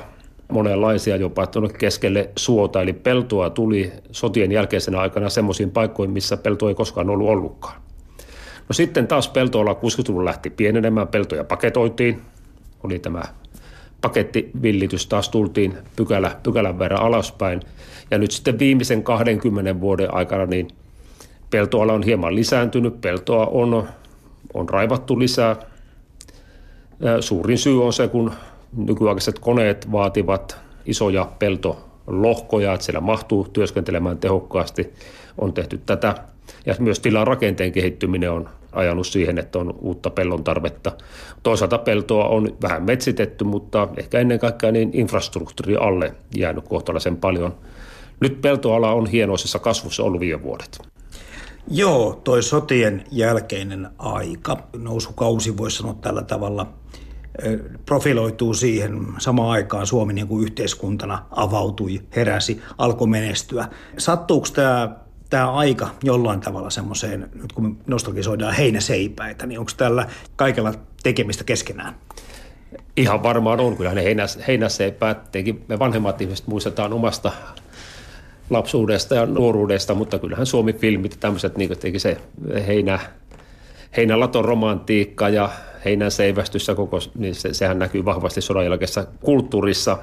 monenlaisia 0.52 1.16
jopa 1.16 1.48
tuonne 1.48 1.74
keskelle 1.78 2.30
suota, 2.36 2.82
eli 2.82 2.94
peltoa 2.94 3.50
tuli 3.50 3.92
sotien 4.12 4.52
jälkeisenä 4.52 5.00
aikana 5.00 5.30
semmoisiin 5.30 5.72
paikkoihin, 5.72 6.14
missä 6.14 6.38
pelto 6.38 6.70
ei 6.70 6.76
koskaan 6.76 7.10
ollut 7.10 7.30
ollutkaan. 7.30 7.82
No 8.70 8.74
sitten 8.74 9.08
taas 9.08 9.28
peltoala 9.28 9.74
60-luvulla 9.74 10.26
lähti 10.26 10.50
pienenemään, 10.50 11.08
peltoja 11.08 11.44
paketoitiin, 11.44 12.22
oli 12.84 13.00
tämä 13.00 13.22
pakettivillitys, 14.02 15.08
taas 15.08 15.30
tultiin 15.30 15.78
pykälä, 15.96 16.36
pykälän 16.44 16.80
verran 16.80 17.02
alaspäin. 17.02 17.60
Ja 18.12 18.18
nyt 18.18 18.32
sitten 18.32 18.60
viimeisen 18.60 19.04
20 19.04 19.80
vuoden 19.80 20.14
aikana 20.14 20.46
niin 20.46 20.68
peltoala 21.50 21.94
on 21.94 22.04
hieman 22.04 22.36
lisääntynyt, 22.36 23.02
peltoa 23.02 23.46
on, 23.46 23.88
on 24.54 24.70
raivattu 24.70 25.20
lisää. 25.20 25.56
Suurin 27.20 27.58
syy 27.58 27.86
on 27.86 27.94
se, 27.94 28.08
kun 28.08 28.32
nykyaikaiset 28.76 29.40
koneet 29.40 29.92
vaativat 29.92 30.58
isoja 30.86 31.32
peltolohkoja, 31.40 32.74
että 32.74 32.86
siellä 32.86 33.02
mahtuu 33.02 33.48
työskentelemään 33.54 34.18
tehokkaasti. 34.18 34.94
On 35.38 35.54
tehty 35.54 35.82
tätä. 35.86 36.16
Ja 36.66 36.76
myös 36.80 37.00
tilan 37.00 37.28
rakenteen 37.28 37.72
kehittyminen 37.72 38.32
on 38.32 38.50
ajanut 38.72 39.08
siihen, 39.08 39.38
että 39.38 39.60
on 39.60 39.76
uutta 39.82 40.10
pellon 40.10 40.44
tarvetta. 40.44 40.92
Toisaalta 41.44 41.78
peltoa 41.78 42.28
on 42.28 42.58
vähän 42.62 42.84
metsitetty, 42.84 43.44
mutta 43.44 43.88
ehkä 43.98 44.20
ennen 44.20 44.40
kaikkea 44.40 44.72
niin 44.72 44.90
infrastruktuuri 44.94 45.76
alle 45.76 46.16
jäänyt 46.38 46.68
kohtalaisen 46.68 47.18
paljon. 47.18 47.56
Nyt 48.20 48.42
peltoala 48.42 48.92
on 48.92 49.08
hienoisessa 49.08 49.60
kasvussa 49.60 50.04
ollut 50.04 50.20
viime 50.20 50.44
vuodet. 50.44 50.80
Joo, 51.68 52.22
toi 52.24 52.44
sotien 52.44 53.04
jälkeinen 53.12 53.88
aika, 53.98 54.58
nousukausi 54.78 55.58
voisi 55.58 55.78
sanoa 55.78 55.94
tällä 55.94 56.24
tavalla, 56.24 56.68
profiloituu 57.86 58.54
siihen 58.54 59.08
samaan 59.18 59.50
aikaan 59.50 59.88
Suomi 59.88 60.14
niin 60.14 60.28
kuin 60.28 60.44
yhteiskuntana 60.44 61.26
avautui, 61.32 62.02
heräsi, 62.16 62.62
alkoi 62.78 63.08
menestyä. 63.08 63.68
Sattuuko 63.98 64.48
tämä 64.54 65.04
tämä 65.34 65.52
aika 65.52 65.90
jollain 66.04 66.40
tavalla 66.40 66.70
semmoiseen, 66.70 67.30
nyt 67.42 67.54
kun 67.54 67.78
nostalgisoidaan 67.88 68.54
heinäseipäitä, 68.54 69.46
niin 69.46 69.60
onko 69.60 69.72
tällä 69.78 70.08
kaikella 70.36 70.74
tekemistä 71.04 71.44
keskenään? 71.44 71.96
Ihan 72.98 73.24
varmaan 73.24 73.60
on. 73.60 73.78
Kyllä 73.78 73.94
ne 73.94 74.04
heinäs, 74.04 74.40
heinäseipäät, 74.48 75.32
tietenkin 75.32 75.66
me 75.68 75.80
vanhemmat 75.80 76.22
ihmiset 76.22 76.48
muistetaan 76.48 76.94
omasta 76.94 77.32
lapsuudesta 78.50 79.16
ja 79.16 79.26
nuoruudesta, 79.26 79.94
mutta 79.94 80.20
kyllähän 80.20 80.46
Suomi-filmit, 80.46 81.18
tämmöiset 81.20 81.58
niin 81.58 81.70
se 81.98 82.18
heinä, 82.68 83.00
heinälaton 83.98 84.46
romantiikka 84.46 85.30
ja 85.30 85.50
heinän 85.86 86.12
seivästyssä 86.12 86.76
koko, 86.76 87.00
niin 87.18 87.36
se, 87.36 87.54
sehän 87.54 87.80
näkyy 87.80 88.06
vahvasti 88.06 88.42
sodan 88.42 88.66
jälkeisessä 88.66 89.08
kulttuurissa. 89.22 89.98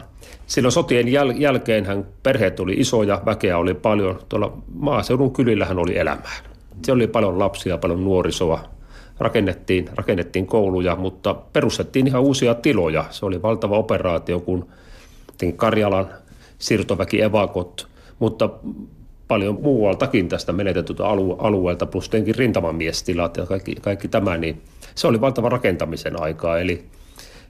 Silloin 0.47 0.73
sotien 0.73 1.09
jäl, 1.09 1.33
jälkeenhän 1.37 2.07
perheet 2.23 2.61
oli 2.61 2.73
isoja, 2.73 3.23
väkeä 3.27 3.59
oli 3.59 3.75
paljon. 3.75 4.19
Tuolla 4.29 4.59
maaseudun 4.75 5.33
kylillähän 5.33 5.79
oli 5.79 5.99
elämää. 5.99 6.37
Siellä 6.85 6.99
oli 6.99 7.07
paljon 7.07 7.39
lapsia, 7.39 7.79
paljon 7.79 8.05
nuorisoa. 8.05 8.61
Rakennettiin, 9.19 9.89
rakennettiin 9.95 10.47
kouluja, 10.47 10.97
mutta 10.97 11.35
perustettiin 11.35 12.07
ihan 12.07 12.23
uusia 12.23 12.55
tiloja. 12.55 13.05
Se 13.11 13.27
oli 13.27 13.43
valtava 13.43 13.79
operaatio, 13.79 14.41
kun 14.41 14.67
Karjalan 15.57 16.09
siirtoväki 16.59 17.23
evakot, 17.23 17.89
mutta 18.19 18.51
paljon 19.29 19.59
muualtakin 19.63 20.29
tästä 20.29 20.53
menetetyltä 20.53 21.07
alueelta, 21.39 21.87
plus 21.87 22.09
tietenkin 22.09 22.35
rintamamiestilat 22.35 23.37
ja 23.37 23.47
kaikki, 23.47 23.75
kaikki 23.75 24.09
tämä, 24.09 24.37
niin 24.37 24.63
se 24.95 25.07
oli 25.07 25.21
valtava 25.21 25.49
rakentamisen 25.49 26.23
aikaa, 26.23 26.59
eli 26.59 26.85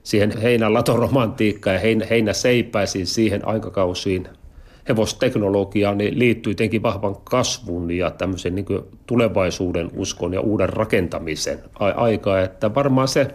siihen 0.03 0.41
heinän 0.41 0.73
latoromantiikkaan 0.73 1.73
ja 1.73 1.79
heinä, 1.79 2.05
heinäseipäisiin 2.09 3.07
siihen 3.07 3.47
aikakausiin 3.47 4.27
hevosteknologiaan 4.89 5.97
niin 5.97 6.19
liittyy 6.19 6.55
tietenkin 6.55 6.83
vahvan 6.83 7.15
kasvun 7.15 7.91
ja 7.91 8.11
tämmöisen 8.11 8.55
niin 8.55 8.65
tulevaisuuden 9.05 9.91
uskon 9.95 10.33
ja 10.33 10.41
uuden 10.41 10.69
rakentamisen 10.69 11.59
aikaa, 11.79 12.41
että 12.41 12.75
varmaan 12.75 13.07
se, 13.07 13.27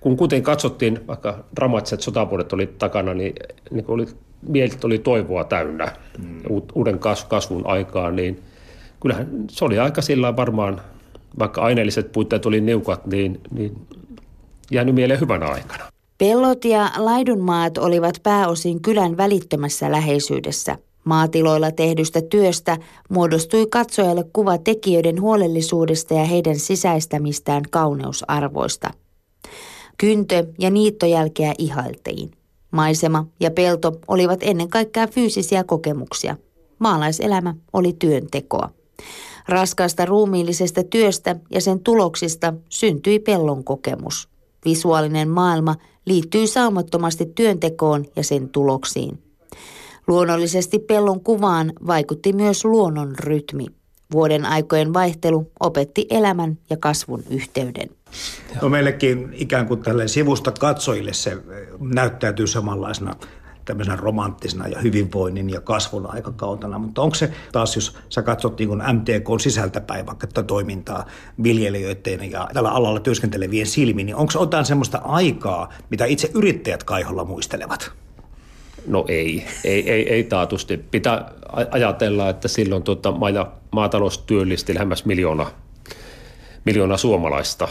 kun 0.00 0.16
kuten 0.16 0.42
katsottiin, 0.42 1.06
vaikka 1.06 1.44
dramaattiset 1.56 2.00
sotavuodet 2.00 2.52
oli 2.52 2.66
takana, 2.66 3.14
niin, 3.14 3.34
niin 3.70 3.84
oli, 3.88 4.06
mielet 4.48 4.84
oli 4.84 4.98
toivoa 4.98 5.44
täynnä 5.44 5.92
mm. 6.18 6.40
uuden 6.74 6.98
kasvun 7.28 7.66
aikaa, 7.66 8.10
niin 8.10 8.42
kyllähän 9.00 9.28
se 9.50 9.64
oli 9.64 9.78
aika 9.78 10.02
sillä 10.02 10.36
varmaan, 10.36 10.80
vaikka 11.38 11.62
aineelliset 11.62 12.12
puitteet 12.12 12.46
oli 12.46 12.60
niukat, 12.60 13.06
niin, 13.06 13.40
niin 13.50 13.86
jäänyt 14.70 14.94
mieleen 14.94 15.20
hyvänä 15.20 15.46
aikana. 15.46 15.84
Pellot 16.18 16.64
ja 16.64 16.90
laidunmaat 16.96 17.78
olivat 17.78 18.14
pääosin 18.22 18.82
kylän 18.82 19.16
välittömässä 19.16 19.92
läheisyydessä. 19.92 20.78
Maatiloilla 21.04 21.72
tehdystä 21.72 22.22
työstä 22.22 22.76
muodostui 23.08 23.66
katsojalle 23.70 24.24
kuva 24.32 24.58
tekijöiden 24.58 25.20
huolellisuudesta 25.20 26.14
ja 26.14 26.24
heidän 26.24 26.56
sisäistämistään 26.56 27.62
kauneusarvoista. 27.70 28.90
Kyntö 29.98 30.46
ja 30.58 30.70
niittojälkeä 30.70 31.54
ihailtiin. 31.58 32.30
Maisema 32.70 33.26
ja 33.40 33.50
pelto 33.50 33.92
olivat 34.08 34.38
ennen 34.42 34.68
kaikkea 34.68 35.06
fyysisiä 35.06 35.64
kokemuksia. 35.64 36.36
Maalaiselämä 36.78 37.54
oli 37.72 37.96
työntekoa. 37.98 38.70
Raskaasta 39.48 40.04
ruumiillisesta 40.04 40.84
työstä 40.84 41.36
ja 41.50 41.60
sen 41.60 41.80
tuloksista 41.80 42.54
syntyi 42.68 43.18
pellon 43.18 43.64
kokemus. 43.64 44.28
Visuaalinen 44.64 45.28
maailma 45.28 45.74
liittyy 46.06 46.46
saumattomasti 46.46 47.26
työntekoon 47.34 48.04
ja 48.16 48.24
sen 48.24 48.48
tuloksiin. 48.48 49.18
Luonnollisesti 50.06 50.78
pellon 50.78 51.20
kuvaan 51.20 51.72
vaikutti 51.86 52.32
myös 52.32 52.64
luonnon 52.64 53.14
rytmi. 53.18 53.66
Vuoden 54.12 54.44
aikojen 54.44 54.94
vaihtelu 54.94 55.50
opetti 55.60 56.06
elämän 56.10 56.58
ja 56.70 56.76
kasvun 56.76 57.22
yhteyden. 57.30 57.88
No 58.62 58.68
meillekin 58.68 59.28
ikään 59.32 59.66
kuin 59.66 59.82
tälle 59.82 60.08
sivusta 60.08 60.52
katsojille 60.52 61.12
se 61.12 61.36
näyttäytyy 61.78 62.46
samanlaisena 62.46 63.14
tämmöisenä 63.68 63.96
romanttisena 63.96 64.68
ja 64.68 64.80
hyvinvoinnin 64.80 65.50
ja 65.50 65.60
kasvun 65.60 66.14
aikakautena. 66.14 66.78
Mutta 66.78 67.02
onko 67.02 67.14
se 67.14 67.32
taas, 67.52 67.76
jos 67.76 67.96
sä 68.08 68.22
katsot 68.22 68.58
niin 68.58 68.68
kuin 68.68 68.82
MTK 68.92 69.40
sisältäpäin 69.40 70.06
vaikka 70.06 70.26
tätä 70.26 70.42
toimintaa 70.42 71.06
viljelijöiden 71.42 72.30
ja 72.30 72.48
tällä 72.54 72.70
alalla 72.70 73.00
työskentelevien 73.00 73.66
silmiin, 73.66 74.06
niin 74.06 74.16
onko 74.16 74.32
jotain 74.40 74.64
semmoista 74.64 74.98
aikaa, 74.98 75.72
mitä 75.90 76.04
itse 76.04 76.30
yrittäjät 76.34 76.84
Kaiholla 76.84 77.24
muistelevat? 77.24 77.92
No 78.86 79.04
ei, 79.08 79.44
ei, 79.64 79.90
ei, 79.90 80.12
ei 80.12 80.24
taatusti. 80.24 80.76
Pitää 80.76 81.30
ajatella, 81.70 82.28
että 82.28 82.48
silloin 82.48 82.82
tuota, 82.82 83.12
maa- 83.12 83.52
maatalous 83.70 84.18
työllisti 84.18 84.74
lähemmäs 84.74 85.04
miljoona, 85.04 85.50
miljoona 86.64 86.96
suomalaista. 86.96 87.68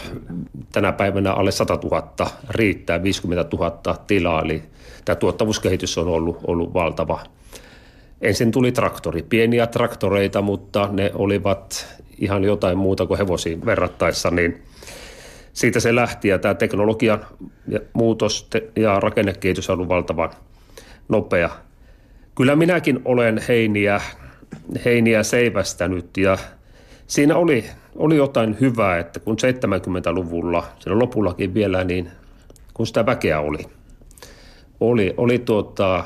Tänä 0.72 0.92
päivänä 0.92 1.32
alle 1.32 1.50
100 1.50 1.78
000 1.84 2.30
riittää, 2.50 3.02
50 3.02 3.56
000 3.56 3.96
tilaa, 4.06 4.42
eli 4.42 4.62
tämä 5.08 5.16
tuottavuuskehitys 5.16 5.98
on 5.98 6.08
ollut, 6.08 6.38
ollut 6.46 6.74
valtava. 6.74 7.20
Ensin 8.20 8.50
tuli 8.50 8.72
traktori, 8.72 9.22
pieniä 9.22 9.66
traktoreita, 9.66 10.42
mutta 10.42 10.88
ne 10.92 11.10
olivat 11.14 11.96
ihan 12.18 12.44
jotain 12.44 12.78
muuta 12.78 13.06
kuin 13.06 13.18
hevosiin 13.18 13.66
verrattaessa, 13.66 14.30
niin 14.30 14.62
siitä 15.52 15.80
se 15.80 15.94
lähti 15.94 16.28
ja 16.28 16.38
tämä 16.38 16.54
teknologian 16.54 17.26
muutos 17.92 18.48
ja 18.76 19.00
rakennekehitys 19.00 19.70
on 19.70 19.74
ollut 19.74 19.88
valtavan 19.88 20.30
nopea. 21.08 21.50
Kyllä 22.34 22.56
minäkin 22.56 23.00
olen 23.04 23.42
heiniä, 23.48 24.00
heiniä 24.84 25.22
seivästänyt 25.22 26.16
ja 26.16 26.38
siinä 27.06 27.36
oli, 27.36 27.64
oli 27.96 28.16
jotain 28.16 28.56
hyvää, 28.60 28.98
että 28.98 29.20
kun 29.20 29.36
70-luvulla, 29.36 30.66
siinä 30.78 30.98
lopullakin 30.98 31.54
vielä, 31.54 31.84
niin 31.84 32.10
kun 32.74 32.86
sitä 32.86 33.06
väkeä 33.06 33.40
oli– 33.40 33.58
oli, 34.80 35.14
oli 35.16 35.38
tuota, 35.38 36.04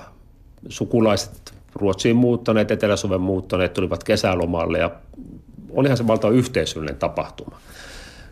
sukulaiset 0.69 1.55
Ruotsiin 1.75 2.17
muuttaneet, 2.17 2.71
Etelä-Suomen 2.71 3.21
muuttaneet, 3.21 3.73
tulivat 3.73 4.05
kesälomalle 4.05 4.79
ja 4.79 4.91
olihan 5.71 5.97
se 5.97 6.07
valtava 6.07 6.33
yhteisöllinen 6.33 6.97
tapahtuma. 6.97 7.61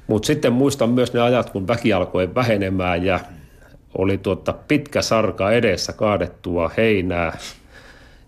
Mutta 0.06 0.26
sitten 0.26 0.52
muistan 0.52 0.90
myös 0.90 1.12
ne 1.12 1.20
ajat, 1.20 1.50
kun 1.50 1.68
väki 1.68 1.92
alkoi 1.92 2.34
vähenemään 2.34 3.04
ja 3.04 3.20
oli 3.98 4.18
tuota 4.18 4.52
pitkä 4.52 5.02
sarka 5.02 5.52
edessä 5.52 5.92
kaadettua 5.92 6.70
heinää 6.76 7.38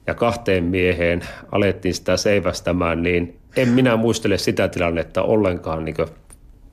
ja 0.06 0.14
kahteen 0.14 0.64
mieheen 0.64 1.24
alettiin 1.52 1.94
sitä 1.94 2.16
seivästämään, 2.16 3.02
niin 3.02 3.38
en 3.56 3.68
minä 3.68 3.96
muistele 3.96 4.38
sitä 4.38 4.68
tilannetta 4.68 5.22
ollenkaan 5.22 5.84
niin 5.84 5.96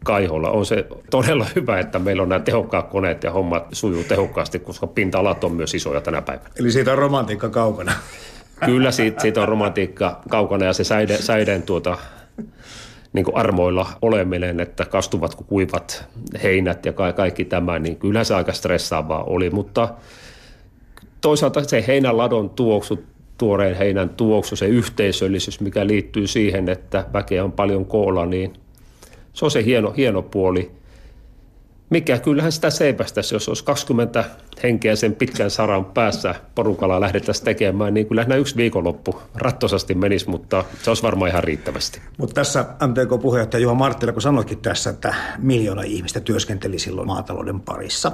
kaiholla. 0.03 0.49
On 0.49 0.65
se 0.65 0.87
todella 1.09 1.45
hyvä, 1.55 1.79
että 1.79 1.99
meillä 1.99 2.23
on 2.23 2.29
nämä 2.29 2.39
tehokkaat 2.39 2.89
koneet 2.89 3.23
ja 3.23 3.31
hommat 3.31 3.67
sujuu 3.71 4.03
tehokkaasti, 4.03 4.59
koska 4.59 4.87
pinta-alat 4.87 5.43
on 5.43 5.53
myös 5.53 5.73
isoja 5.73 6.01
tänä 6.01 6.21
päivänä. 6.21 6.49
Eli 6.59 6.71
siitä 6.71 6.91
on 6.91 6.97
romantiikka 6.97 7.49
kaukana. 7.49 7.91
Kyllä 8.65 8.91
siitä, 8.91 9.21
siitä 9.21 9.41
on 9.41 9.47
romantiikka 9.47 10.21
kaukana 10.29 10.65
ja 10.65 10.73
se 10.73 10.83
säiden, 10.83 11.23
säiden 11.23 11.63
tuota, 11.63 11.97
niin 13.13 13.25
kuin 13.25 13.37
armoilla 13.37 13.87
oleminen, 14.01 14.59
että 14.59 14.85
kastuvatko 14.85 15.43
kuivat 15.43 16.05
heinät 16.43 16.85
ja 16.85 16.93
kaikki 16.93 17.45
tämä, 17.45 17.79
niin 17.79 17.95
kyllä 17.95 18.23
se 18.23 18.35
aika 18.35 18.53
stressaavaa 18.53 19.23
oli, 19.23 19.49
mutta 19.49 19.89
toisaalta 21.21 21.63
se 21.63 21.83
heinäladon 21.87 22.49
tuoksu, 22.49 23.03
tuoreen 23.37 23.75
heinän 23.75 24.09
tuoksu, 24.09 24.55
se 24.55 24.65
yhteisöllisyys, 24.65 25.59
mikä 25.59 25.87
liittyy 25.87 26.27
siihen, 26.27 26.69
että 26.69 27.05
väkeä 27.13 27.43
on 27.43 27.51
paljon 27.51 27.85
koolla, 27.85 28.25
niin 28.25 28.53
se 29.33 29.45
on 29.45 29.51
se 29.51 29.65
hieno, 29.65 29.91
hieno 29.91 30.21
puoli 30.21 30.79
mikä 31.89 32.17
kyllähän 32.17 32.51
sitä 32.51 32.69
seipästäisi, 32.69 33.35
jos 33.35 33.49
olisi 33.49 33.63
20 33.63 34.25
henkeä 34.63 34.95
sen 34.95 35.15
pitkän 35.15 35.51
saran 35.51 35.85
päässä 35.85 36.35
porukalla 36.55 37.01
lähdettäisiin 37.01 37.45
tekemään, 37.45 37.93
niin 37.93 38.07
kyllähän 38.07 38.39
yksi 38.39 38.55
viikonloppu 38.55 39.21
rattosasti 39.35 39.95
menisi, 39.95 40.29
mutta 40.29 40.65
se 40.83 40.89
olisi 40.89 41.03
varmaan 41.03 41.31
ihan 41.31 41.43
riittävästi. 41.43 42.01
Mutta 42.17 42.33
tässä 42.33 42.65
MTK-puheenjohtaja 42.87 43.61
Juha 43.61 43.73
Marttila, 43.73 44.11
kun 44.11 44.21
sanoikin 44.21 44.61
tässä, 44.61 44.89
että 44.89 45.15
miljoona 45.37 45.81
ihmistä 45.81 46.19
työskenteli 46.19 46.79
silloin 46.79 47.07
maatalouden 47.07 47.59
parissa 47.59 48.11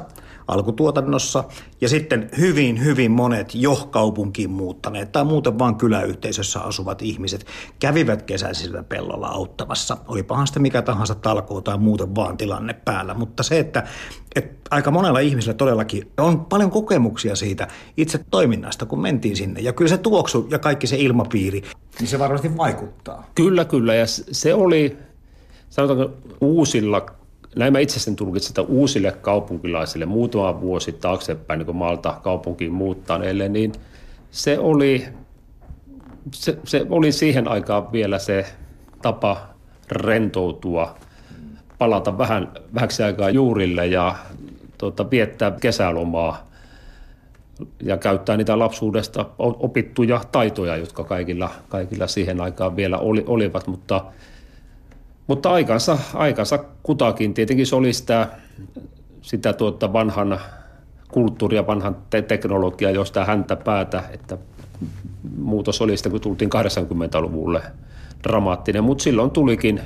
alkutuotannossa, 0.48 1.44
ja 1.82 1.90
sitten 1.90 2.30
hyvin, 2.38 2.84
hyvin 2.84 3.12
monet 3.12 3.56
jo 3.56 3.76
kaupunkiin 3.92 4.50
muuttaneet 4.50 5.12
tai 5.12 5.24
muuten 5.24 5.60
vaan 5.60 5.76
kyläyhteisössä 5.76 6.60
asuvat 6.60 7.02
ihmiset 7.02 7.46
kävivät 7.80 8.22
kesäisillä 8.22 8.84
pellolla 8.84 9.28
auttamassa. 9.28 9.98
Olipahan 10.08 10.48
sitä 10.48 10.60
mikä 10.60 10.82
tahansa 10.82 11.16
talkoo 11.16 11.62
tai 11.62 11.78
muuten 11.78 12.16
vaan 12.16 12.38
tilanne 12.38 12.74
päällä, 12.86 13.14
mutta 13.14 13.44
se, 13.44 13.60
että, 13.60 13.84
että 14.36 14.56
aika 14.72 14.92
monella 14.92 15.20
ihmisellä 15.20 15.58
todellakin 15.58 16.12
on 16.18 16.46
paljon 16.46 16.72
kokemuksia 16.72 17.36
siitä 17.36 17.68
itse 17.98 18.20
toiminnasta, 18.32 18.86
kun 18.86 19.02
mentiin 19.02 19.36
sinne. 19.36 19.60
Ja 19.60 19.74
kyllä 19.74 19.90
se 19.90 19.98
tuoksu 19.98 20.48
ja 20.52 20.60
kaikki 20.60 20.88
se 20.88 20.98
ilmapiiri, 20.98 21.64
niin 22.00 22.08
se 22.08 22.20
varmasti 22.20 22.58
vaikuttaa. 22.58 23.30
Kyllä, 23.36 23.66
kyllä. 23.66 23.96
Ja 23.96 24.06
se 24.32 24.54
oli, 24.54 24.98
sanotaanko 25.70 26.14
uusilla 26.42 27.06
näin 27.56 27.74
mä 27.74 27.80
itse 27.80 28.00
sen 28.00 28.16
tulkitsin, 28.16 28.52
että 28.52 28.62
uusille 28.62 29.12
kaupunkilaisille 29.12 30.06
muutama 30.06 30.62
vuosi 30.62 30.92
taaksepäin 30.92 31.58
niin 31.58 31.66
kun 31.66 31.76
maalta 31.76 32.20
kaupunkiin 32.24 32.74
muuttaneille, 32.74 33.50
niin 33.50 33.72
se 34.32 34.60
oli, 34.60 35.06
se, 36.32 36.58
se 36.64 36.86
oli 36.90 37.12
siihen 37.12 37.48
aikaan 37.48 37.92
vielä 37.92 38.20
se 38.20 38.46
tapa 39.02 39.38
rentoutua 39.92 40.96
palata 41.78 42.18
vähän, 42.18 42.52
vähäksi 42.76 43.04
aikaa 43.04 43.30
juurille 43.30 43.88
ja 43.88 44.16
tuota, 44.78 45.12
viettää 45.12 45.52
kesälomaa 45.52 46.48
ja 47.84 47.98
käyttää 47.98 48.38
niitä 48.38 48.60
lapsuudesta 48.60 49.26
opittuja 49.38 50.22
taitoja, 50.32 50.78
jotka 50.78 51.04
kaikilla, 51.04 51.50
kaikilla 51.70 52.08
siihen 52.08 52.42
aikaan 52.42 52.76
vielä 52.76 52.98
oli, 52.98 53.24
olivat, 53.28 53.68
mutta, 53.68 54.06
mutta 55.28 55.50
aikansa, 55.52 55.98
aikansa 56.14 56.60
kutakin. 56.84 57.34
Tietenkin 57.34 57.68
se 57.68 57.76
oli 57.76 57.94
sitä, 57.94 58.28
sitä 59.22 59.54
tuota 59.54 59.94
vanhan 59.94 60.40
kulttuuria, 61.12 61.68
vanhan 61.68 61.98
te- 62.10 62.22
teknologiaa, 62.22 62.92
josta 62.92 63.26
häntä 63.26 63.56
päätä, 63.56 64.04
että 64.12 64.38
muutos 65.38 65.82
oli 65.82 65.98
sitä, 65.98 66.10
kun 66.10 66.22
tultiin 66.22 66.50
80-luvulle 66.50 67.62
dramaattinen, 68.24 68.84
mutta 68.84 69.04
silloin 69.04 69.32
tulikin 69.32 69.82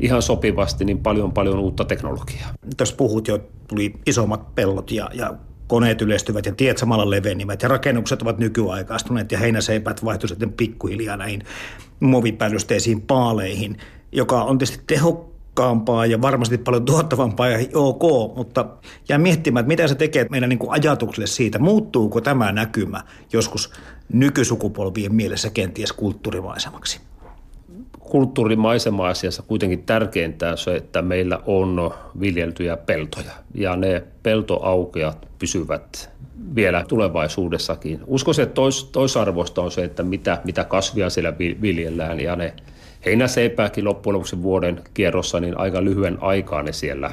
ihan 0.00 0.22
sopivasti 0.22 0.84
niin 0.84 0.98
paljon 0.98 1.32
paljon 1.32 1.58
uutta 1.58 1.84
teknologiaa. 1.84 2.50
Tässä 2.76 2.96
puhut 2.96 3.28
jo, 3.28 3.38
tuli 3.68 3.94
isommat 4.06 4.54
pellot 4.54 4.90
ja, 4.90 5.10
ja 5.14 5.34
koneet 5.66 6.02
yleistyvät 6.02 6.46
ja 6.46 6.54
tiet 6.54 6.78
samalla 6.78 7.10
levenivät 7.10 7.62
ja 7.62 7.68
rakennukset 7.68 8.22
ovat 8.22 8.38
nykyaikaistuneet 8.38 9.32
ja 9.32 9.38
heinäseipät 9.38 10.04
vaihtuivat 10.04 10.28
sitten 10.28 10.52
pikkuhiljaa 10.52 11.16
näihin 11.16 11.42
muovipäällysteisiin 12.00 13.02
paaleihin, 13.02 13.76
joka 14.14 14.42
on 14.42 14.58
tietysti 14.58 14.84
tehokkaampaa 14.86 16.06
ja 16.06 16.22
varmasti 16.22 16.58
paljon 16.58 16.84
tuottavampaa 16.84 17.48
ja 17.48 17.58
ok, 17.74 18.02
mutta 18.36 18.66
jää 19.08 19.18
miettimään, 19.18 19.62
että 19.62 19.68
mitä 19.68 19.88
se 19.88 19.94
tekee 19.94 20.26
meidän 20.30 20.48
niin 20.48 20.58
kuin 20.58 20.70
ajatukselle 20.70 21.26
siitä, 21.26 21.58
muuttuuko 21.58 22.20
tämä 22.20 22.52
näkymä 22.52 23.00
joskus 23.32 23.72
nykysukupolvien 24.12 25.14
mielessä 25.14 25.50
kenties 25.50 25.92
kulttuurimaisemaksi 25.92 27.00
kulttuurimaisema-asiassa 28.00 29.42
kuitenkin 29.42 29.82
tärkeintä 29.82 30.50
on 30.50 30.58
se, 30.58 30.76
että 30.76 31.02
meillä 31.02 31.40
on 31.46 31.94
viljeltyjä 32.20 32.76
peltoja 32.76 33.32
ja 33.54 33.76
ne 33.76 34.04
peltoaukeat 34.22 35.28
pysyvät 35.38 36.10
vielä 36.54 36.84
tulevaisuudessakin. 36.88 38.00
Uskoisin, 38.06 38.42
että 38.42 38.54
tois, 38.54 38.84
toisarvoista 38.84 39.62
on 39.62 39.70
se, 39.70 39.84
että 39.84 40.02
mitä, 40.02 40.40
mitä 40.44 40.64
kasvia 40.64 41.10
siellä 41.10 41.38
viljellään 41.38 42.20
ja 42.20 42.36
ne 42.36 42.54
heinäseipääkin 43.04 43.84
loppujen 43.84 44.14
lopuksi 44.14 44.42
vuoden 44.42 44.80
kierrossa, 44.94 45.40
niin 45.40 45.58
aika 45.58 45.84
lyhyen 45.84 46.18
aikaa 46.20 46.62
ne 46.62 46.72
siellä 46.72 47.10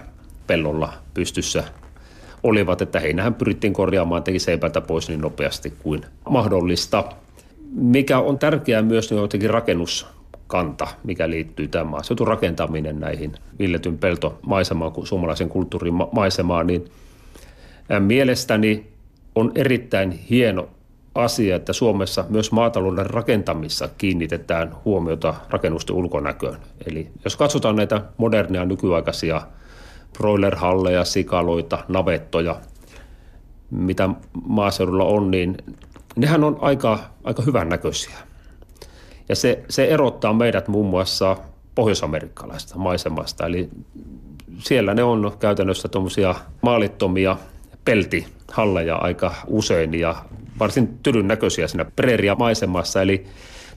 pellolla 0.47 0.93
pystyssä 1.13 1.63
olivat, 2.43 2.81
että 2.81 2.99
heinähän 2.99 3.33
pyrittiin 3.33 3.73
korjaamaan 3.73 4.23
teki 4.23 4.39
seipältä 4.39 4.81
pois 4.81 5.09
niin 5.09 5.21
nopeasti 5.21 5.73
kuin 5.83 6.05
mahdollista. 6.29 7.03
Mikä 7.71 8.19
on 8.19 8.39
tärkeää 8.39 8.81
myös, 8.81 9.09
niin 9.09 9.21
jotenkin 9.21 9.49
rakennus 9.49 10.07
kanta, 10.47 10.87
mikä 11.03 11.29
liittyy 11.29 11.67
tämän 11.67 11.87
maaseutun 11.87 12.27
rakentaminen 12.27 12.99
näihin 12.99 13.33
villetyn 13.59 13.97
peltomaisemaan, 13.97 14.91
suomalaisen 15.03 15.49
kulttuurin 15.49 15.93
maisemaan, 16.11 16.67
niin 16.67 16.85
mielestäni 17.99 18.87
on 19.35 19.51
erittäin 19.55 20.11
hieno 20.11 20.69
asia, 21.15 21.55
että 21.55 21.73
Suomessa 21.73 22.25
myös 22.29 22.51
maatalouden 22.51 23.05
rakentamissa 23.05 23.89
kiinnitetään 23.97 24.75
huomiota 24.85 25.33
rakennusten 25.49 25.95
ulkonäköön. 25.95 26.57
Eli 26.87 27.07
jos 27.23 27.35
katsotaan 27.35 27.75
näitä 27.75 28.01
modernia 28.17 28.65
nykyaikaisia 28.65 29.41
broilerhalleja, 30.17 31.05
sikaloita, 31.05 31.79
navettoja, 31.87 32.55
mitä 33.71 34.09
maaseudulla 34.47 35.05
on, 35.05 35.31
niin 35.31 35.57
nehän 36.15 36.43
on 36.43 36.57
aika, 36.61 36.99
aika 37.23 37.41
hyvän 37.41 37.69
näköisiä. 37.69 38.17
Ja 39.29 39.35
se, 39.35 39.63
se 39.69 39.85
erottaa 39.85 40.33
meidät 40.33 40.67
muun 40.67 40.85
muassa 40.85 41.37
pohjoisamerikkalaista 41.75 42.77
maisemasta. 42.77 43.45
Eli 43.45 43.69
siellä 44.57 44.93
ne 44.93 45.03
on 45.03 45.31
käytännössä 45.39 45.87
tuommoisia 45.87 46.35
maalittomia 46.61 47.37
peltihalleja 47.85 48.95
aika 48.95 49.33
usein 49.47 49.99
ja 49.99 50.15
varsin 50.59 50.99
tylyn 51.03 51.27
näköisiä 51.27 51.67
siinä 51.67 51.85
preeria 51.85 52.35
maisemassa. 52.35 53.01
Eli 53.01 53.25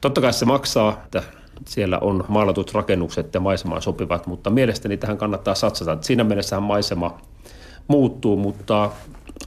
totta 0.00 0.20
kai 0.20 0.32
se 0.32 0.44
maksaa, 0.44 1.00
että 1.04 1.22
siellä 1.66 1.98
on 1.98 2.24
maalatut 2.28 2.74
rakennukset 2.74 3.34
ja 3.34 3.40
maisemaan 3.40 3.82
sopivat, 3.82 4.26
mutta 4.26 4.50
mielestäni 4.50 4.96
tähän 4.96 5.18
kannattaa 5.18 5.54
satsata. 5.54 5.98
Siinä 6.00 6.24
mielessä 6.24 6.60
maisema 6.60 7.20
muuttuu, 7.88 8.36
mutta 8.36 8.90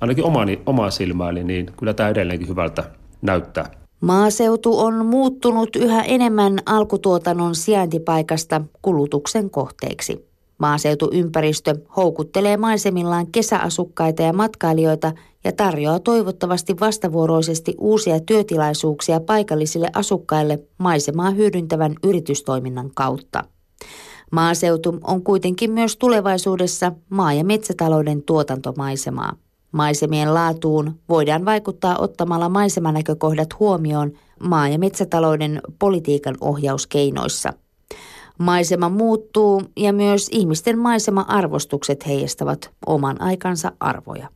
ainakin 0.02 0.24
omani, 0.24 0.62
omaan 0.66 0.92
silmääni, 0.92 1.44
niin 1.44 1.72
kyllä 1.78 1.94
tämä 1.94 2.10
edelleenkin 2.10 2.48
hyvältä 2.48 2.84
näyttää. 3.22 3.72
Maaseutu 4.02 4.80
on 4.80 5.06
muuttunut 5.06 5.76
yhä 5.76 6.04
enemmän 6.04 6.60
alkutuotannon 6.66 7.56
sijaintipaikasta 7.56 8.62
kulutuksen 8.82 9.50
kohteeksi. 9.50 10.28
Maaseutuympäristö 10.58 11.76
houkuttelee 11.96 12.58
maisemillaan 12.58 13.28
kesäasukkaita 13.32 14.22
ja 14.22 14.34
matkailijoita 14.34 15.12
ja 15.44 15.52
tarjoaa 15.52 16.00
toivottavasti 16.00 16.80
vastavuoroisesti 16.80 17.76
uusia 17.80 18.20
työtilaisuuksia 18.20 19.20
paikallisille 19.20 19.90
asukkaille 19.94 20.60
maisemaa 20.78 21.30
hyödyntävän 21.30 21.96
yritystoiminnan 22.04 22.92
kautta. 22.96 23.44
Maaseutu 24.32 25.00
on 25.04 25.24
kuitenkin 25.24 25.72
myös 25.72 25.98
tulevaisuudessa 25.98 26.92
maa- 27.10 27.34
ja 27.34 27.44
metsätalouden 27.44 28.24
tuotantomaisemaa. 28.24 29.34
Maisemien 29.72 30.34
laatuun 30.34 31.00
voidaan 31.10 31.46
vaikuttaa 31.46 31.98
ottamalla 32.00 32.50
maisemanäkökohdat 32.50 33.60
huomioon 33.60 34.12
maa- 34.40 34.70
ja 34.70 34.80
metsätalouden 34.80 35.62
politiikan 35.80 36.36
ohjauskeinoissa. 36.42 37.54
Maisema 38.38 38.90
muuttuu 38.90 39.64
ja 39.78 39.94
myös 39.94 40.30
ihmisten 40.32 40.80
maisema-arvostukset 40.80 42.08
heijastavat 42.08 42.72
oman 42.86 43.22
aikansa 43.22 43.72
arvoja. 43.80 44.28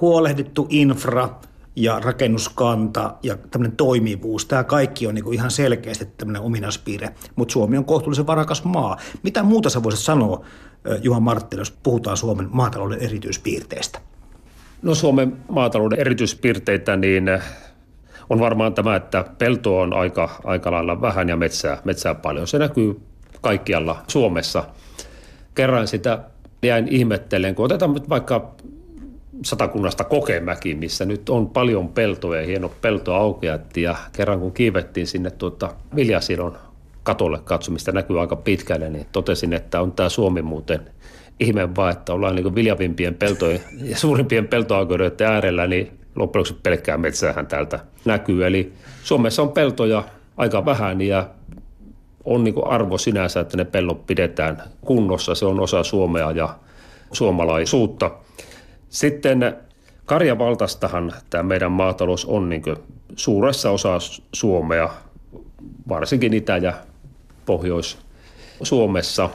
Huolehdittu 0.00 0.66
infra 0.70 1.28
ja 1.76 2.00
rakennuskanta 2.00 3.14
ja 3.22 3.36
tämmöinen 3.36 3.76
toimivuus, 3.76 4.46
tämä 4.46 4.64
kaikki 4.64 5.06
on 5.06 5.14
niin 5.14 5.34
ihan 5.34 5.50
selkeästi 5.50 6.04
tämmöinen 6.04 6.42
ominaispiirre, 6.42 7.14
mutta 7.36 7.52
Suomi 7.52 7.76
on 7.76 7.84
kohtuullisen 7.84 8.26
varakas 8.26 8.64
maa. 8.64 8.96
Mitä 9.22 9.42
muuta 9.42 9.70
sä 9.70 9.82
voisit 9.82 10.00
sanoa, 10.00 10.44
Juha 11.02 11.20
Martti, 11.20 11.56
jos 11.56 11.70
puhutaan 11.82 12.16
Suomen 12.16 12.48
maatalouden 12.50 12.98
erityispiirteistä? 12.98 13.98
No 14.82 14.94
Suomen 14.94 15.36
maatalouden 15.48 16.00
erityispiirteitä, 16.00 16.96
niin 16.96 17.24
on 18.30 18.40
varmaan 18.40 18.74
tämä, 18.74 18.96
että 18.96 19.24
peltoa 19.38 19.82
on 19.82 19.92
aika, 19.92 20.40
aika 20.44 20.72
lailla 20.72 21.00
vähän 21.00 21.28
ja 21.28 21.36
metsää, 21.36 21.82
metsää 21.84 22.14
paljon. 22.14 22.46
Se 22.46 22.58
näkyy 22.58 23.00
kaikkialla 23.42 24.02
Suomessa. 24.08 24.64
Kerran 25.54 25.88
sitä 25.88 26.18
jäin 26.62 26.88
ihmettelen, 26.88 27.54
kun 27.54 27.64
otetaan 27.64 27.94
nyt 27.94 28.08
vaikka 28.08 28.54
satakunnasta 29.44 30.04
Kokemäki, 30.04 30.74
missä 30.74 31.04
nyt 31.04 31.28
on 31.28 31.50
paljon 31.50 31.88
peltoja 31.88 32.40
ja 32.40 32.46
hieno 32.46 32.70
peltoaukeat. 32.80 33.76
Ja 33.76 33.96
kerran 34.12 34.40
kun 34.40 34.52
kiivettiin 34.52 35.06
sinne 35.06 35.30
tuota 35.30 35.74
viljasidon 35.96 36.58
katolle 37.02 37.38
katsomista 37.44 37.92
näkyy 37.92 38.20
aika 38.20 38.36
pitkälle, 38.36 38.90
niin 38.90 39.06
totesin, 39.12 39.52
että 39.52 39.80
on 39.80 39.92
tämä 39.92 40.08
Suomi 40.08 40.42
muuten 40.42 40.80
ihme 41.40 41.76
vaan, 41.76 41.92
että 41.92 42.12
ollaan 42.12 42.34
niin 42.34 42.54
viljavimpien 42.54 43.14
peltojen 43.14 43.60
ja 43.90 43.96
suurimpien 43.96 44.48
peltoaukeuden 44.48 45.12
äärellä, 45.26 45.66
niin 45.66 45.86
loppujen 45.86 46.40
lopuksi 46.40 46.54
pelkkää 46.62 46.98
metsäähän 46.98 47.46
täältä 47.46 47.78
näkyy. 48.04 48.46
Eli 48.46 48.72
Suomessa 49.02 49.42
on 49.42 49.52
peltoja 49.52 50.04
aika 50.36 50.64
vähän 50.64 51.00
ja 51.00 51.26
on 52.24 52.44
niin 52.44 52.66
arvo 52.66 52.98
sinänsä, 52.98 53.40
että 53.40 53.56
ne 53.56 53.64
pellot 53.64 54.06
pidetään 54.06 54.62
kunnossa. 54.80 55.34
Se 55.34 55.46
on 55.46 55.60
osa 55.60 55.82
Suomea 55.82 56.30
ja 56.30 56.58
suomalaisuutta. 57.12 58.10
Sitten 58.88 59.56
karjavaltastahan 60.04 61.12
tämä 61.30 61.42
meidän 61.42 61.72
maatalous 61.72 62.24
on 62.24 62.48
niin 62.48 62.62
suuressa 63.16 63.70
osassa 63.70 64.22
Suomea, 64.32 64.90
varsinkin 65.88 66.34
Itä- 66.34 66.56
ja 66.56 66.72
Pohjois-Suomessa. 67.46 69.30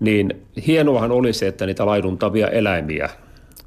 Niin 0.00 0.46
hienoahan 0.66 1.12
olisi, 1.12 1.46
että 1.46 1.66
niitä 1.66 1.86
laiduntavia 1.86 2.48
eläimiä 2.48 3.10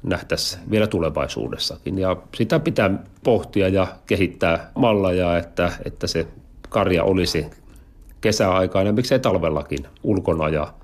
nähtäisiin 0.02 0.70
vielä 0.70 0.86
tulevaisuudessakin. 0.86 1.98
Ja 1.98 2.16
sitä 2.34 2.58
pitää 2.58 2.90
pohtia 3.24 3.68
ja 3.68 3.86
kehittää 4.06 4.70
malleja, 4.74 5.38
että, 5.38 5.72
että 5.84 6.06
se 6.06 6.26
karja 6.68 7.04
olisi 7.04 7.46
kesäaikaan 8.20 8.86
ja 8.86 8.92
miksei 8.92 9.18
talvellakin 9.18 9.86
ulkona 10.02 10.48
ja 10.48 10.74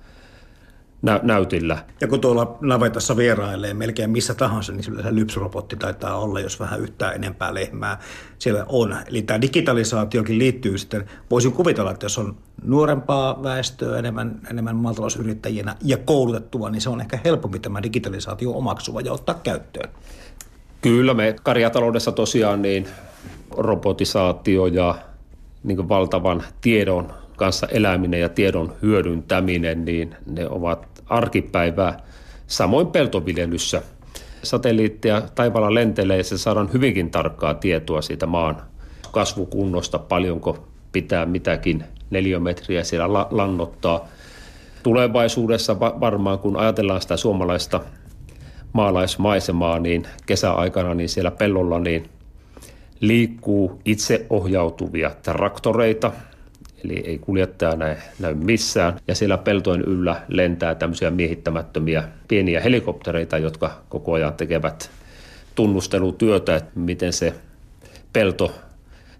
nä- 1.02 1.20
näytillä. 1.22 1.78
Ja 2.00 2.08
kun 2.08 2.20
tuolla 2.20 2.58
navetassa 2.60 3.16
vierailee 3.16 3.74
melkein 3.74 4.10
missä 4.10 4.34
tahansa, 4.34 4.72
niin 4.72 4.82
sillä 4.82 5.02
se 5.02 5.14
lypsyrobotti 5.14 5.76
taitaa 5.76 6.18
olla, 6.18 6.40
jos 6.40 6.60
vähän 6.60 6.80
yhtään 6.80 7.14
enempää 7.14 7.54
lehmää 7.54 7.98
siellä 8.38 8.66
on. 8.68 8.96
Eli 9.06 9.22
tämä 9.22 9.40
digitalisaatiokin 9.40 10.38
liittyy 10.38 10.78
sitten, 10.78 11.04
voisin 11.30 11.52
kuvitella, 11.52 11.90
että 11.90 12.04
jos 12.04 12.18
on 12.18 12.36
nuorempaa 12.64 13.42
väestöä 13.42 13.98
enemmän, 13.98 14.40
enemmän 14.50 14.76
maatalousyrittäjinä 14.76 15.76
ja 15.82 15.96
koulutettua, 15.96 16.70
niin 16.70 16.80
se 16.80 16.90
on 16.90 17.00
ehkä 17.00 17.18
helpompi 17.24 17.58
tämä 17.58 17.82
digitalisaatio 17.82 18.52
omaksuva 18.52 19.00
ja 19.00 19.12
ottaa 19.12 19.34
käyttöön. 19.34 19.90
Kyllä, 20.80 21.14
me 21.14 21.36
karjataloudessa 21.42 22.12
tosiaan 22.12 22.62
niin 22.62 22.88
robotisaatio 23.56 24.66
ja 24.66 24.94
niin 25.64 25.88
valtavan 25.88 26.42
tiedon 26.60 27.12
kanssa 27.36 27.66
eläminen 27.66 28.20
ja 28.20 28.28
tiedon 28.28 28.72
hyödyntäminen, 28.82 29.84
niin 29.84 30.14
ne 30.26 30.48
ovat 30.48 31.02
arkipäivää. 31.06 32.00
Samoin 32.46 32.86
peltoviljelyssä 32.86 33.82
satelliittia 34.42 35.22
taivaalla 35.34 35.74
lentelee 35.74 36.16
ja 36.16 36.24
se 36.24 36.38
saadaan 36.38 36.72
hyvinkin 36.72 37.10
tarkkaa 37.10 37.54
tietoa 37.54 38.02
siitä 38.02 38.26
maan 38.26 38.56
kasvukunnosta, 39.12 39.98
paljonko 39.98 40.68
pitää 40.92 41.26
mitäkin 41.26 41.84
neliömetriä 42.10 42.84
siellä 42.84 43.12
la- 43.12 43.28
lannottaa. 43.30 44.08
Tulevaisuudessa 44.82 45.80
varmaan, 45.80 46.38
kun 46.38 46.56
ajatellaan 46.56 47.00
sitä 47.00 47.16
suomalaista 47.16 47.80
maalaismaisemaa, 48.72 49.78
niin 49.78 50.06
kesäaikana 50.26 50.94
niin 50.94 51.08
siellä 51.08 51.30
pellolla 51.30 51.78
niin 51.78 52.10
liikkuu 53.00 53.80
itseohjautuvia 53.84 55.10
traktoreita– 55.22 56.12
eli 56.84 57.02
ei 57.06 57.18
kuljettaja 57.18 57.76
näy, 57.76 57.96
näy 58.18 58.34
missään. 58.34 58.98
Ja 59.08 59.14
siellä 59.14 59.38
peltojen 59.38 59.82
yllä 59.82 60.22
lentää 60.28 60.74
tämmöisiä 60.74 61.10
miehittämättömiä 61.10 62.08
pieniä 62.28 62.60
helikoptereita, 62.60 63.38
jotka 63.38 63.82
koko 63.88 64.12
ajan 64.12 64.34
tekevät 64.34 64.90
tunnustelutyötä, 65.54 66.56
että 66.56 66.70
miten 66.74 67.12
se 67.12 67.34
pelto 68.12 68.54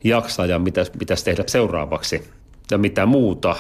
jaksaa 0.05 0.47
ja 0.47 0.59
mitä 0.59 0.85
pitäisi 0.99 1.25
tehdä 1.25 1.45
seuraavaksi 1.47 2.31
ja 2.71 2.79
mitä 2.79 3.07
muuta. 3.07 3.57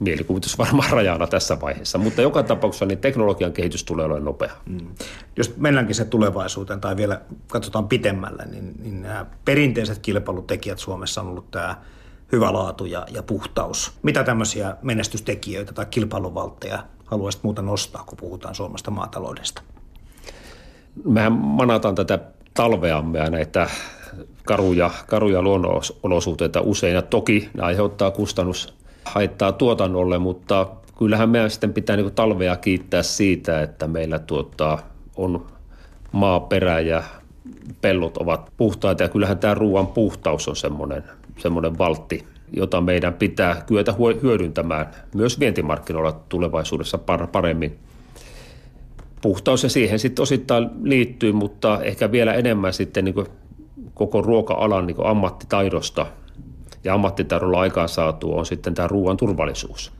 Mielikuvitus 0.00 0.58
varmaan 0.58 0.90
rajana 0.90 1.26
tässä 1.26 1.60
vaiheessa, 1.60 1.98
mutta 1.98 2.22
joka 2.22 2.42
tapauksessa 2.42 2.86
niin 2.86 2.98
teknologian 2.98 3.52
kehitys 3.52 3.84
tulee 3.84 4.04
olemaan 4.04 4.24
nopea. 4.24 4.52
Mm. 4.66 4.86
Jos 5.36 5.56
mennäänkin 5.56 5.94
se 5.94 6.04
tulevaisuuteen 6.04 6.80
tai 6.80 6.96
vielä 6.96 7.20
katsotaan 7.46 7.88
pitemmälle, 7.88 8.46
niin, 8.50 8.74
niin 8.82 9.02
nämä 9.02 9.26
perinteiset 9.44 9.98
kilpailutekijät 9.98 10.78
Suomessa 10.78 11.20
on 11.20 11.26
ollut 11.26 11.50
tämä 11.50 11.76
hyvä 12.32 12.52
laatu 12.52 12.84
ja, 12.84 13.06
ja 13.10 13.22
puhtaus. 13.22 13.92
Mitä 14.02 14.24
tämmöisiä 14.24 14.76
menestystekijöitä 14.82 15.72
tai 15.72 15.86
kilpailuvaltteja 15.86 16.78
haluaisit 17.04 17.42
muuta 17.42 17.62
nostaa, 17.62 18.04
kun 18.06 18.18
puhutaan 18.18 18.54
Suomesta 18.54 18.90
maataloudesta? 18.90 19.62
Mehän 21.04 21.32
manataan 21.32 21.94
tätä 21.94 22.18
talveamme 22.54 23.18
ja 23.18 23.30
näitä 23.30 23.70
karuja, 24.44 24.90
karuja 25.06 25.42
luonnonolosuhteita 25.42 26.60
usein. 26.60 26.94
Ja 26.94 27.02
toki 27.02 27.50
ne 27.54 27.62
aiheuttaa 27.62 28.10
kustannus 28.10 28.74
haittaa 29.04 29.52
tuotannolle, 29.52 30.18
mutta 30.18 30.66
kyllähän 30.98 31.30
meidän 31.30 31.50
sitten 31.50 31.72
pitää 31.72 31.96
niin 31.96 32.14
talvea 32.14 32.56
kiittää 32.56 33.02
siitä, 33.02 33.62
että 33.62 33.86
meillä 33.86 34.18
tuottaa, 34.18 34.78
on 35.16 35.46
maaperä 36.12 36.80
ja 36.80 37.02
pellot 37.80 38.16
ovat 38.16 38.52
puhtaita 38.56 39.02
ja 39.02 39.08
kyllähän 39.08 39.38
tämä 39.38 39.54
ruoan 39.54 39.86
puhtaus 39.86 40.48
on 40.48 40.56
semmoinen 40.56 41.04
semmoinen 41.38 41.78
valtti, 41.78 42.24
jota 42.52 42.80
meidän 42.80 43.14
pitää 43.14 43.62
kyetä 43.66 43.94
hyödyntämään 44.22 44.90
myös 45.14 45.40
vientimarkkinoilla 45.40 46.20
tulevaisuudessa 46.28 46.98
paremmin. 47.32 47.78
Puhtaus 49.22 49.62
ja 49.62 49.68
siihen 49.68 49.98
sitten 49.98 50.22
osittain 50.22 50.70
liittyy, 50.82 51.32
mutta 51.32 51.82
ehkä 51.82 52.12
vielä 52.12 52.34
enemmän 52.34 52.72
sitten 52.72 53.04
niin 53.04 53.26
koko 53.94 54.22
ruoka-alan 54.22 54.86
niin 54.86 54.96
ammattitaidosta 55.04 56.06
ja 56.84 56.94
ammattitaidolla 56.94 57.60
aikaan 57.60 57.88
saatu 57.88 58.38
on 58.38 58.46
sitten 58.46 58.74
tämä 58.74 58.88
ruoan 58.88 59.16
turvallisuus. 59.16 59.92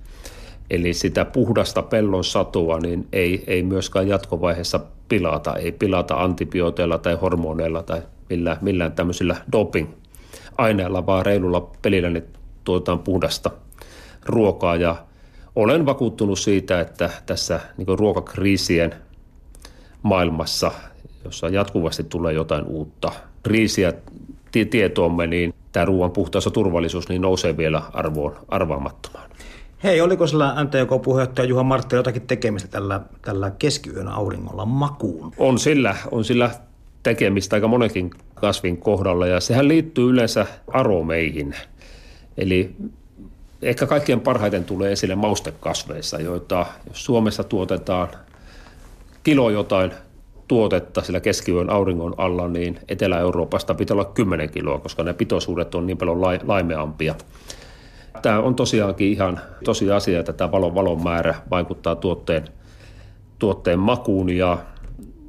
Eli 0.71 0.95
sitä 0.95 1.25
puhdasta 1.25 1.83
pellon 1.83 2.25
satua 2.25 2.79
niin 2.79 3.09
ei, 3.13 3.45
ei 3.47 3.63
myöskään 3.63 4.09
jatkovaiheessa 4.09 4.81
pilata, 5.09 5.57
ei 5.57 5.73
pilata 5.73 6.15
antibiooteilla 6.15 6.99
tai 6.99 7.15
hormoneilla 7.15 7.83
tai 7.83 8.03
millään, 8.31 8.59
millään 8.61 8.93
tämmöisillä 8.93 9.37
doping 9.53 9.89
aineella, 10.59 11.07
vaan 11.07 11.27
reilulla 11.27 11.71
pelillä 11.83 12.11
niin 12.11 12.25
tuotetaan 12.65 12.99
puhdasta 12.99 13.51
ruokaa 14.27 14.77
ja 14.77 14.97
olen 15.57 15.87
vakuuttunut 15.87 16.39
siitä, 16.39 16.81
että 16.81 17.11
tässä 17.27 17.61
niin 17.77 17.99
ruokakriisien 17.99 18.95
maailmassa, 20.03 20.73
jossa 21.25 21.49
jatkuvasti 21.49 22.05
tulee 22.05 22.33
jotain 22.33 22.65
uutta 22.65 23.13
kriisiä 23.43 23.93
tietoomme, 24.71 25.27
niin 25.27 25.55
tämä 25.73 25.85
ruoan 25.85 26.11
puhtaus 26.11 26.45
ja 26.45 26.51
turvallisuus 26.51 27.09
niin 27.09 27.23
nousee 27.23 27.57
vielä 27.57 27.83
arvoon 27.93 28.37
arvaamattomaan. 28.49 29.31
Hei, 29.83 30.01
oliko 30.01 30.27
sillä 30.27 30.55
MTK-puheenjohtaja 30.65 31.49
Juha 31.49 31.63
Martti 31.63 31.97
jotakin 31.97 32.27
tekemistä 32.27 32.69
tällä, 32.69 33.01
tällä 33.23 33.51
keskiyön 33.51 34.09
auringolla 34.09 34.65
makuun? 34.65 35.33
On 35.39 35.59
sillä, 35.59 35.97
on 36.11 36.25
sillä 36.25 36.51
tekemistä 37.03 37.57
aika 37.57 37.69
monenkin 37.69 38.11
kasvin 38.37 38.77
kohdalla 38.77 39.27
ja 39.27 39.41
sehän 39.41 39.69
liittyy 39.69 40.11
yleensä 40.11 40.47
aromeihin. 40.69 41.55
Eli 42.37 42.77
ehkä 43.63 43.87
kaikkien 43.87 44.21
parhaiten 44.21 44.65
tulee 44.65 44.93
esille 44.93 45.15
maustekasveissa, 45.15 46.21
joita 46.21 46.67
jos 46.89 47.05
Suomessa 47.05 47.45
tuotetaan 47.45 48.09
kilo 49.23 49.51
jotain 49.51 49.93
tuotetta 50.49 51.03
sillä 51.03 51.21
keskiyön 51.21 51.71
auringon 51.71 52.15
alla, 52.17 52.49
niin 52.49 52.79
Etelä-Euroopasta 52.89 53.75
pitää 53.75 53.95
olla 53.95 54.05
10 54.05 54.51
kiloa, 54.51 54.79
koska 54.79 55.03
ne 55.03 55.13
pitoisuudet 55.13 55.75
on 55.75 55.87
niin 55.87 55.99
paljon 55.99 56.21
laimeampia. 56.21 57.15
Tämä 58.23 58.41
on 58.41 58.55
tosiaankin 58.55 59.13
ihan 59.13 59.41
tosiasia, 59.65 60.21
että 60.21 60.33
tämä 60.33 60.53
valon, 60.53 60.75
valon 60.75 61.03
määrä 61.03 61.35
vaikuttaa 61.51 61.97
tuotteen, 61.97 62.45
tuotteen 63.39 63.79
makuun 63.79 64.31
ja 64.31 64.59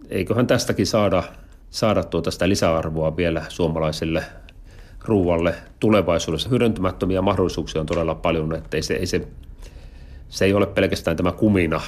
eiköhän 0.09 0.47
tästäkin 0.47 0.87
saada 0.87 1.23
saada 1.69 2.03
tuota 2.03 2.31
sitä 2.31 2.49
lisäarvoa 2.49 3.17
vielä 3.17 3.45
suomalaiselle 3.49 4.23
ruualle 5.05 5.55
tulevaisuudessa. 5.79 6.49
Hyödyntämättömiä 6.49 7.21
mahdollisuuksia 7.21 7.81
on 7.81 7.87
todella 7.87 8.15
paljon, 8.15 8.55
että 8.55 8.77
ei 8.77 8.83
se, 8.83 8.93
ei 8.93 9.05
se, 9.05 9.27
se 10.29 10.45
ei 10.45 10.53
ole 10.53 10.65
pelkästään 10.65 11.17
tämä 11.17 11.31
kumina, 11.31 11.81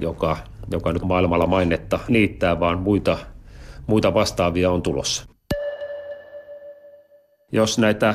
joka, 0.00 0.36
joka 0.70 0.92
nyt 0.92 1.02
maailmalla 1.02 1.46
mainetta 1.46 2.00
liittää, 2.08 2.60
vaan 2.60 2.78
muita, 2.78 3.18
muita 3.86 4.14
vastaavia 4.14 4.70
on 4.70 4.82
tulossa. 4.82 5.26
Jos 7.52 7.78
näitä 7.78 8.14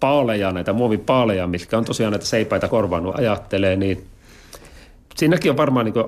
paaleja, 0.00 0.52
näitä 0.52 0.72
muovipaaleja, 0.72 1.46
mitkä 1.46 1.78
on 1.78 1.84
tosiaan 1.84 2.12
näitä 2.12 2.26
seipäitä 2.26 2.68
korvannut, 2.68 3.18
ajattelee, 3.18 3.76
niin 3.76 4.06
siinäkin 5.16 5.50
on 5.50 5.56
varmaan 5.56 5.86
niin 5.86 6.04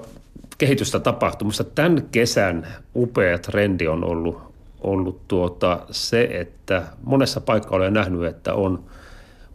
kehitystä 0.59 1.01
tapahtumassa. 1.01 1.65
Tämän 1.65 2.09
kesän 2.13 2.67
upea 2.97 3.39
trendi 3.39 3.89
on 3.89 4.05
ollut, 4.05 4.39
ollut 4.81 5.29
tuota 5.29 5.87
se, 5.91 6.29
että 6.33 6.83
monessa 7.05 7.41
paikkaa 7.41 7.77
olen 7.77 7.93
nähnyt, 7.93 8.25
että 8.25 8.55
on, 8.55 8.85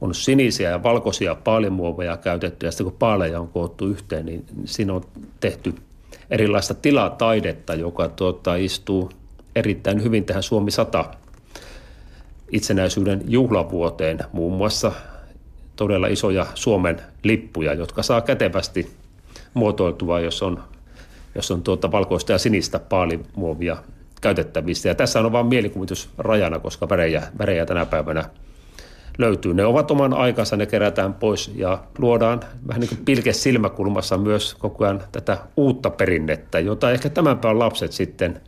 on 0.01 0.15
sinisiä 0.15 0.69
ja 0.69 0.83
valkoisia 0.83 1.35
paalimuoveja 1.35 2.17
käytetty 2.17 2.65
ja 2.65 2.71
sitten 2.71 2.85
kun 2.85 2.95
paaleja 2.99 3.39
on 3.39 3.47
koottu 3.47 3.85
yhteen, 3.87 4.25
niin 4.25 4.45
siinä 4.65 4.93
on 4.93 5.03
tehty 5.39 5.75
erilaista 6.29 6.73
tilataidetta, 6.73 7.75
joka 7.75 8.09
tuota, 8.09 8.55
istuu 8.55 9.11
erittäin 9.55 10.03
hyvin 10.03 10.25
tähän 10.25 10.43
Suomi 10.43 10.71
100 10.71 11.05
itsenäisyyden 12.51 13.21
juhlavuoteen 13.27 14.19
muun 14.33 14.53
muassa 14.53 14.91
todella 15.75 16.07
isoja 16.07 16.45
Suomen 16.55 17.01
lippuja, 17.23 17.73
jotka 17.73 18.03
saa 18.03 18.21
kätevästi 18.21 18.91
muotoiltua, 19.53 20.19
jos 20.19 20.43
on, 20.43 20.63
jos 21.35 21.51
on 21.51 21.63
tuota 21.63 21.91
valkoista 21.91 22.31
ja 22.31 22.37
sinistä 22.37 22.79
paalimuovia 22.79 23.77
käytettävissä. 24.21 24.89
Ja 24.89 24.95
tässä 24.95 25.19
on 25.19 25.31
vain 25.31 25.45
mielikuvitus 25.45 26.09
rajana, 26.17 26.59
koska 26.59 26.89
värejä, 26.89 27.23
värejä 27.39 27.65
tänä 27.65 27.85
päivänä 27.85 28.29
löytyy. 29.17 29.53
Ne 29.53 29.65
ovat 29.65 29.91
oman 29.91 30.13
aikansa, 30.13 30.57
ne 30.57 30.65
kerätään 30.65 31.13
pois 31.13 31.51
ja 31.55 31.83
luodaan 31.97 32.39
vähän 32.67 32.79
niin 32.79 32.89
kuin 32.89 33.05
pilke 33.05 33.33
silmäkulmassa 33.33 34.17
myös 34.17 34.55
koko 34.59 34.83
ajan 34.83 35.03
tätä 35.11 35.37
uutta 35.57 35.89
perinnettä, 35.89 36.59
jota 36.59 36.91
ehkä 36.91 37.09
tämän 37.09 37.37
päivän 37.37 37.59
lapset 37.59 37.91
sitten 37.91 38.41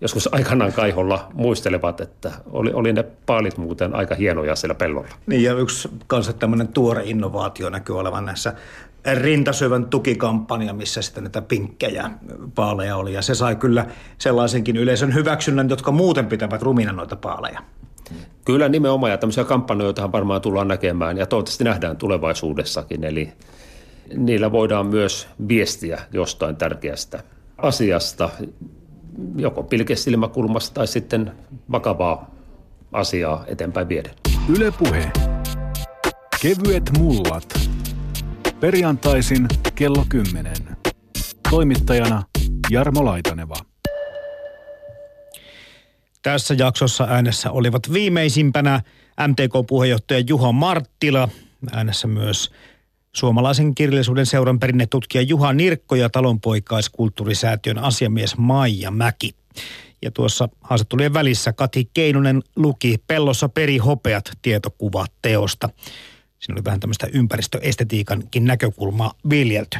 joskus 0.00 0.34
aikanaan 0.34 0.72
kaiholla 0.72 1.28
muistelevat, 1.34 2.00
että 2.00 2.32
oli, 2.50 2.72
oli 2.72 2.92
ne 2.92 3.04
paalit 3.26 3.56
muuten 3.56 3.94
aika 3.94 4.14
hienoja 4.14 4.56
siellä 4.56 4.74
pellolla. 4.74 5.08
Niin 5.26 5.42
ja 5.42 5.54
yksi 5.54 5.88
kanssa 6.06 6.32
tämmöinen 6.32 6.68
tuore 6.68 7.02
innovaatio 7.04 7.70
näkyy 7.70 7.98
olevan 7.98 8.24
näissä 8.24 8.54
rintasyövän 9.14 9.86
tukikampanja, 9.86 10.72
missä 10.72 11.02
sitten 11.02 11.24
näitä 11.24 11.42
pinkkejä 11.42 12.10
paaleja 12.54 12.96
oli. 12.96 13.12
Ja 13.12 13.22
se 13.22 13.34
sai 13.34 13.56
kyllä 13.56 13.86
sellaisenkin 14.18 14.76
yleisön 14.76 15.14
hyväksynnän, 15.14 15.68
jotka 15.68 15.92
muuten 15.92 16.26
pitävät 16.26 16.62
rumina 16.62 16.92
noita 16.92 17.16
paaleja. 17.16 17.60
Kyllä 18.44 18.68
nimenomaan, 18.68 19.12
ja 19.12 19.18
tämmöisiä 19.18 19.44
kampanjoita 19.44 20.12
varmaan 20.12 20.40
tullaan 20.40 20.68
näkemään, 20.68 21.18
ja 21.18 21.26
toivottavasti 21.26 21.64
nähdään 21.64 21.96
tulevaisuudessakin. 21.96 23.04
Eli 23.04 23.32
niillä 24.16 24.52
voidaan 24.52 24.86
myös 24.86 25.28
viestiä 25.48 26.00
jostain 26.12 26.56
tärkeästä 26.56 27.22
asiasta, 27.58 28.30
joko 29.36 29.62
pilkesilmäkulmasta 29.62 30.74
tai 30.74 30.86
sitten 30.86 31.32
vakavaa 31.72 32.30
asiaa 32.92 33.44
eteenpäin 33.46 33.88
vieden. 33.88 34.14
Ylepuhe. 34.56 35.12
Kevyet 36.42 36.90
mullat. 36.98 37.60
Perjantaisin 38.62 39.48
kello 39.74 40.04
10. 40.08 40.52
Toimittajana 41.50 42.22
Jarmo 42.70 43.04
Laitaneva. 43.04 43.54
Tässä 46.22 46.54
jaksossa 46.58 47.04
äänessä 47.04 47.50
olivat 47.50 47.92
viimeisimpänä 47.92 48.82
MTK-puheenjohtaja 49.28 50.24
Juha 50.28 50.52
Marttila, 50.52 51.28
äänessä 51.72 52.08
myös 52.08 52.50
suomalaisen 53.12 53.74
kirjallisuuden 53.74 54.26
seuran 54.26 54.58
perinnetutkija 54.58 55.22
Juha 55.22 55.52
Nirkko 55.52 55.94
ja 55.94 56.10
talonpoikaiskulttuurisäätiön 56.10 57.78
asiamies 57.78 58.36
Maija 58.36 58.90
Mäki. 58.90 59.34
Ja 60.02 60.10
tuossa 60.10 60.48
haastattelujen 60.60 61.14
välissä 61.14 61.52
Kati 61.52 61.90
Keinonen 61.94 62.42
luki 62.56 62.98
Pellossa 63.06 63.48
perihopeat 63.48 64.30
tietokuva 64.42 65.06
teosta. 65.22 65.68
Siinä 66.42 66.54
oli 66.54 66.64
vähän 66.64 66.80
tämmöistä 66.80 67.06
ympäristöestetiikankin 67.12 68.44
näkökulmaa 68.44 69.14
viljelty. 69.30 69.78